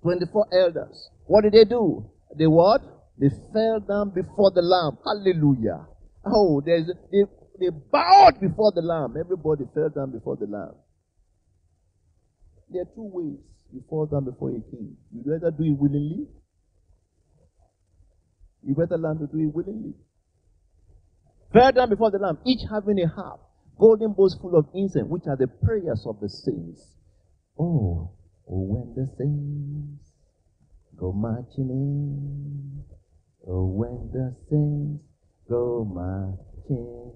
24 0.03 0.47
elders. 0.53 1.09
What 1.27 1.43
did 1.43 1.53
they 1.53 1.65
do? 1.65 2.11
They 2.37 2.47
what? 2.47 2.83
They 3.19 3.29
fell 3.53 3.81
down 3.81 4.11
before 4.11 4.51
the 4.51 4.63
Lamb. 4.63 4.99
Hallelujah. 5.05 5.87
Oh, 6.25 6.61
there's, 6.65 6.91
they, 7.11 7.25
they 7.59 7.69
bowed 7.71 8.41
before 8.41 8.73
the 8.73 8.83
Lamb. 8.83 9.15
Everybody 9.19 9.65
fell 9.75 9.91
down 9.91 10.11
before 10.13 10.37
the 10.37 10.47
Lamb. 10.47 10.75
There 12.71 12.83
are 12.83 12.91
two 12.95 13.11
ways 13.13 13.39
you 13.73 13.83
fall 13.89 14.07
down 14.07 14.25
before 14.25 14.51
a 14.51 14.61
king. 14.71 14.97
You 15.15 15.23
better 15.23 15.51
do 15.51 15.65
it 15.65 15.79
willingly. 15.79 16.27
You 18.65 18.75
better 18.75 18.97
learn 18.97 19.19
to 19.19 19.27
do 19.27 19.41
it 19.41 19.55
willingly. 19.55 19.95
Fell 21.53 21.73
down 21.73 21.91
before 21.91 22.11
the 22.11 22.19
Lamb, 22.19 22.39
each 22.47 22.61
having 22.71 22.99
a 23.01 23.07
harp, 23.09 23.41
golden 23.79 24.13
bowls 24.13 24.37
full 24.41 24.57
of 24.57 24.67
incense, 24.75 25.07
which 25.09 25.25
are 25.27 25.37
the 25.37 25.49
prayers 25.49 26.05
of 26.07 26.19
the 26.21 26.29
saints. 26.29 26.97
Oh, 27.59 28.11
oh, 28.49 28.63
when 28.63 28.95
the 28.95 29.07
saints 29.19 29.72
go 31.03 31.11
marching 31.11 31.67
in, 31.67 32.85
oh, 33.51 33.67
when 33.67 34.07
the 34.15 34.31
saints 34.47 35.03
go 35.51 35.83
marching, 35.83 37.11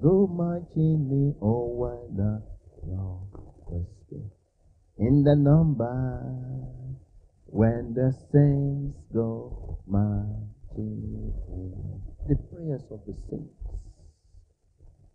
go 0.00 0.26
marching 0.32 1.04
in, 1.12 1.36
oh, 1.42 1.68
when 1.76 2.16
the 2.16 2.40
Lord 2.88 3.28
was 3.68 3.84
in 4.96 5.22
the 5.24 5.36
number, 5.36 6.24
when 7.44 7.92
the 7.92 8.16
saints 8.32 8.96
go 9.12 9.78
marching 9.86 11.04
in, 11.52 12.00
the 12.32 12.36
prayers 12.48 12.82
of 12.90 13.04
the 13.04 13.12
saints. 13.28 13.52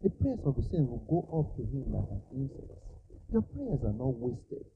The 0.03 0.11
prayers 0.21 0.39
of 0.45 0.53
the 0.53 0.61
saints 0.61 0.85
will 0.85 1.07
go 1.09 1.25
up 1.33 1.57
to 1.57 1.63
him 1.65 1.89
like 1.89 2.13
an 2.13 2.21
incense. 2.29 2.77
Your 3.31 3.41
prayers 3.41 3.81
are 3.81 3.97
not 3.97 4.13
wasted. 4.21 4.69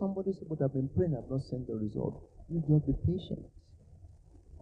Somebody 0.00 0.34
But 0.50 0.64
I've 0.64 0.72
been 0.72 0.90
praying, 0.96 1.14
I've 1.14 1.30
not 1.30 1.42
seen 1.46 1.64
the 1.68 1.76
result. 1.76 2.31
You 2.48 2.62
just 2.68 2.86
be 2.86 2.94
patient. 3.06 3.46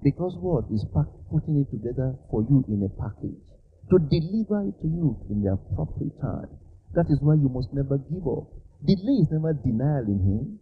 Because 0.02 0.36
what 0.36 0.64
is 0.72 0.84
putting 1.30 1.60
it 1.60 1.70
together 1.70 2.14
for 2.30 2.42
you 2.42 2.64
in 2.68 2.82
a 2.82 2.88
package 3.00 3.44
to 3.90 3.98
deliver 3.98 4.62
it 4.62 4.80
to 4.80 4.88
you 4.88 5.18
in 5.28 5.42
the 5.42 5.52
appropriate 5.52 6.18
time. 6.20 6.48
That 6.94 7.06
is 7.10 7.18
why 7.20 7.34
you 7.34 7.48
must 7.48 7.72
never 7.74 7.98
give 7.98 8.26
up. 8.26 8.48
Delay 8.84 9.22
is 9.22 9.30
never 9.30 9.52
denial 9.52 10.06
in 10.06 10.20
Him. 10.20 10.58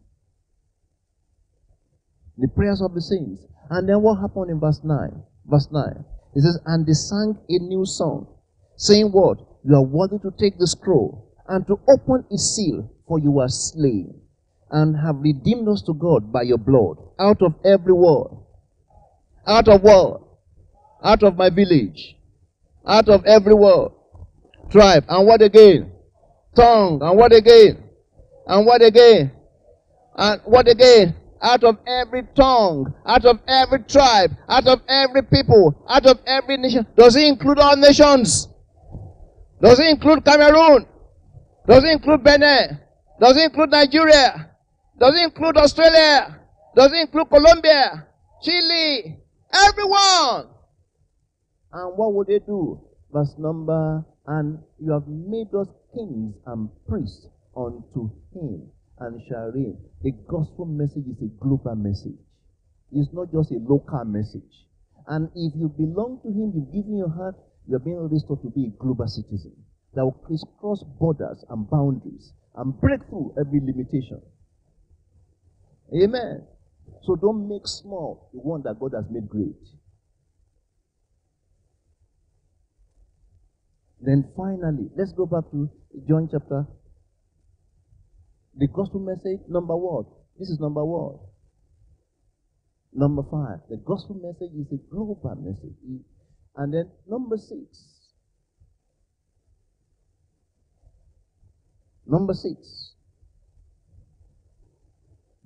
The 2.39 2.49
prayers 2.49 2.81
of 2.81 2.95
the 2.95 3.03
saints. 3.03 3.47
And 3.71 3.89
then 3.89 4.03
what 4.03 4.21
happened 4.21 4.51
in 4.51 4.61
verse 4.61 4.81
9? 4.83 5.23
Verse 5.47 5.69
9. 5.71 6.05
It 6.35 6.43
says, 6.43 6.59
And 6.67 6.87
they 6.87 6.95
sang 6.95 7.39
a 7.49 7.59
new 7.59 7.85
song 7.85 8.27
saying, 8.77 9.13
What? 9.13 9.39
You 9.65 9.75
are 9.77 9.83
worthy 9.83 10.19
to 10.19 10.31
take 10.39 10.59
the 10.59 10.67
scroll 10.67 11.35
and 11.49 11.67
to 11.67 11.79
open 11.89 12.25
its 12.31 12.57
seal, 12.57 12.91
for 13.07 13.19
you 13.19 13.41
are 13.41 13.49
slain 13.49 14.21
and 14.71 14.97
have 14.97 15.17
redeemed 15.17 15.69
us 15.69 15.83
to 15.83 15.95
God 15.95 16.33
by 16.33 16.43
your 16.43 16.59
blood 16.59 16.99
out 17.19 17.43
of 17.43 17.55
every 17.65 17.93
war, 17.93 18.47
out 19.47 19.69
of 19.69 19.83
war, 19.83 20.27
out 21.03 21.23
of 21.23 21.37
my 21.37 21.51
village, 21.51 22.17
out 22.87 23.09
of 23.09 23.25
every 23.25 23.55
war, 23.55 23.95
tribe, 24.71 25.05
and 25.09 25.27
what 25.27 25.43
again? 25.43 25.93
Tongue, 26.55 27.01
and 27.03 27.17
what 27.17 27.33
again? 27.33 27.83
And 28.47 28.67
what 28.67 28.83
again? 28.83 29.33
And 30.17 30.41
what 30.45 30.69
again? 30.69 31.15
Out 31.41 31.63
of 31.63 31.79
every 31.87 32.25
tongue, 32.35 32.93
out 33.07 33.25
of 33.25 33.39
every 33.47 33.85
tribe, 33.85 34.33
out 34.49 34.67
of 34.67 34.81
every 34.89 35.23
people, 35.23 35.85
out 35.89 36.05
of 36.07 36.19
every 36.27 36.57
nation. 36.57 36.87
Does 36.97 37.15
it 37.15 37.27
include 37.27 37.61
all 37.61 37.77
nations? 37.77 38.49
Does 39.63 39.79
it 39.79 39.87
include 39.87 40.25
Cameroon? 40.25 40.87
Does 41.69 41.85
it 41.85 41.91
include 41.91 42.25
Benin? 42.25 42.81
Does 43.21 43.37
it 43.37 43.45
include 43.45 43.71
Nigeria? 43.71 44.51
Does 44.99 45.15
it 45.15 45.25
include 45.25 45.57
Australia? 45.57 46.41
Does 46.75 46.93
it 46.93 47.01
include 47.03 47.29
Colombia? 47.29 48.07
Chile? 48.43 49.19
Everyone! 49.53 50.49
And 51.73 51.97
what 51.97 52.15
would 52.15 52.27
they 52.27 52.41
do? 52.41 52.81
Verse 53.13 53.35
number, 53.39 54.05
and 54.27 54.59
you 54.79 54.93
have 54.93 55.07
made 55.07 55.55
us 55.55 55.69
kings 55.95 56.35
and 56.47 56.69
priests 56.89 57.27
unto 57.57 58.11
him. 58.35 58.71
and 59.01 59.21
shall 59.29 59.51
reign. 59.55 59.77
The 60.03 60.13
gospel 60.29 60.67
message 60.67 61.07
is 61.07 61.23
a 61.23 61.31
global 61.41 61.75
message. 61.77 62.19
It's 62.93 63.13
not 63.13 63.31
just 63.33 63.51
a 63.53 63.59
local 63.59 64.05
message. 64.05 64.67
And 65.07 65.29
if 65.35 65.55
you 65.57 65.69
belong 65.69 66.21
to 66.23 66.29
Him, 66.29 66.53
you've 66.55 66.73
given 66.73 66.99
your 66.99 67.09
heart, 67.11 67.37
you're 67.67 67.79
being 67.79 68.09
restored 68.09 68.43
to 68.43 68.51
be 68.51 68.67
a 68.67 68.83
global 68.83 69.07
citizen 69.07 69.53
that 69.95 70.05
will 70.05 70.13
crisscross 70.27 70.83
borders 70.99 71.45
and 71.49 71.69
boundaries 71.71 72.33
and 72.57 72.79
break 72.81 73.01
through 73.09 73.35
every 73.39 73.61
limitation. 73.61 74.21
Amen. 75.95 76.47
So 77.03 77.17
don't 77.17 77.49
make 77.49 77.67
small 77.67 78.31
the 78.33 78.41
one 78.41 78.63
that 78.65 78.79
God 78.79 78.93
has 78.95 79.05
made 79.11 79.29
great. 79.29 79.57
Then 84.01 84.31
finally, 84.37 84.91
let's 84.97 85.13
go 85.13 85.27
back 85.27 85.51
to 85.51 85.71
John 86.09 86.29
chapter. 86.31 86.67
The 88.57 88.67
gospel 88.69 89.01
message, 89.01 89.41
number 89.49 89.77
one. 89.77 90.05
This 90.39 90.49
is 90.51 90.61
number 90.61 90.85
one. 90.85 91.19
Number 92.93 93.23
five, 93.23 93.61
the 93.71 93.77
gospel 93.77 94.17
message 94.17 94.55
is 94.55 94.67
a 94.73 94.79
global 94.91 95.19
message. 95.41 95.77
And 96.57 96.75
then 96.75 96.91
number 97.07 97.37
six, 97.37 97.99
Number 102.09 102.33
6, 102.33 102.95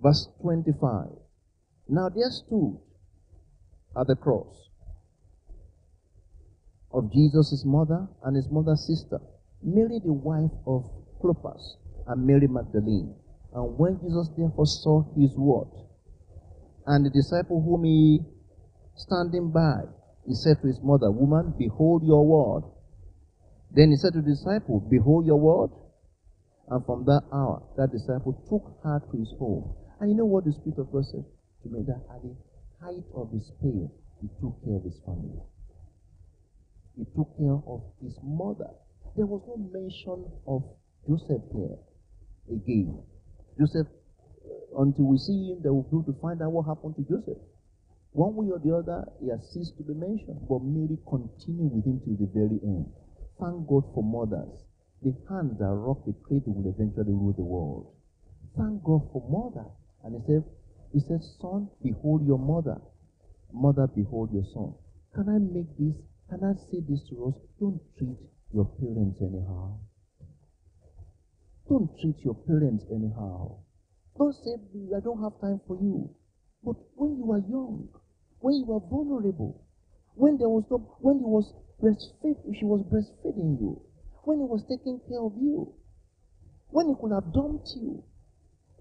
verse 0.03 0.29
25. 0.41 1.07
Now 1.89 2.09
there 2.09 2.31
stood 2.31 2.79
at 3.97 4.07
the 4.07 4.17
cross 4.17 4.69
of 6.93 7.13
Jesus' 7.13 7.65
mother 7.65 8.09
and 8.25 8.37
his 8.37 8.49
mother's 8.51 8.87
sister, 8.87 9.21
Mary, 9.63 10.01
the 10.05 10.13
wife 10.13 10.51
of 10.67 10.91
Clopas, 11.21 11.77
and 12.09 12.27
Mary 12.27 12.49
Magdalene. 12.49 13.15
And 13.55 13.79
when 13.79 14.01
Jesus 14.01 14.29
therefore 14.37 14.67
saw 14.67 15.05
his 15.15 15.35
word, 15.37 15.69
and 16.87 17.07
the 17.07 17.11
disciple 17.11 17.63
whom 17.63 17.85
he 17.85 18.21
standing 18.97 19.51
by, 19.51 19.83
he 20.27 20.35
said 20.35 20.61
to 20.63 20.67
his 20.67 20.81
mother, 20.83 21.11
Woman, 21.11 21.55
behold 21.59 22.03
your 22.05 22.27
word. 22.27 22.65
Then 23.71 23.91
he 23.91 23.97
said 23.97 24.13
to 24.15 24.21
the 24.21 24.31
disciple, 24.31 24.81
Behold 24.81 25.27
your 25.27 25.39
word. 25.39 25.71
And 26.69 26.85
from 26.87 27.05
that 27.05 27.23
hour, 27.33 27.63
that 27.77 27.91
disciple 27.91 28.33
took 28.49 28.79
her 28.85 29.01
to 29.11 29.17
his 29.17 29.33
home. 29.39 29.75
And 30.03 30.11
you 30.11 30.17
know 30.19 30.27
what 30.27 30.43
the 30.43 30.51
Spirit 30.51 30.83
of 30.83 30.91
God 30.91 31.07
said 31.07 31.23
to 31.63 31.69
me? 31.71 31.87
That 31.87 32.03
at 32.11 32.19
the 32.27 32.35
height 32.83 33.07
of 33.15 33.31
his 33.31 33.55
pain, 33.63 33.87
he 34.19 34.27
took 34.43 34.59
care 34.67 34.75
of 34.75 34.83
his 34.83 34.99
family. 35.07 35.39
He 36.99 37.07
took 37.15 37.31
care 37.39 37.55
of 37.55 37.87
his 38.03 38.19
mother. 38.19 38.75
There 39.15 39.31
was 39.31 39.47
no 39.47 39.63
mention 39.71 40.27
of 40.51 40.67
Joseph 41.07 41.47
here 41.55 41.79
again. 42.51 42.99
Joseph, 43.55 43.87
uh, 43.87 44.83
until 44.83 45.07
we 45.07 45.23
see 45.23 45.55
him, 45.55 45.63
they 45.63 45.71
will 45.71 45.87
be 45.87 45.95
able 45.95 46.11
to 46.11 46.19
find 46.19 46.43
out 46.43 46.51
what 46.51 46.67
happened 46.67 46.99
to 46.99 47.07
Joseph. 47.07 47.39
One 48.11 48.35
way 48.35 48.51
or 48.51 48.59
the 48.59 48.75
other, 48.75 49.07
he 49.23 49.31
has 49.31 49.39
ceased 49.55 49.79
to 49.79 49.87
be 49.87 49.95
mentioned. 49.95 50.43
But 50.51 50.67
Mary 50.67 50.99
continued 51.07 51.79
with 51.79 51.87
him 51.87 52.03
till 52.03 52.19
the 52.19 52.27
very 52.35 52.59
end. 52.67 52.91
Thank 53.39 53.71
God 53.71 53.87
for 53.95 54.03
mothers 54.03 54.67
the 55.03 55.15
hand 55.29 55.59
that 55.59 55.67
rock 55.67 55.99
the 56.07 56.15
cradle 56.23 56.55
will 56.55 56.71
eventually 56.71 57.11
rule 57.11 57.35
the 57.35 57.43
world. 57.43 57.91
Thank 58.57 58.83
God 58.85 59.03
for 59.11 59.23
mother. 59.27 59.67
And 60.05 60.15
he 60.15 60.21
said, 60.27 60.45
he 60.93 61.01
said, 61.01 61.21
son, 61.41 61.69
behold 61.83 62.27
your 62.27 62.39
mother. 62.39 62.81
Mother, 63.53 63.87
behold 63.87 64.31
your 64.33 64.45
son. 64.53 64.75
Can 65.15 65.29
I 65.29 65.39
make 65.39 65.69
this? 65.79 65.95
Can 66.29 66.43
I 66.45 66.55
say 66.71 66.81
this 66.89 67.01
to 67.11 67.27
us? 67.27 67.35
Don't 67.61 67.81
treat 67.99 68.19
your 68.53 68.67
parents 68.81 69.21
anyhow. 69.21 69.79
Don't 71.69 71.89
treat 72.01 72.17
your 72.25 72.35
parents 72.35 72.85
anyhow. 72.91 73.57
Don't 74.19 74.35
say, 74.45 74.57
I 74.97 75.01
don't 75.01 75.23
have 75.23 75.41
time 75.41 75.61
for 75.67 75.77
you. 75.81 76.11
But 76.65 76.77
when 76.95 77.17
you 77.17 77.25
were 77.25 77.39
young, 77.39 77.89
when 78.41 78.55
you 78.55 78.65
were 78.67 78.81
vulnerable, 78.81 79.65
when 80.15 80.37
there 80.39 80.49
was 80.49 80.65
no, 80.71 80.79
when 81.01 81.19
he 81.19 81.25
was 81.25 81.53
breastfeed, 81.81 82.37
she 82.59 82.65
was 82.65 82.83
breastfeeding 82.93 83.61
you, 83.61 83.81
when 84.25 84.39
he 84.39 84.45
was 84.45 84.63
taking 84.69 85.01
care 85.09 85.21
of 85.21 85.33
you, 85.41 85.73
when 86.69 86.89
he 86.89 86.95
could 87.01 87.13
have 87.13 87.33
dumped 87.33 87.69
you. 87.77 88.05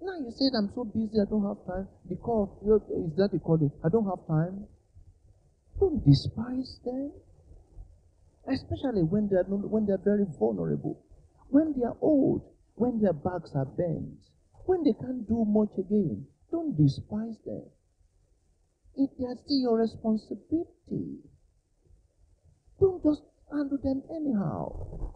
Now 0.02 0.18
you 0.18 0.32
said, 0.32 0.58
I'm 0.58 0.72
so 0.74 0.84
busy, 0.84 1.22
I 1.22 1.30
don't 1.30 1.46
have 1.46 1.62
time. 1.68 1.88
Because, 2.10 2.50
is 2.66 3.16
that 3.18 3.30
you 3.34 3.40
call 3.40 3.62
it? 3.62 3.72
I 3.86 3.90
don't 3.90 4.06
have 4.10 4.26
time. 4.28 4.66
Don't 5.80 6.04
despise 6.04 6.80
them. 6.84 7.12
Especially 8.48 9.04
when 9.04 9.30
they 9.30 9.36
are, 9.38 9.44
when 9.46 9.86
they 9.86 9.94
are 9.94 10.02
very 10.04 10.26
vulnerable. 10.40 11.06
When 11.50 11.74
they 11.78 11.86
are 11.86 11.98
old. 12.02 12.42
When 12.76 13.00
their 13.00 13.14
backs 13.14 13.52
are 13.54 13.66
bent. 13.66 14.18
When 14.66 14.84
they 14.84 14.94
can't 14.94 15.28
do 15.28 15.46
much 15.46 15.78
again. 15.78 16.26
Don't 16.50 16.76
despise 16.76 17.38
them. 17.46 17.64
It 18.96 19.10
is 19.20 19.38
still 19.46 19.60
your 19.60 19.78
responsibility. 19.78 21.20
Don't 22.80 23.04
just 23.04 23.22
handle 23.52 23.78
them 23.84 24.02
anyhow. 24.10 25.14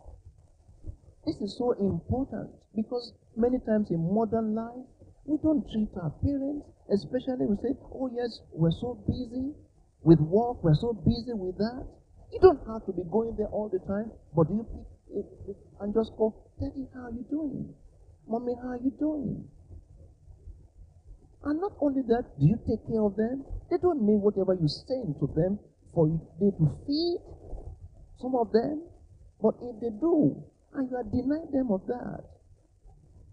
This 1.26 1.42
is 1.42 1.58
so 1.58 1.72
important 1.74 2.52
because 2.76 3.14
many 3.36 3.58
times 3.66 3.90
in 3.90 3.98
modern 4.14 4.54
life, 4.54 4.86
we 5.26 5.38
don't 5.42 5.66
treat 5.74 5.90
our 5.98 6.14
parents, 6.22 6.70
especially 6.94 7.50
we 7.50 7.58
say, 7.66 7.74
oh 7.94 8.10
yes, 8.14 8.42
we're 8.54 8.72
so 8.72 8.94
busy 9.08 9.54
with 10.04 10.20
work, 10.20 10.64
we're 10.64 10.78
so 10.78 10.94
busy 10.94 11.34
with 11.34 11.58
that. 11.58 11.86
You 12.32 12.40
don't 12.40 12.62
have 12.68 12.86
to 12.86 12.94
be 12.94 13.02
going 13.10 13.36
there 13.38 13.50
all 13.50 13.70
the 13.70 13.80
time, 13.90 14.12
but 14.36 14.48
do 14.48 14.54
you 14.62 14.66
pick 14.70 15.26
it, 15.50 15.58
and 15.82 15.94
just 15.94 16.14
call, 16.14 16.54
Daddy, 16.60 16.86
how 16.94 17.10
are 17.10 17.12
you 17.12 17.26
doing? 17.30 17.74
Mommy, 18.28 18.54
how 18.62 18.78
are 18.78 18.82
you 18.84 18.94
doing? 19.00 19.46
And 21.44 21.62
not 21.62 21.74
only 21.82 22.02
that, 22.10 22.26
do 22.40 22.46
you 22.46 22.58
take 22.68 22.86
care 22.86 23.02
of 23.02 23.16
them? 23.16 23.46
They 23.70 23.78
don't 23.78 24.02
need 24.02 24.22
whatever 24.22 24.54
you 24.54 24.68
send 24.68 25.18
to 25.20 25.28
them 25.34 25.58
for 25.94 26.08
them 26.08 26.52
to 26.54 26.66
feed 26.86 27.18
some 28.22 28.36
of 28.36 28.52
them. 28.52 28.84
But 29.42 29.56
if 29.62 29.80
they 29.82 29.90
do, 29.90 30.44
and 30.78 30.90
you 30.90 30.98
are 30.98 31.04
denying 31.04 31.50
them 31.52 31.72
of 31.72 31.82
that. 31.88 32.24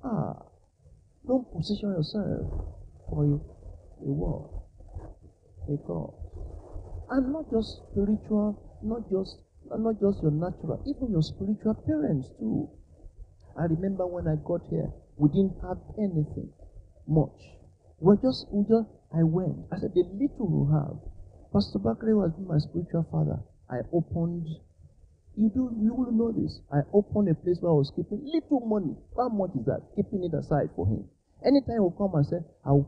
Ah, 0.05 0.43
don't 1.27 1.47
position 1.53 1.91
yourself 1.91 2.67
for 3.09 3.25
a, 3.25 3.35
a 3.35 4.11
war, 4.11 4.63
a 5.69 5.77
God. 5.87 6.15
And 7.11 7.33
not 7.33 7.51
just 7.51 7.83
spiritual, 7.91 8.59
not 8.83 9.09
just 9.11 9.39
not 9.71 10.01
just 10.01 10.23
your 10.23 10.33
natural, 10.33 10.83
even 10.87 11.13
your 11.13 11.23
spiritual 11.23 11.75
parents 11.87 12.29
too. 12.39 12.69
I 13.59 13.65
remember 13.65 14.07
when 14.07 14.27
I 14.27 14.37
got 14.45 14.63
here, 14.71 14.91
we 15.17 15.29
didn't 15.29 15.57
have 15.63 15.79
anything 15.99 16.51
much. 17.07 17.37
We 18.01 18.17
just, 18.17 18.47
we 18.51 18.65
just, 18.65 18.89
I 19.15 19.23
went. 19.23 19.69
I 19.71 19.79
said, 19.79 19.95
the 19.95 20.03
little 20.03 20.49
we 20.49 20.73
have. 20.73 20.99
Pastor 21.53 21.79
Bakri 21.79 22.17
was 22.17 22.33
my 22.41 22.59
spiritual 22.59 23.07
father. 23.13 23.39
I 23.71 23.85
opened 23.93 24.49
you 25.37 25.49
do 25.49 25.73
you 25.81 25.95
will 25.95 26.13
know 26.13 26.33
this. 26.33 26.61
I 26.73 26.85
opened 26.93 27.29
a 27.29 27.35
place 27.35 27.57
where 27.61 27.73
I 27.73 27.79
was 27.81 27.93
keeping 27.97 28.21
little 28.25 28.61
money. 28.69 28.95
How 29.17 29.29
much 29.29 29.57
is 29.57 29.65
that? 29.65 29.81
Keeping 29.97 30.25
it 30.25 30.35
aside 30.37 30.69
for 30.77 30.87
him. 30.87 31.09
Anytime 31.45 31.81
he 31.81 31.85
will 31.85 31.97
come 31.97 32.15
and 32.15 32.27
say, 32.27 32.39
I'll, 32.65 32.85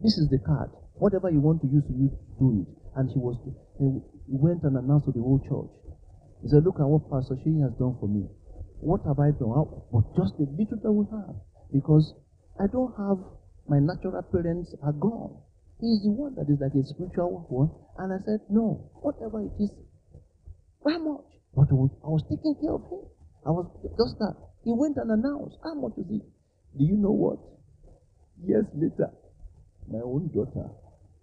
this 0.00 0.18
is 0.18 0.28
the 0.28 0.38
card. 0.38 0.70
Whatever 1.00 1.30
you 1.30 1.40
want 1.40 1.62
to 1.62 1.68
use 1.68 1.84
use, 1.88 2.12
do 2.38 2.60
it. 2.60 2.68
And 2.94 3.08
he 3.10 3.18
was 3.18 3.40
he 3.78 4.36
went 4.36 4.62
and 4.64 4.76
announced 4.76 5.06
to 5.06 5.12
the 5.12 5.22
whole 5.22 5.40
church. 5.40 5.72
He 6.42 6.48
said, 6.48 6.64
Look 6.64 6.76
at 6.78 6.86
what 6.86 7.08
Pastor 7.10 7.40
Sheehy 7.40 7.62
has 7.64 7.72
done 7.80 7.96
for 7.98 8.08
me. 8.08 8.28
What 8.84 9.02
have 9.06 9.18
I 9.18 9.32
done? 9.32 9.64
But 9.90 10.12
just 10.14 10.36
the 10.38 10.44
little 10.44 10.78
that 10.82 10.92
we 10.92 11.06
have. 11.10 11.34
Because 11.72 12.14
I 12.60 12.66
don't 12.66 12.92
have 13.00 13.18
my 13.68 13.78
natural 13.78 14.20
parents 14.22 14.74
are 14.82 14.92
gone. 14.92 15.36
He's 15.80 16.02
the 16.02 16.10
one 16.10 16.34
that 16.34 16.50
is 16.50 16.58
like 16.60 16.74
a 16.74 16.84
spiritual 16.86 17.46
one. 17.48 17.70
And 17.98 18.12
I 18.12 18.18
said, 18.24 18.40
No, 18.50 18.90
whatever 19.00 19.40
it 19.42 19.54
is, 19.62 19.70
how 20.84 20.98
much? 20.98 21.37
But 21.58 21.74
I 21.74 22.06
was 22.14 22.22
taking 22.30 22.54
care 22.62 22.70
of 22.70 22.86
him. 22.86 23.02
I 23.42 23.50
was 23.50 23.66
just 23.98 24.14
that. 24.22 24.38
He 24.62 24.70
went 24.70 24.94
and 24.94 25.10
announced, 25.10 25.58
How 25.66 25.74
much 25.74 25.98
is 25.98 26.06
it? 26.06 26.22
Do 26.78 26.86
you 26.86 26.94
know 26.94 27.10
what? 27.10 27.42
Years 28.46 28.70
later, 28.78 29.10
my 29.90 29.98
own 29.98 30.30
daughter 30.30 30.70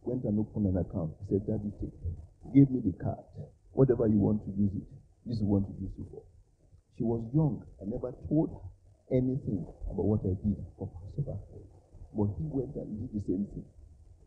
went 0.03 0.27
and 0.27 0.35
opened 0.35 0.67
an 0.67 0.75
account. 0.75 1.15
He 1.23 1.39
said, 1.39 1.47
Daddy, 1.47 1.71
take. 1.79 1.95
it. 1.95 2.19
Give 2.51 2.67
me 2.67 2.83
the 2.83 2.91
card. 2.99 3.23
Whatever 3.79 4.11
you 4.11 4.19
want 4.19 4.43
to 4.43 4.51
use 4.59 4.75
it. 4.75 4.83
This 5.23 5.39
is 5.39 5.47
what 5.47 5.63
to 5.63 5.71
use 5.79 5.95
it 5.95 6.07
for. 6.11 6.27
She 6.99 7.07
was 7.07 7.23
young. 7.31 7.63
I 7.79 7.87
never 7.87 8.11
told 8.27 8.51
her 8.51 9.15
anything 9.15 9.63
about 9.87 10.03
what 10.03 10.19
I 10.27 10.35
did 10.35 10.59
for 10.75 10.91
Pastor 11.15 11.31
But 12.11 12.35
he 12.35 12.43
went 12.51 12.75
and 12.75 12.91
did 13.07 13.15
the 13.15 13.23
same 13.23 13.47
thing. 13.55 13.63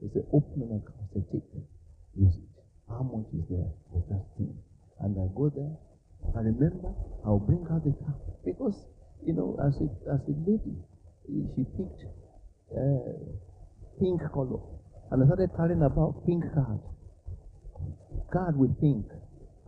He 0.01 0.09
said, 0.17 0.25
open 0.33 0.57
an 0.73 0.81
account. 0.81 1.05
I 1.13 1.21
said, 1.21 1.29
take. 1.37 1.53
it. 1.53 1.69
Use 2.17 2.33
it. 2.33 2.49
How 2.89 3.05
much 3.05 3.29
is 3.37 3.45
there 3.53 3.69
for 3.93 4.01
that 4.09 4.25
thing? 4.41 4.57
And 5.05 5.13
I 5.21 5.29
go 5.37 5.53
there, 5.53 5.77
I 6.37 6.41
remember 6.41 6.95
I'll 7.25 7.39
bring 7.39 7.64
her 7.66 7.81
the 7.85 7.93
car 8.05 8.14
because 8.45 8.87
you 9.25 9.35
know 9.35 9.59
as 9.64 9.75
a 9.81 9.89
as 10.12 10.21
a 10.29 10.35
lady 10.47 10.77
she 11.27 11.64
picked 11.77 12.05
uh, 12.73 13.12
pink 14.01 14.21
color 14.33 14.61
and 15.11 15.23
I 15.23 15.27
started 15.27 15.51
telling 15.57 15.83
about 15.83 16.25
pink 16.27 16.45
card 16.55 16.81
card 18.33 18.57
with 18.57 18.79
pink 18.81 19.07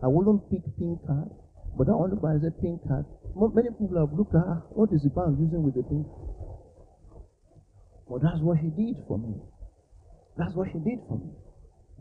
I 0.03 0.07
wouldn't 0.07 0.49
pick 0.49 0.63
pink 0.77 1.05
card 1.05 1.29
but 1.77 1.87
I 1.87 1.95
want 1.95 2.11
to 2.11 2.19
buy 2.19 2.35
a 2.35 2.51
pink 2.61 2.81
card 2.87 3.05
many 3.35 3.69
people 3.79 3.97
have 3.99 4.13
looked 4.17 4.35
at 4.35 4.43
her 4.43 4.63
what 4.71 4.91
is 4.91 5.03
the 5.03 5.09
bank 5.09 5.39
using 5.39 5.63
with 5.63 5.75
the 5.75 5.83
pink 5.83 6.07
But 8.11 8.23
that's 8.23 8.41
what 8.41 8.59
she 8.59 8.67
did 8.67 8.99
for 9.07 9.17
me. 9.17 9.39
That's 10.37 10.53
what 10.53 10.67
she 10.67 10.79
did 10.79 10.99
for 11.07 11.15
me. 11.15 11.31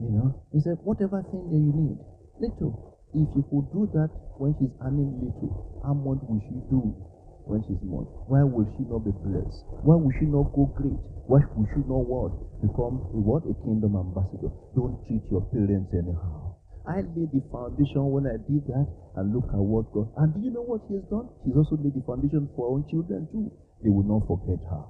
You 0.03 0.11
know, 0.11 0.43
he 0.53 0.59
said, 0.59 0.79
whatever 0.83 1.23
thing 1.31 1.47
that 1.47 1.61
you 1.63 1.71
need, 1.71 1.99
little. 2.41 2.90
If 3.11 3.27
you 3.35 3.43
could 3.51 3.67
do 3.75 3.91
that 3.99 4.11
when 4.39 4.55
she's 4.63 4.71
earning 4.87 5.19
little, 5.19 5.83
how 5.83 5.95
much 5.99 6.23
will 6.31 6.39
she 6.47 6.55
do 6.71 6.95
when 7.43 7.59
she's 7.67 7.83
much? 7.83 8.07
Why 8.31 8.47
will 8.47 8.71
she 8.79 8.87
not 8.87 9.03
be 9.03 9.11
blessed? 9.11 9.67
Why 9.83 9.99
will 9.99 10.15
she 10.15 10.31
not 10.31 10.55
go 10.55 10.71
great? 10.79 10.95
Why 11.27 11.43
will 11.59 11.67
she 11.75 11.83
not 11.91 12.07
what? 12.07 12.39
Become 12.63 13.03
a 13.11 13.19
what? 13.19 13.43
A 13.51 13.55
kingdom 13.67 13.99
ambassador. 13.99 14.55
Don't 14.79 14.95
treat 15.11 15.27
your 15.27 15.43
parents 15.51 15.91
anyhow. 15.91 16.55
I 16.87 17.03
laid 17.03 17.35
the 17.35 17.43
foundation 17.51 18.03
when 18.15 18.31
I 18.31 18.39
did 18.47 18.63
that, 18.71 18.87
and 19.19 19.35
look 19.35 19.51
at 19.51 19.59
what 19.59 19.91
God. 19.91 20.07
And 20.23 20.31
do 20.31 20.41
you 20.41 20.55
know 20.55 20.63
what 20.63 20.87
He 20.87 20.95
has 20.95 21.05
done? 21.11 21.27
He's 21.43 21.59
also 21.59 21.75
laid 21.83 21.99
the 21.99 22.07
foundation 22.07 22.47
for 22.55 22.71
our 22.71 22.79
own 22.79 22.87
children 22.87 23.27
too. 23.35 23.51
They 23.83 23.91
will 23.91 24.07
not 24.07 24.27
forget 24.31 24.63
her. 24.71 24.87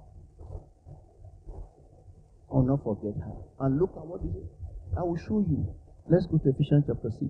Or 2.53 2.63
not 2.69 2.85
forget 2.85 3.17
her. 3.17 3.37
And 3.65 3.81
look 3.81 3.97
at 3.97 4.05
what 4.05 4.21
is 4.29 4.35
it? 4.37 4.49
I 4.97 5.03
will 5.09 5.17
show 5.17 5.41
you. 5.41 5.73
Let's 6.09 6.27
go 6.29 6.37
to 6.37 6.49
Ephesians 6.53 6.85
chapter 6.85 7.09
6. 7.09 7.25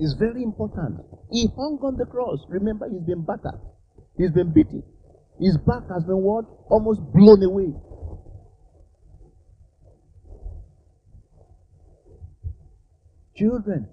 It's 0.00 0.14
very 0.14 0.42
important. 0.42 0.96
He 1.30 1.46
hung 1.54 1.78
on 1.82 1.98
the 1.98 2.06
cross. 2.06 2.40
Remember, 2.48 2.88
he's 2.88 3.02
been 3.02 3.20
battered. 3.20 3.60
He's 4.16 4.30
been 4.30 4.50
beaten. 4.50 4.82
His 5.38 5.58
back 5.58 5.82
has 5.92 6.04
been 6.04 6.22
what? 6.24 6.46
Almost 6.70 7.00
blown 7.12 7.42
away. 7.42 7.74
Children, 13.36 13.88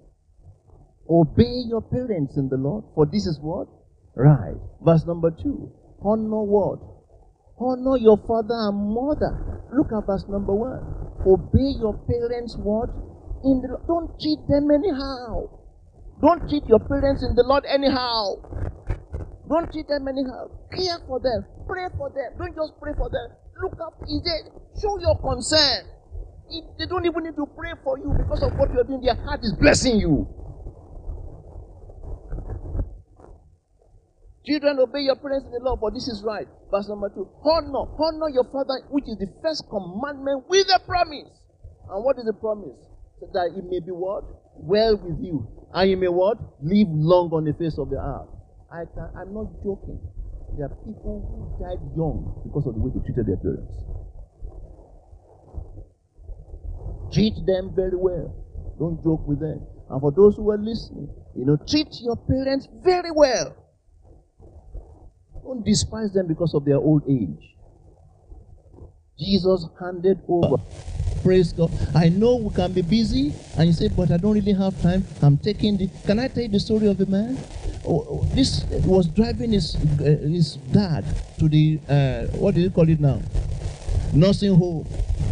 obey 1.08 1.68
your 1.68 1.82
parents 1.82 2.38
in 2.38 2.48
the 2.48 2.56
Lord, 2.56 2.84
for 2.94 3.04
this 3.04 3.26
is 3.26 3.38
what? 3.40 3.68
Right. 4.14 4.56
Verse 4.80 5.04
number 5.04 5.30
two. 5.30 5.70
Honor 6.00 6.42
what? 6.42 6.80
Honor 7.60 7.98
your 7.98 8.16
father 8.26 8.56
and 8.56 8.94
mother. 8.94 9.60
Look 9.76 9.92
at 9.92 10.06
verse 10.06 10.24
number 10.28 10.54
one. 10.54 10.80
Obey 11.26 11.76
your 11.78 11.92
parents 12.08 12.56
what? 12.56 12.88
In 13.44 13.60
the 13.60 13.76
don't 13.86 14.18
cheat 14.18 14.38
them 14.48 14.70
anyhow. 14.70 15.48
Don't 16.20 16.48
cheat 16.50 16.64
your 16.66 16.80
parents 16.80 17.22
in 17.22 17.34
the 17.34 17.44
Lord 17.44 17.64
anyhow. 17.66 18.34
Don't 19.48 19.72
cheat 19.72 19.86
them 19.88 20.08
anyhow. 20.08 20.50
Care 20.74 20.98
for 21.06 21.20
them. 21.20 21.46
Pray 21.66 21.86
for 21.96 22.10
them. 22.10 22.34
Don't 22.38 22.54
just 22.54 22.72
pray 22.80 22.92
for 22.96 23.08
them. 23.08 23.36
Look 23.62 23.78
up. 23.80 23.94
Is 24.02 24.22
it? 24.26 24.52
Show 24.82 24.98
your 24.98 25.16
concern. 25.18 25.86
If 26.50 26.64
they 26.78 26.86
don't 26.86 27.06
even 27.06 27.24
need 27.24 27.36
to 27.36 27.46
pray 27.56 27.72
for 27.84 27.98
you 27.98 28.14
because 28.16 28.42
of 28.42 28.52
what 28.58 28.72
you're 28.72 28.84
doing. 28.84 29.00
Their 29.02 29.14
heart 29.14 29.40
is 29.42 29.54
blessing 29.54 30.00
you. 30.00 30.26
Children, 34.44 34.78
obey 34.80 35.00
your 35.00 35.16
parents 35.16 35.44
in 35.44 35.52
the 35.52 35.60
Lord, 35.60 35.78
for 35.78 35.90
this 35.90 36.08
is 36.08 36.22
right. 36.24 36.48
Verse 36.70 36.88
number 36.88 37.10
two. 37.10 37.28
Honor, 37.44 37.84
honor 38.00 38.30
your 38.32 38.44
father, 38.44 38.80
which 38.88 39.04
is 39.04 39.18
the 39.18 39.28
first 39.42 39.68
commandment 39.68 40.48
with 40.48 40.66
a 40.74 40.80
promise. 40.80 41.28
And 41.90 42.02
what 42.02 42.16
is 42.16 42.24
the 42.24 42.32
promise? 42.32 42.80
That 43.34 43.52
it 43.54 43.64
may 43.68 43.80
be 43.80 43.92
what? 43.92 44.24
Well 44.60 44.96
with 44.96 45.18
you. 45.24 45.46
And 45.72 45.90
you 45.90 45.96
may 45.96 46.08
what? 46.08 46.38
Live 46.62 46.88
long 46.90 47.30
on 47.32 47.44
the 47.44 47.52
face 47.52 47.78
of 47.78 47.90
the 47.90 47.96
earth. 47.96 48.28
I 48.70 48.84
can, 48.84 49.08
I'm 49.16 49.32
not 49.32 49.48
joking. 49.62 50.00
There 50.56 50.66
are 50.66 50.76
people 50.84 51.22
who 51.28 51.64
died 51.64 51.78
young 51.96 52.42
because 52.44 52.66
of 52.66 52.74
the 52.74 52.80
way 52.80 52.90
they 52.94 53.04
treated 53.04 53.26
their 53.26 53.36
parents. 53.36 53.76
Treat 57.12 57.34
them 57.46 57.72
very 57.74 57.96
well. 57.96 58.34
Don't 58.78 59.02
joke 59.02 59.26
with 59.26 59.40
them. 59.40 59.60
And 59.90 60.00
for 60.00 60.12
those 60.12 60.36
who 60.36 60.50
are 60.50 60.58
listening, 60.58 61.08
you 61.34 61.44
know, 61.44 61.56
treat 61.68 61.88
your 62.00 62.16
parents 62.16 62.68
very 62.84 63.10
well. 63.10 63.56
Don't 65.42 65.64
despise 65.64 66.12
them 66.12 66.26
because 66.26 66.54
of 66.54 66.64
their 66.64 66.76
old 66.76 67.02
age. 67.08 67.56
Jesus 69.18 69.66
handed 69.80 70.20
over. 70.28 70.62
Praise 71.22 71.52
God. 71.52 71.72
I 71.94 72.08
know 72.08 72.36
we 72.36 72.54
can 72.54 72.72
be 72.72 72.82
busy, 72.82 73.32
and 73.56 73.66
you 73.66 73.72
say, 73.72 73.88
but 73.88 74.12
I 74.12 74.16
don't 74.16 74.34
really 74.34 74.52
have 74.52 74.80
time. 74.80 75.04
I'm 75.20 75.36
taking 75.36 75.76
the. 75.76 75.90
Can 76.06 76.20
I 76.20 76.28
tell 76.28 76.44
you 76.44 76.48
the 76.48 76.60
story 76.60 76.86
of 76.86 77.00
a 77.00 77.06
man? 77.06 77.36
Oh, 77.84 78.06
oh 78.08 78.28
this 78.34 78.64
was 78.86 79.08
driving 79.08 79.52
his 79.52 79.74
uh, 79.74 80.04
his 80.04 80.56
dad 80.72 81.04
to 81.38 81.48
the 81.48 81.80
uh, 81.88 82.26
what 82.38 82.54
do 82.54 82.60
you 82.60 82.70
call 82.70 82.88
it 82.88 83.00
now? 83.00 83.20
Nursing 84.14 84.54
home 84.54 84.86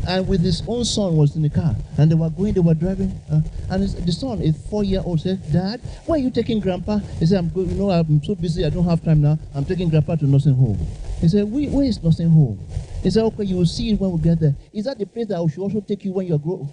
and 0.09 0.27
with 0.29 0.41
his 0.41 0.63
own 0.67 0.85
son 0.85 1.17
was 1.17 1.37
in 1.37 1.43
the 1.43 1.49
car 1.51 1.75
and 1.99 2.11
they 2.11 2.15
were 2.15 2.31
going 2.31 2.53
they 2.53 2.61
were 2.61 2.75
driving 2.75 3.11
uh, 3.33 3.41
and 3.71 3.83
his, 3.83 3.95
the 3.95 4.13
son 4.13 4.41
is 4.41 4.57
four 4.69 4.85
year 4.85 5.03
old 5.05 5.21
said 5.21 5.41
dad 5.53 5.81
why 6.07 6.17
are 6.17 6.19
you 6.19 6.31
taking 6.31 6.61
grandpa 6.61 6.99
he 7.19 7.27
said 7.27 7.39
i'm 7.39 7.51
you 7.57 7.75
know 7.75 7.91
i'm 7.91 8.23
so 8.23 8.35
busy 8.35 8.65
i 8.65 8.71
don't 8.71 8.85
have 8.85 9.03
time 9.03 9.21
now 9.21 9.39
i'm 9.55 9.65
taking 9.65 9.89
grandpa 9.89 10.15
to 10.15 10.27
nursing 10.27 10.55
home 10.55 10.79
he 11.21 11.29
said 11.29 11.51
where, 11.51 11.69
where 11.71 11.85
is 11.85 12.03
nursing 12.03 12.29
home 12.29 12.59
he 13.03 13.11
said 13.11 13.25
okay 13.25 13.45
you 13.45 13.57
will 13.57 13.67
see 13.67 13.91
it 13.91 14.01
when 14.01 14.13
we 14.13 14.19
get 14.19 14.39
there 14.41 14.55
is 14.73 14.85
that 14.85 14.99
the 14.99 15.07
place 15.07 15.27
that 15.27 15.39
i 15.39 15.47
should 15.47 15.61
also 15.61 15.81
take 15.81 16.05
you 16.05 16.13
when 16.13 16.27
you're 16.27 16.39
grown 16.39 16.73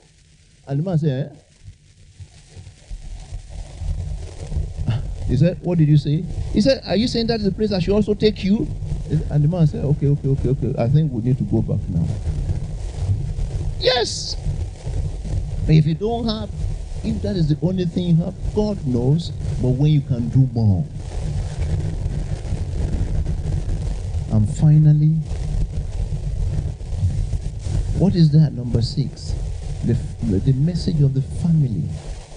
and 0.68 0.80
the 0.80 0.84
man 0.84 0.98
said 0.98 1.32
eh? 1.32 1.36
He 5.28 5.38
said, 5.38 5.58
What 5.62 5.78
did 5.78 5.88
you 5.88 5.98
say? 5.98 6.24
He 6.52 6.62
said, 6.62 6.84
Are 6.86 6.96
you 6.96 7.08
saying 7.08 7.28
that 7.28 7.40
is 7.40 7.46
the 7.46 7.52
place 7.52 7.72
I 7.72 7.80
should 7.80 7.94
also 7.94 8.14
take 8.14 8.44
you? 8.44 8.68
And 9.32 9.44
the 9.44 9.48
man 9.48 9.68
said, 9.68 9.86
Okay, 9.86 10.08
okay, 10.08 10.30
okay, 10.30 10.50
okay. 10.50 10.74
I 10.78 10.88
think 10.88 11.12
we 11.12 11.22
need 11.22 11.38
to 11.38 11.44
go 11.46 11.62
back 11.62 11.80
now. 11.90 12.06
Yes. 13.80 14.36
But 15.66 15.76
if 15.76 15.86
you 15.86 15.96
don't 15.96 16.26
have, 16.26 16.50
if 17.04 17.22
that 17.22 17.36
is 17.36 17.50
the 17.50 17.58
only 17.66 17.86
thing 17.86 18.16
you 18.16 18.24
have, 18.24 18.34
God 18.54 18.86
knows, 18.86 19.30
but 19.62 19.70
when 19.70 19.92
you 19.92 20.02
can 20.02 20.30
do 20.30 20.50
more. 20.54 20.86
And 24.32 24.50
finally, 24.64 25.10
what 28.00 28.16
is 28.16 28.32
that? 28.32 28.54
Number 28.54 28.82
six. 28.82 29.36
The, 29.84 29.94
the 30.40 30.54
message 30.54 31.02
of 31.02 31.14
the 31.14 31.22
family 31.22 31.84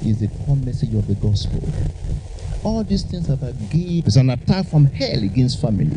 is 0.05 0.19
the 0.19 0.27
core 0.45 0.57
message 0.57 0.93
of 0.95 1.07
the 1.07 1.15
gospel. 1.15 1.63
All 2.65 2.83
these 2.83 3.05
things 3.05 3.29
have 3.29 3.45
a 3.45 3.53
gave 3.71 4.09
is 4.09 4.17
an 4.17 4.31
attack 4.31 4.67
from 4.67 4.87
hell 4.87 5.23
against 5.23 5.61
family. 5.61 5.97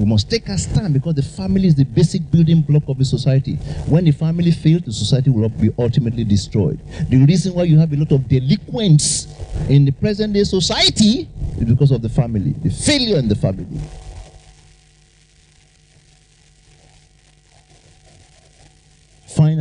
We 0.00 0.06
must 0.06 0.30
take 0.30 0.48
a 0.48 0.56
stand 0.56 0.94
because 0.94 1.16
the 1.16 1.22
family 1.22 1.66
is 1.66 1.74
the 1.74 1.84
basic 1.84 2.30
building 2.30 2.62
block 2.62 2.84
of 2.88 2.98
a 2.98 3.04
society. 3.04 3.56
When 3.88 4.06
the 4.06 4.12
family 4.12 4.52
fails, 4.52 4.82
the 4.82 4.92
society 4.92 5.28
will 5.28 5.50
be 5.50 5.70
ultimately 5.78 6.24
destroyed. 6.24 6.80
The 7.10 7.22
reason 7.26 7.52
why 7.52 7.64
you 7.64 7.78
have 7.78 7.92
a 7.92 7.96
lot 7.96 8.12
of 8.12 8.26
delinquents 8.26 9.26
in 9.68 9.84
the 9.84 9.90
present 9.90 10.32
day 10.32 10.44
society 10.44 11.28
is 11.58 11.64
because 11.64 11.90
of 11.90 12.00
the 12.00 12.08
family, 12.08 12.54
the 12.62 12.70
failure 12.70 13.18
in 13.18 13.28
the 13.28 13.34
family. 13.34 13.66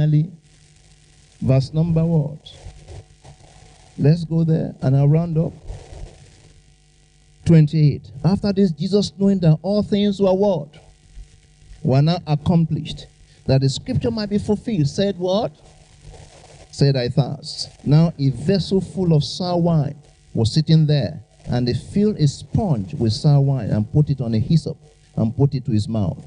Finally, 0.08 0.32
verse 1.42 1.74
number 1.74 2.06
what? 2.06 2.40
Let's 3.98 4.24
go 4.24 4.46
there 4.46 4.74
and 4.82 4.96
I'll 4.96 5.08
round 5.08 5.38
up. 5.38 5.52
28. 7.46 8.10
After 8.24 8.54
this, 8.54 8.72
Jesus, 8.72 9.12
knowing 9.18 9.40
that 9.40 9.58
all 9.62 9.84
things 9.84 10.22
were 10.22 10.34
what? 10.34 10.70
Were 11.84 12.02
now 12.02 12.20
accomplished, 12.26 13.08
that 13.48 13.62
the 13.62 13.70
scripture 13.70 14.12
might 14.12 14.30
be 14.30 14.38
fulfilled, 14.38 14.88
said 14.88 15.18
what? 15.18 15.52
Said, 16.72 16.96
I 16.96 17.10
thirst. 17.10 17.70
Now 17.86 18.14
a 18.18 18.30
vessel 18.30 18.80
full 18.80 19.14
of 19.14 19.24
sour 19.26 19.60
wine 19.60 19.98
was 20.34 20.54
sitting 20.54 20.86
there, 20.86 21.22
and 21.48 21.68
they 21.68 21.74
filled 21.74 22.18
a 22.18 22.28
sponge 22.28 22.94
with 22.94 23.12
sour 23.12 23.42
wine 23.42 23.72
and 23.72 23.92
put 23.92 24.10
it 24.10 24.22
on 24.22 24.34
a 24.34 24.40
hyssop 24.40 24.78
and 25.16 25.36
put 25.36 25.54
it 25.54 25.66
to 25.66 25.72
his 25.72 25.90
mouth. 25.90 26.18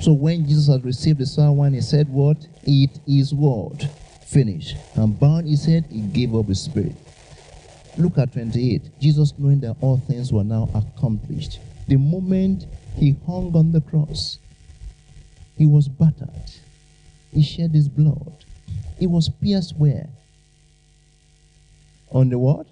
So 0.00 0.12
when 0.12 0.46
Jesus 0.46 0.68
had 0.68 0.84
received 0.84 1.18
the 1.18 1.26
sour 1.26 1.52
wine, 1.52 1.72
he 1.72 1.80
said, 1.80 2.08
What? 2.08 2.46
It 2.64 2.98
is 3.06 3.32
what? 3.32 3.82
Finished. 4.26 4.76
And 4.94 5.18
bowing 5.18 5.46
his 5.46 5.64
head, 5.64 5.86
he 5.90 6.00
gave 6.00 6.34
up 6.34 6.46
his 6.46 6.60
spirit. 6.60 6.94
Look 7.96 8.18
at 8.18 8.32
28. 8.32 9.00
Jesus, 9.00 9.32
knowing 9.38 9.60
that 9.60 9.76
all 9.80 9.96
things 9.96 10.32
were 10.32 10.44
now 10.44 10.68
accomplished, 10.74 11.60
the 11.88 11.96
moment 11.96 12.66
he 12.94 13.16
hung 13.26 13.54
on 13.56 13.72
the 13.72 13.80
cross, 13.80 14.38
he 15.56 15.64
was 15.64 15.88
battered. 15.88 16.28
He 17.32 17.42
shed 17.42 17.70
his 17.70 17.88
blood. 17.88 18.44
He 18.98 19.06
was 19.06 19.28
pierced 19.28 19.74
where? 19.76 20.08
On 22.10 22.28
the 22.28 22.38
what? 22.38 22.66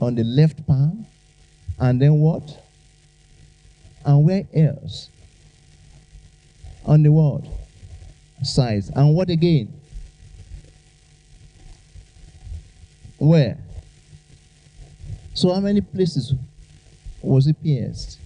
On 0.00 0.14
the 0.14 0.24
left 0.24 0.64
palm. 0.66 1.06
And 1.78 2.00
then 2.00 2.14
what? 2.14 2.62
And 4.04 4.24
where 4.24 4.46
else? 4.54 5.08
On 6.86 7.02
the 7.02 7.12
what? 7.12 7.44
size. 8.42 8.90
And 8.94 9.14
what 9.14 9.30
again? 9.30 9.72
Where? 13.18 13.58
So 15.34 15.52
how 15.52 15.60
many 15.60 15.80
places 15.80 16.34
was 17.22 17.46
he 17.46 17.52
pierced? 17.52 18.18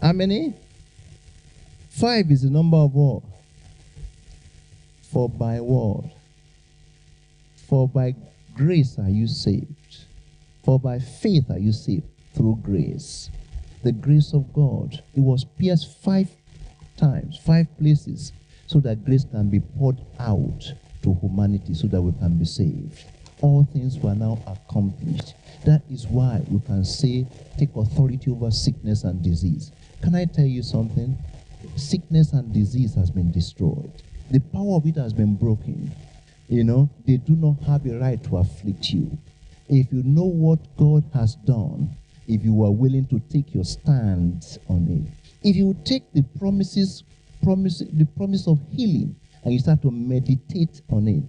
How 0.00 0.12
many? 0.12 0.54
Five 1.90 2.30
is 2.30 2.42
the 2.42 2.50
number 2.50 2.76
of 2.76 2.94
what? 2.94 3.22
For 5.12 5.28
by 5.28 5.60
what? 5.60 6.04
For 7.68 7.88
by 7.88 8.14
grace 8.54 8.98
are 8.98 9.10
you 9.10 9.26
saved. 9.26 10.04
For 10.64 10.78
by 10.78 10.98
faith 10.98 11.50
are 11.50 11.58
you 11.58 11.72
saved 11.72 12.04
through 12.34 12.60
grace. 12.62 13.30
the 13.82 13.92
grace 13.92 14.34
of 14.34 14.52
God. 14.52 15.02
It 15.14 15.20
was 15.20 15.44
pierced 15.44 16.02
five 16.02 16.28
times, 17.00 17.38
five 17.44 17.66
places, 17.78 18.32
so 18.66 18.78
that 18.80 19.04
grace 19.04 19.24
can 19.24 19.48
be 19.48 19.60
poured 19.60 19.98
out 20.18 20.62
to 21.02 21.14
humanity 21.14 21.74
so 21.74 21.86
that 21.88 22.00
we 22.00 22.12
can 22.20 22.36
be 22.38 22.44
saved. 22.44 23.04
All 23.40 23.66
things 23.72 23.98
were 23.98 24.14
now 24.14 24.38
accomplished. 24.46 25.34
That 25.64 25.82
is 25.90 26.06
why 26.06 26.42
we 26.48 26.60
can 26.60 26.84
say, 26.84 27.26
take 27.58 27.74
authority 27.74 28.30
over 28.30 28.50
sickness 28.50 29.04
and 29.04 29.22
disease. 29.22 29.72
Can 30.02 30.14
I 30.14 30.26
tell 30.26 30.44
you 30.44 30.62
something? 30.62 31.16
Sickness 31.76 32.32
and 32.32 32.52
disease 32.52 32.94
has 32.94 33.10
been 33.10 33.32
destroyed. 33.32 33.90
The 34.30 34.40
power 34.40 34.76
of 34.76 34.86
it 34.86 34.96
has 34.96 35.12
been 35.12 35.36
broken. 35.36 35.90
You 36.48 36.64
know, 36.64 36.90
they 37.06 37.16
do 37.16 37.32
not 37.32 37.62
have 37.64 37.86
a 37.86 37.98
right 37.98 38.22
to 38.24 38.36
afflict 38.38 38.90
you. 38.90 39.16
If 39.68 39.92
you 39.92 40.02
know 40.02 40.24
what 40.24 40.58
God 40.76 41.04
has 41.14 41.36
done, 41.36 41.96
if 42.28 42.44
you 42.44 42.62
are 42.64 42.70
willing 42.70 43.06
to 43.06 43.20
take 43.30 43.54
your 43.54 43.64
stand 43.64 44.58
on 44.68 44.86
it, 44.88 45.19
if 45.42 45.56
you 45.56 45.76
take 45.84 46.12
the 46.12 46.22
promises, 46.38 47.04
promise, 47.42 47.82
the 47.92 48.04
promise 48.16 48.46
of 48.46 48.58
healing, 48.70 49.16
and 49.42 49.52
you 49.52 49.58
start 49.58 49.82
to 49.82 49.90
meditate 49.90 50.82
on 50.90 51.08
it, 51.08 51.22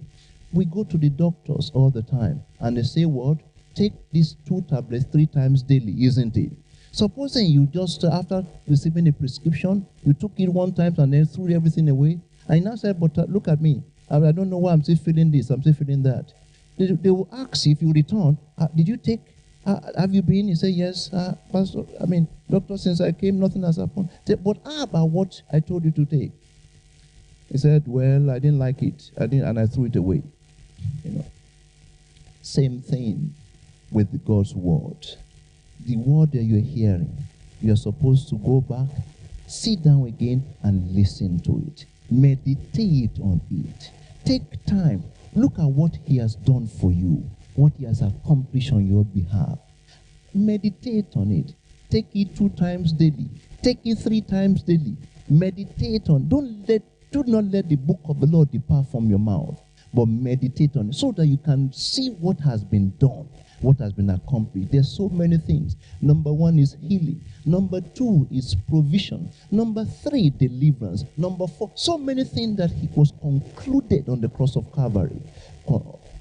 we 0.52 0.64
go 0.66 0.84
to 0.84 0.98
the 0.98 1.08
doctors 1.08 1.70
all 1.74 1.90
the 1.90 2.02
time, 2.02 2.42
and 2.60 2.76
they 2.76 2.82
say, 2.82 3.04
"What? 3.06 3.38
Take 3.74 3.94
these 4.10 4.36
two 4.46 4.60
tablets 4.68 5.06
three 5.10 5.26
times 5.26 5.62
daily, 5.62 6.04
isn't 6.04 6.36
it?" 6.36 6.52
Supposing 6.90 7.46
you 7.46 7.66
just 7.66 8.04
after 8.04 8.44
receiving 8.68 9.08
a 9.08 9.12
prescription, 9.12 9.86
you 10.04 10.12
took 10.12 10.32
it 10.36 10.48
one 10.52 10.74
time 10.74 10.94
and 10.98 11.12
then 11.12 11.24
threw 11.24 11.48
everything 11.48 11.88
away, 11.88 12.20
and 12.48 12.64
now 12.64 12.74
said, 12.74 13.00
"But 13.00 13.16
uh, 13.16 13.24
look 13.28 13.48
at 13.48 13.62
me. 13.62 13.82
I, 14.10 14.16
I 14.16 14.32
don't 14.32 14.50
know 14.50 14.58
why 14.58 14.72
I'm 14.72 14.82
still 14.82 14.96
feeling 14.96 15.30
this. 15.30 15.48
I'm 15.48 15.62
still 15.62 15.74
feeling 15.74 16.02
that." 16.02 16.32
They, 16.78 16.86
they 16.86 17.10
will 17.10 17.28
ask 17.32 17.66
if 17.66 17.80
you 17.82 17.92
return, 17.92 18.38
uh, 18.58 18.66
did 18.74 18.88
you 18.88 18.96
take, 18.96 19.20
uh, 19.66 19.80
have 19.98 20.12
you 20.12 20.22
been? 20.22 20.48
He 20.48 20.54
said, 20.54 20.70
yes, 20.74 21.12
uh, 21.12 21.34
Pastor, 21.52 21.82
I 22.00 22.06
mean, 22.06 22.28
doctor, 22.50 22.76
since 22.76 23.00
I 23.00 23.12
came, 23.12 23.38
nothing 23.38 23.62
has 23.62 23.76
happened. 23.76 24.10
Say, 24.26 24.34
but 24.34 24.58
how 24.64 24.84
about 24.84 25.10
what 25.10 25.40
I 25.52 25.60
told 25.60 25.84
you 25.84 25.90
to 25.92 26.04
take? 26.04 26.32
He 27.50 27.58
said, 27.58 27.84
well, 27.86 28.30
I 28.30 28.38
didn't 28.38 28.58
like 28.58 28.82
it, 28.82 29.10
I 29.18 29.26
didn't, 29.26 29.46
and 29.48 29.58
I 29.58 29.66
threw 29.66 29.86
it 29.86 29.96
away. 29.96 30.22
You 31.04 31.10
know, 31.10 31.26
same 32.40 32.80
thing 32.80 33.34
with 33.90 34.24
God's 34.26 34.54
word. 34.54 35.06
The 35.84 35.96
word 35.96 36.32
that 36.32 36.42
you're 36.42 36.60
hearing, 36.60 37.16
you're 37.60 37.76
supposed 37.76 38.28
to 38.30 38.36
go 38.36 38.60
back, 38.60 38.88
sit 39.46 39.82
down 39.82 40.06
again, 40.06 40.44
and 40.62 40.90
listen 40.94 41.40
to 41.40 41.62
it. 41.66 41.84
Meditate 42.10 43.18
on 43.20 43.40
it. 43.50 43.90
Take 44.24 44.64
time 44.66 45.04
Look 45.34 45.58
at 45.58 45.64
what 45.64 45.96
He 46.04 46.18
has 46.18 46.34
done 46.34 46.66
for 46.66 46.92
you, 46.92 47.24
what 47.54 47.72
He 47.78 47.84
has 47.84 48.02
accomplished 48.02 48.72
on 48.72 48.86
your 48.86 49.04
behalf. 49.04 49.58
Meditate 50.34 51.16
on 51.16 51.30
it. 51.30 51.54
Take 51.90 52.08
it 52.14 52.34
two 52.36 52.48
times 52.50 52.92
daily. 52.92 53.28
Take 53.62 53.80
it 53.84 53.96
three 53.96 54.22
times 54.22 54.62
daily. 54.62 54.96
Meditate 55.28 56.08
on. 56.08 56.28
Don't 56.28 56.66
let 56.68 56.82
do 57.10 57.22
not 57.26 57.44
let 57.44 57.68
the 57.68 57.76
book 57.76 58.00
of 58.08 58.20
the 58.20 58.26
Lord 58.26 58.50
depart 58.50 58.86
from 58.90 59.10
your 59.10 59.18
mouth, 59.18 59.60
but 59.92 60.06
meditate 60.06 60.76
on 60.76 60.88
it 60.88 60.94
so 60.94 61.12
that 61.12 61.26
you 61.26 61.36
can 61.36 61.70
see 61.72 62.10
what 62.20 62.40
has 62.40 62.64
been 62.64 62.96
done 62.98 63.28
what 63.62 63.78
has 63.78 63.92
been 63.92 64.10
accomplished. 64.10 64.70
There's 64.72 64.94
so 64.94 65.08
many 65.08 65.38
things. 65.38 65.76
Number 66.00 66.32
one 66.32 66.58
is 66.58 66.76
healing. 66.80 67.24
Number 67.44 67.80
two 67.80 68.26
is 68.30 68.56
provision. 68.68 69.30
Number 69.50 69.84
three, 69.84 70.30
deliverance. 70.30 71.04
Number 71.16 71.46
four, 71.46 71.70
so 71.74 71.96
many 71.96 72.24
things 72.24 72.56
that 72.58 72.70
he 72.70 72.88
was 72.94 73.12
concluded 73.20 74.08
on 74.08 74.20
the 74.20 74.28
cross 74.28 74.56
of 74.56 74.72
Calvary. 74.72 75.20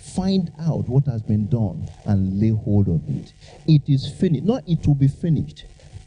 Find 0.01 0.51
out 0.59 0.89
what 0.89 1.05
has 1.05 1.21
been 1.21 1.47
done 1.47 1.87
and 2.05 2.39
lay 2.39 2.49
hold 2.49 2.87
on 2.87 3.03
it. 3.07 3.33
It 3.67 3.87
is 3.87 4.11
finished. 4.11 4.43
Not 4.43 4.63
it 4.67 4.85
will 4.85 4.95
be 4.95 5.07
finished. 5.07 5.65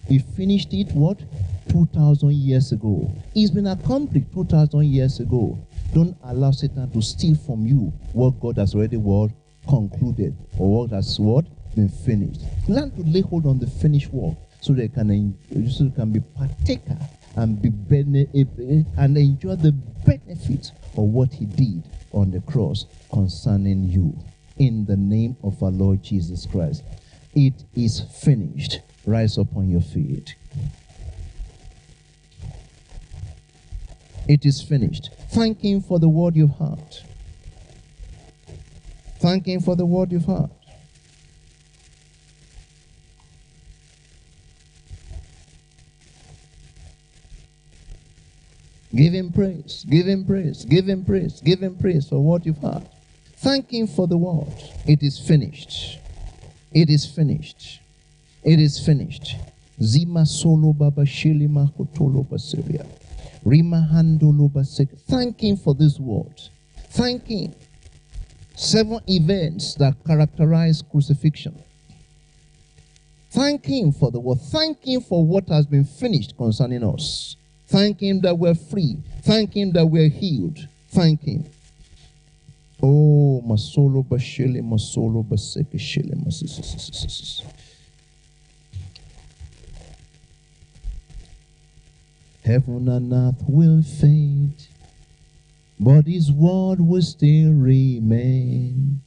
He 0.09 0.19
finished 0.19 0.73
it 0.75 0.93
what? 0.93 1.21
2,000 1.71 2.33
years 2.33 2.73
ago. 2.73 3.11
It's 3.35 3.51
been 3.51 3.69
accomplished 3.69 4.27
2,000 4.35 4.85
years 4.85 5.21
ago. 5.21 5.59
Don't 5.95 6.17
allow 6.25 6.51
Satan 6.51 6.91
to 6.91 7.01
steal 7.01 7.37
from 7.37 7.67
you 7.67 7.93
what 8.13 8.39
God 8.41 8.59
has 8.59 8.75
already 8.75 8.97
worked 8.97 9.35
concluded 9.69 10.37
or 10.59 10.81
what 10.81 10.91
has 10.91 11.19
what 11.19 11.47
been 11.75 11.89
finished. 11.89 12.43
Learn 12.69 12.91
to 12.97 13.03
lay 13.03 13.23
hold 13.23 13.47
on 13.47 13.59
the 13.59 13.67
finished 13.67 14.13
work 14.13 14.37
so 14.61 14.73
they 14.73 14.89
can 14.89 15.39
so 15.71 15.85
they 15.85 15.91
can 15.91 16.11
be 16.11 16.21
partaker 16.21 16.99
and 17.37 17.61
be 17.61 17.71
bene- 17.71 18.29
eh, 18.35 18.45
eh, 18.61 18.83
and 18.99 19.17
enjoy 19.17 19.57
the 19.57 19.73
benefits 20.05 20.73
of 20.97 21.05
what 21.05 21.33
he 21.33 21.47
did 21.47 21.83
on 22.15 22.31
the 22.31 22.41
cross 22.41 22.87
concerning 23.13 23.85
you. 23.85 24.17
In 24.57 24.85
the 24.87 24.97
name 24.97 25.37
of 25.43 25.63
our 25.63 25.71
Lord 25.71 26.03
Jesus 26.03 26.47
Christ, 26.47 26.83
it 27.35 27.65
is 27.75 28.01
finished. 28.01 28.81
Rise 29.05 29.37
up 29.37 29.55
on 29.57 29.69
your 29.69 29.81
feet. 29.81 30.37
It 34.29 34.47
is 34.47 34.63
finished. 34.63 35.11
Thank 35.31 35.61
Him 35.61 35.83
for 35.83 35.99
the 35.99 36.09
word 36.09 36.37
you've 36.37 36.57
heard. 36.57 36.97
Thank 39.19 39.47
Him 39.47 39.61
for 39.61 39.77
the 39.77 39.85
word 39.85 40.13
you've 40.13 40.25
heard. 40.25 40.51
Give 48.95 49.13
Him 49.13 49.33
praise, 49.33 49.85
give 49.89 50.07
Him 50.07 50.25
praise, 50.25 50.65
give 50.65 50.89
Him 50.89 51.05
praise, 51.05 51.41
give 51.41 51.61
Him 51.61 51.77
praise 51.77 52.09
for 52.09 52.23
what 52.23 52.47
you've 52.47 52.59
heard. 52.59 52.87
Thank 53.39 53.73
Him 53.73 53.87
for 53.87 54.07
the 54.07 54.17
word. 54.17 54.55
It 54.87 55.03
is 55.03 55.19
finished. 55.19 55.99
It 56.73 56.91
is 56.91 57.05
finished. 57.07 57.81
It 58.45 58.61
is 58.61 58.85
finished. 58.85 59.37
Zima 59.83 60.25
solo 60.25 60.73
baba 60.73 61.03
shili 61.03 61.49
makotolo 61.49 62.27
basiria. 62.27 62.87
Rima 63.45 63.89
handolo 63.93 64.51
basik. 64.51 64.89
Thank 65.09 65.41
Him 65.41 65.57
for 65.57 65.75
this 65.75 65.99
word. 65.99 66.41
Thank 66.91 67.27
Him 67.27 67.55
seven 68.57 69.01
events 69.09 69.75
that 69.75 69.95
characterize 70.07 70.83
crucifixion. 70.83 71.61
Thank 73.31 73.67
Him 73.67 73.93
for 73.93 74.11
the 74.11 74.21
word. 74.21 74.41
Thank 74.41 74.87
Him 74.87 75.01
for 75.01 75.27
what 75.27 75.49
has 75.49 75.67
been 75.67 75.85
finished 75.85 76.37
concerning 76.37 76.85
us. 76.85 77.37
Thank 77.67 78.01
Him 78.01 78.21
that 78.23 78.39
we're 78.39 78.55
free. 78.55 78.99
Thank 79.23 79.57
Him 79.57 79.73
that 79.73 79.87
we're 79.87 80.09
healed. 80.09 80.59
Thank 80.89 81.23
Him. 81.23 81.45
Oh, 82.83 83.43
masolo 83.47 84.05
bashile, 84.07 84.61
masolo 84.63 85.25
baseke 85.25 85.81
Heaven 92.45 92.89
and 92.89 93.13
earth 93.13 93.43
will 93.49 93.83
fade 93.83 94.69
but 95.81 96.07
his 96.07 96.31
word 96.31 96.81
will 96.81 97.03
still 97.03 97.53
remain. 97.53 99.03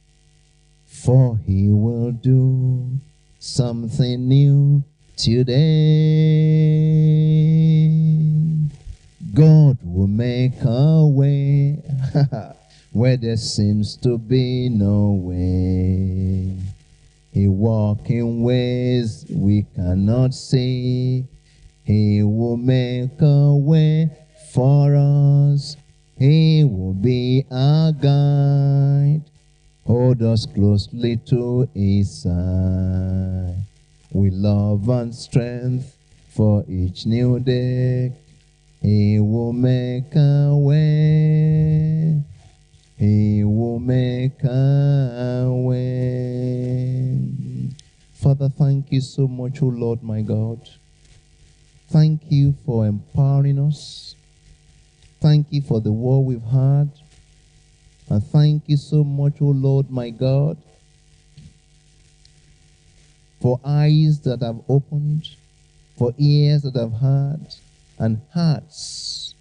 For 0.86 1.38
he 1.46 1.68
will 1.70 2.12
do 2.12 2.98
something 3.38 4.28
new 4.28 4.84
today. 5.16 5.58
God 9.34 9.78
will 9.82 10.06
make 10.06 10.54
a 10.62 11.06
way 11.06 11.82
where 12.92 13.16
there 13.16 13.36
seems 13.36 13.96
to 13.98 14.18
be 14.18 14.68
no 14.68 15.20
way. 15.20 16.56
He 17.32 17.48
walks 17.48 18.08
in 18.08 18.42
ways 18.42 19.26
we 19.30 19.66
cannot 19.74 20.34
see. 20.34 21.26
He 21.84 22.22
will 22.22 22.56
make 22.56 23.20
a 23.20 23.54
way 23.54 24.10
for 24.52 24.94
us 24.94 25.76
he 26.18 26.64
will 26.64 26.94
be 26.94 27.46
our 27.48 27.92
guide. 27.92 29.22
Hold 29.86 30.20
us 30.20 30.46
closely 30.46 31.16
to 31.26 31.68
his 31.72 32.22
side. 32.22 33.62
With 34.10 34.32
love 34.32 34.88
and 34.88 35.14
strength 35.14 35.96
for 36.30 36.64
each 36.68 37.06
new 37.06 37.38
day. 37.38 38.14
He 38.80 39.18
will 39.18 39.52
make 39.52 40.14
a 40.14 40.54
way. 40.56 42.22
He 42.96 43.44
will 43.44 43.80
make 43.80 44.42
a 44.44 45.46
way. 45.50 47.18
Father, 48.14 48.48
thank 48.48 48.92
you 48.92 49.00
so 49.00 49.26
much, 49.26 49.62
O 49.62 49.66
oh 49.66 49.68
Lord 49.70 50.02
my 50.02 50.22
God. 50.22 50.68
Thank 51.90 52.22
you 52.30 52.54
for 52.66 52.86
empowering 52.86 53.58
us. 53.58 54.14
Thank 55.20 55.46
you 55.50 55.62
for 55.62 55.80
the 55.80 55.92
war 55.92 56.24
we've 56.24 56.42
had. 56.42 56.90
And 58.10 58.22
thank 58.22 58.68
you 58.68 58.76
so 58.76 59.02
much, 59.02 59.34
O 59.40 59.46
oh 59.46 59.50
Lord, 59.50 59.90
my 59.90 60.10
God, 60.10 60.56
for 63.40 63.60
eyes 63.64 64.20
that 64.20 64.42
have 64.42 64.60
opened, 64.68 65.30
for 65.96 66.14
ears 66.18 66.62
that 66.62 66.76
have 66.76 66.92
heard, 66.92 67.54
and 67.98 68.20
hearts. 68.32 69.34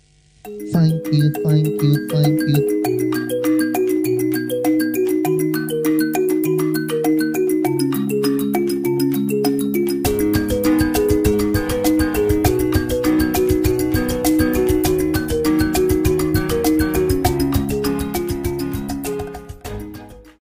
Thank 0.43 1.07
you, 1.13 1.31
thank 1.43 1.67
you, 1.67 2.07
thank 2.09 2.39
you. 2.39 3.56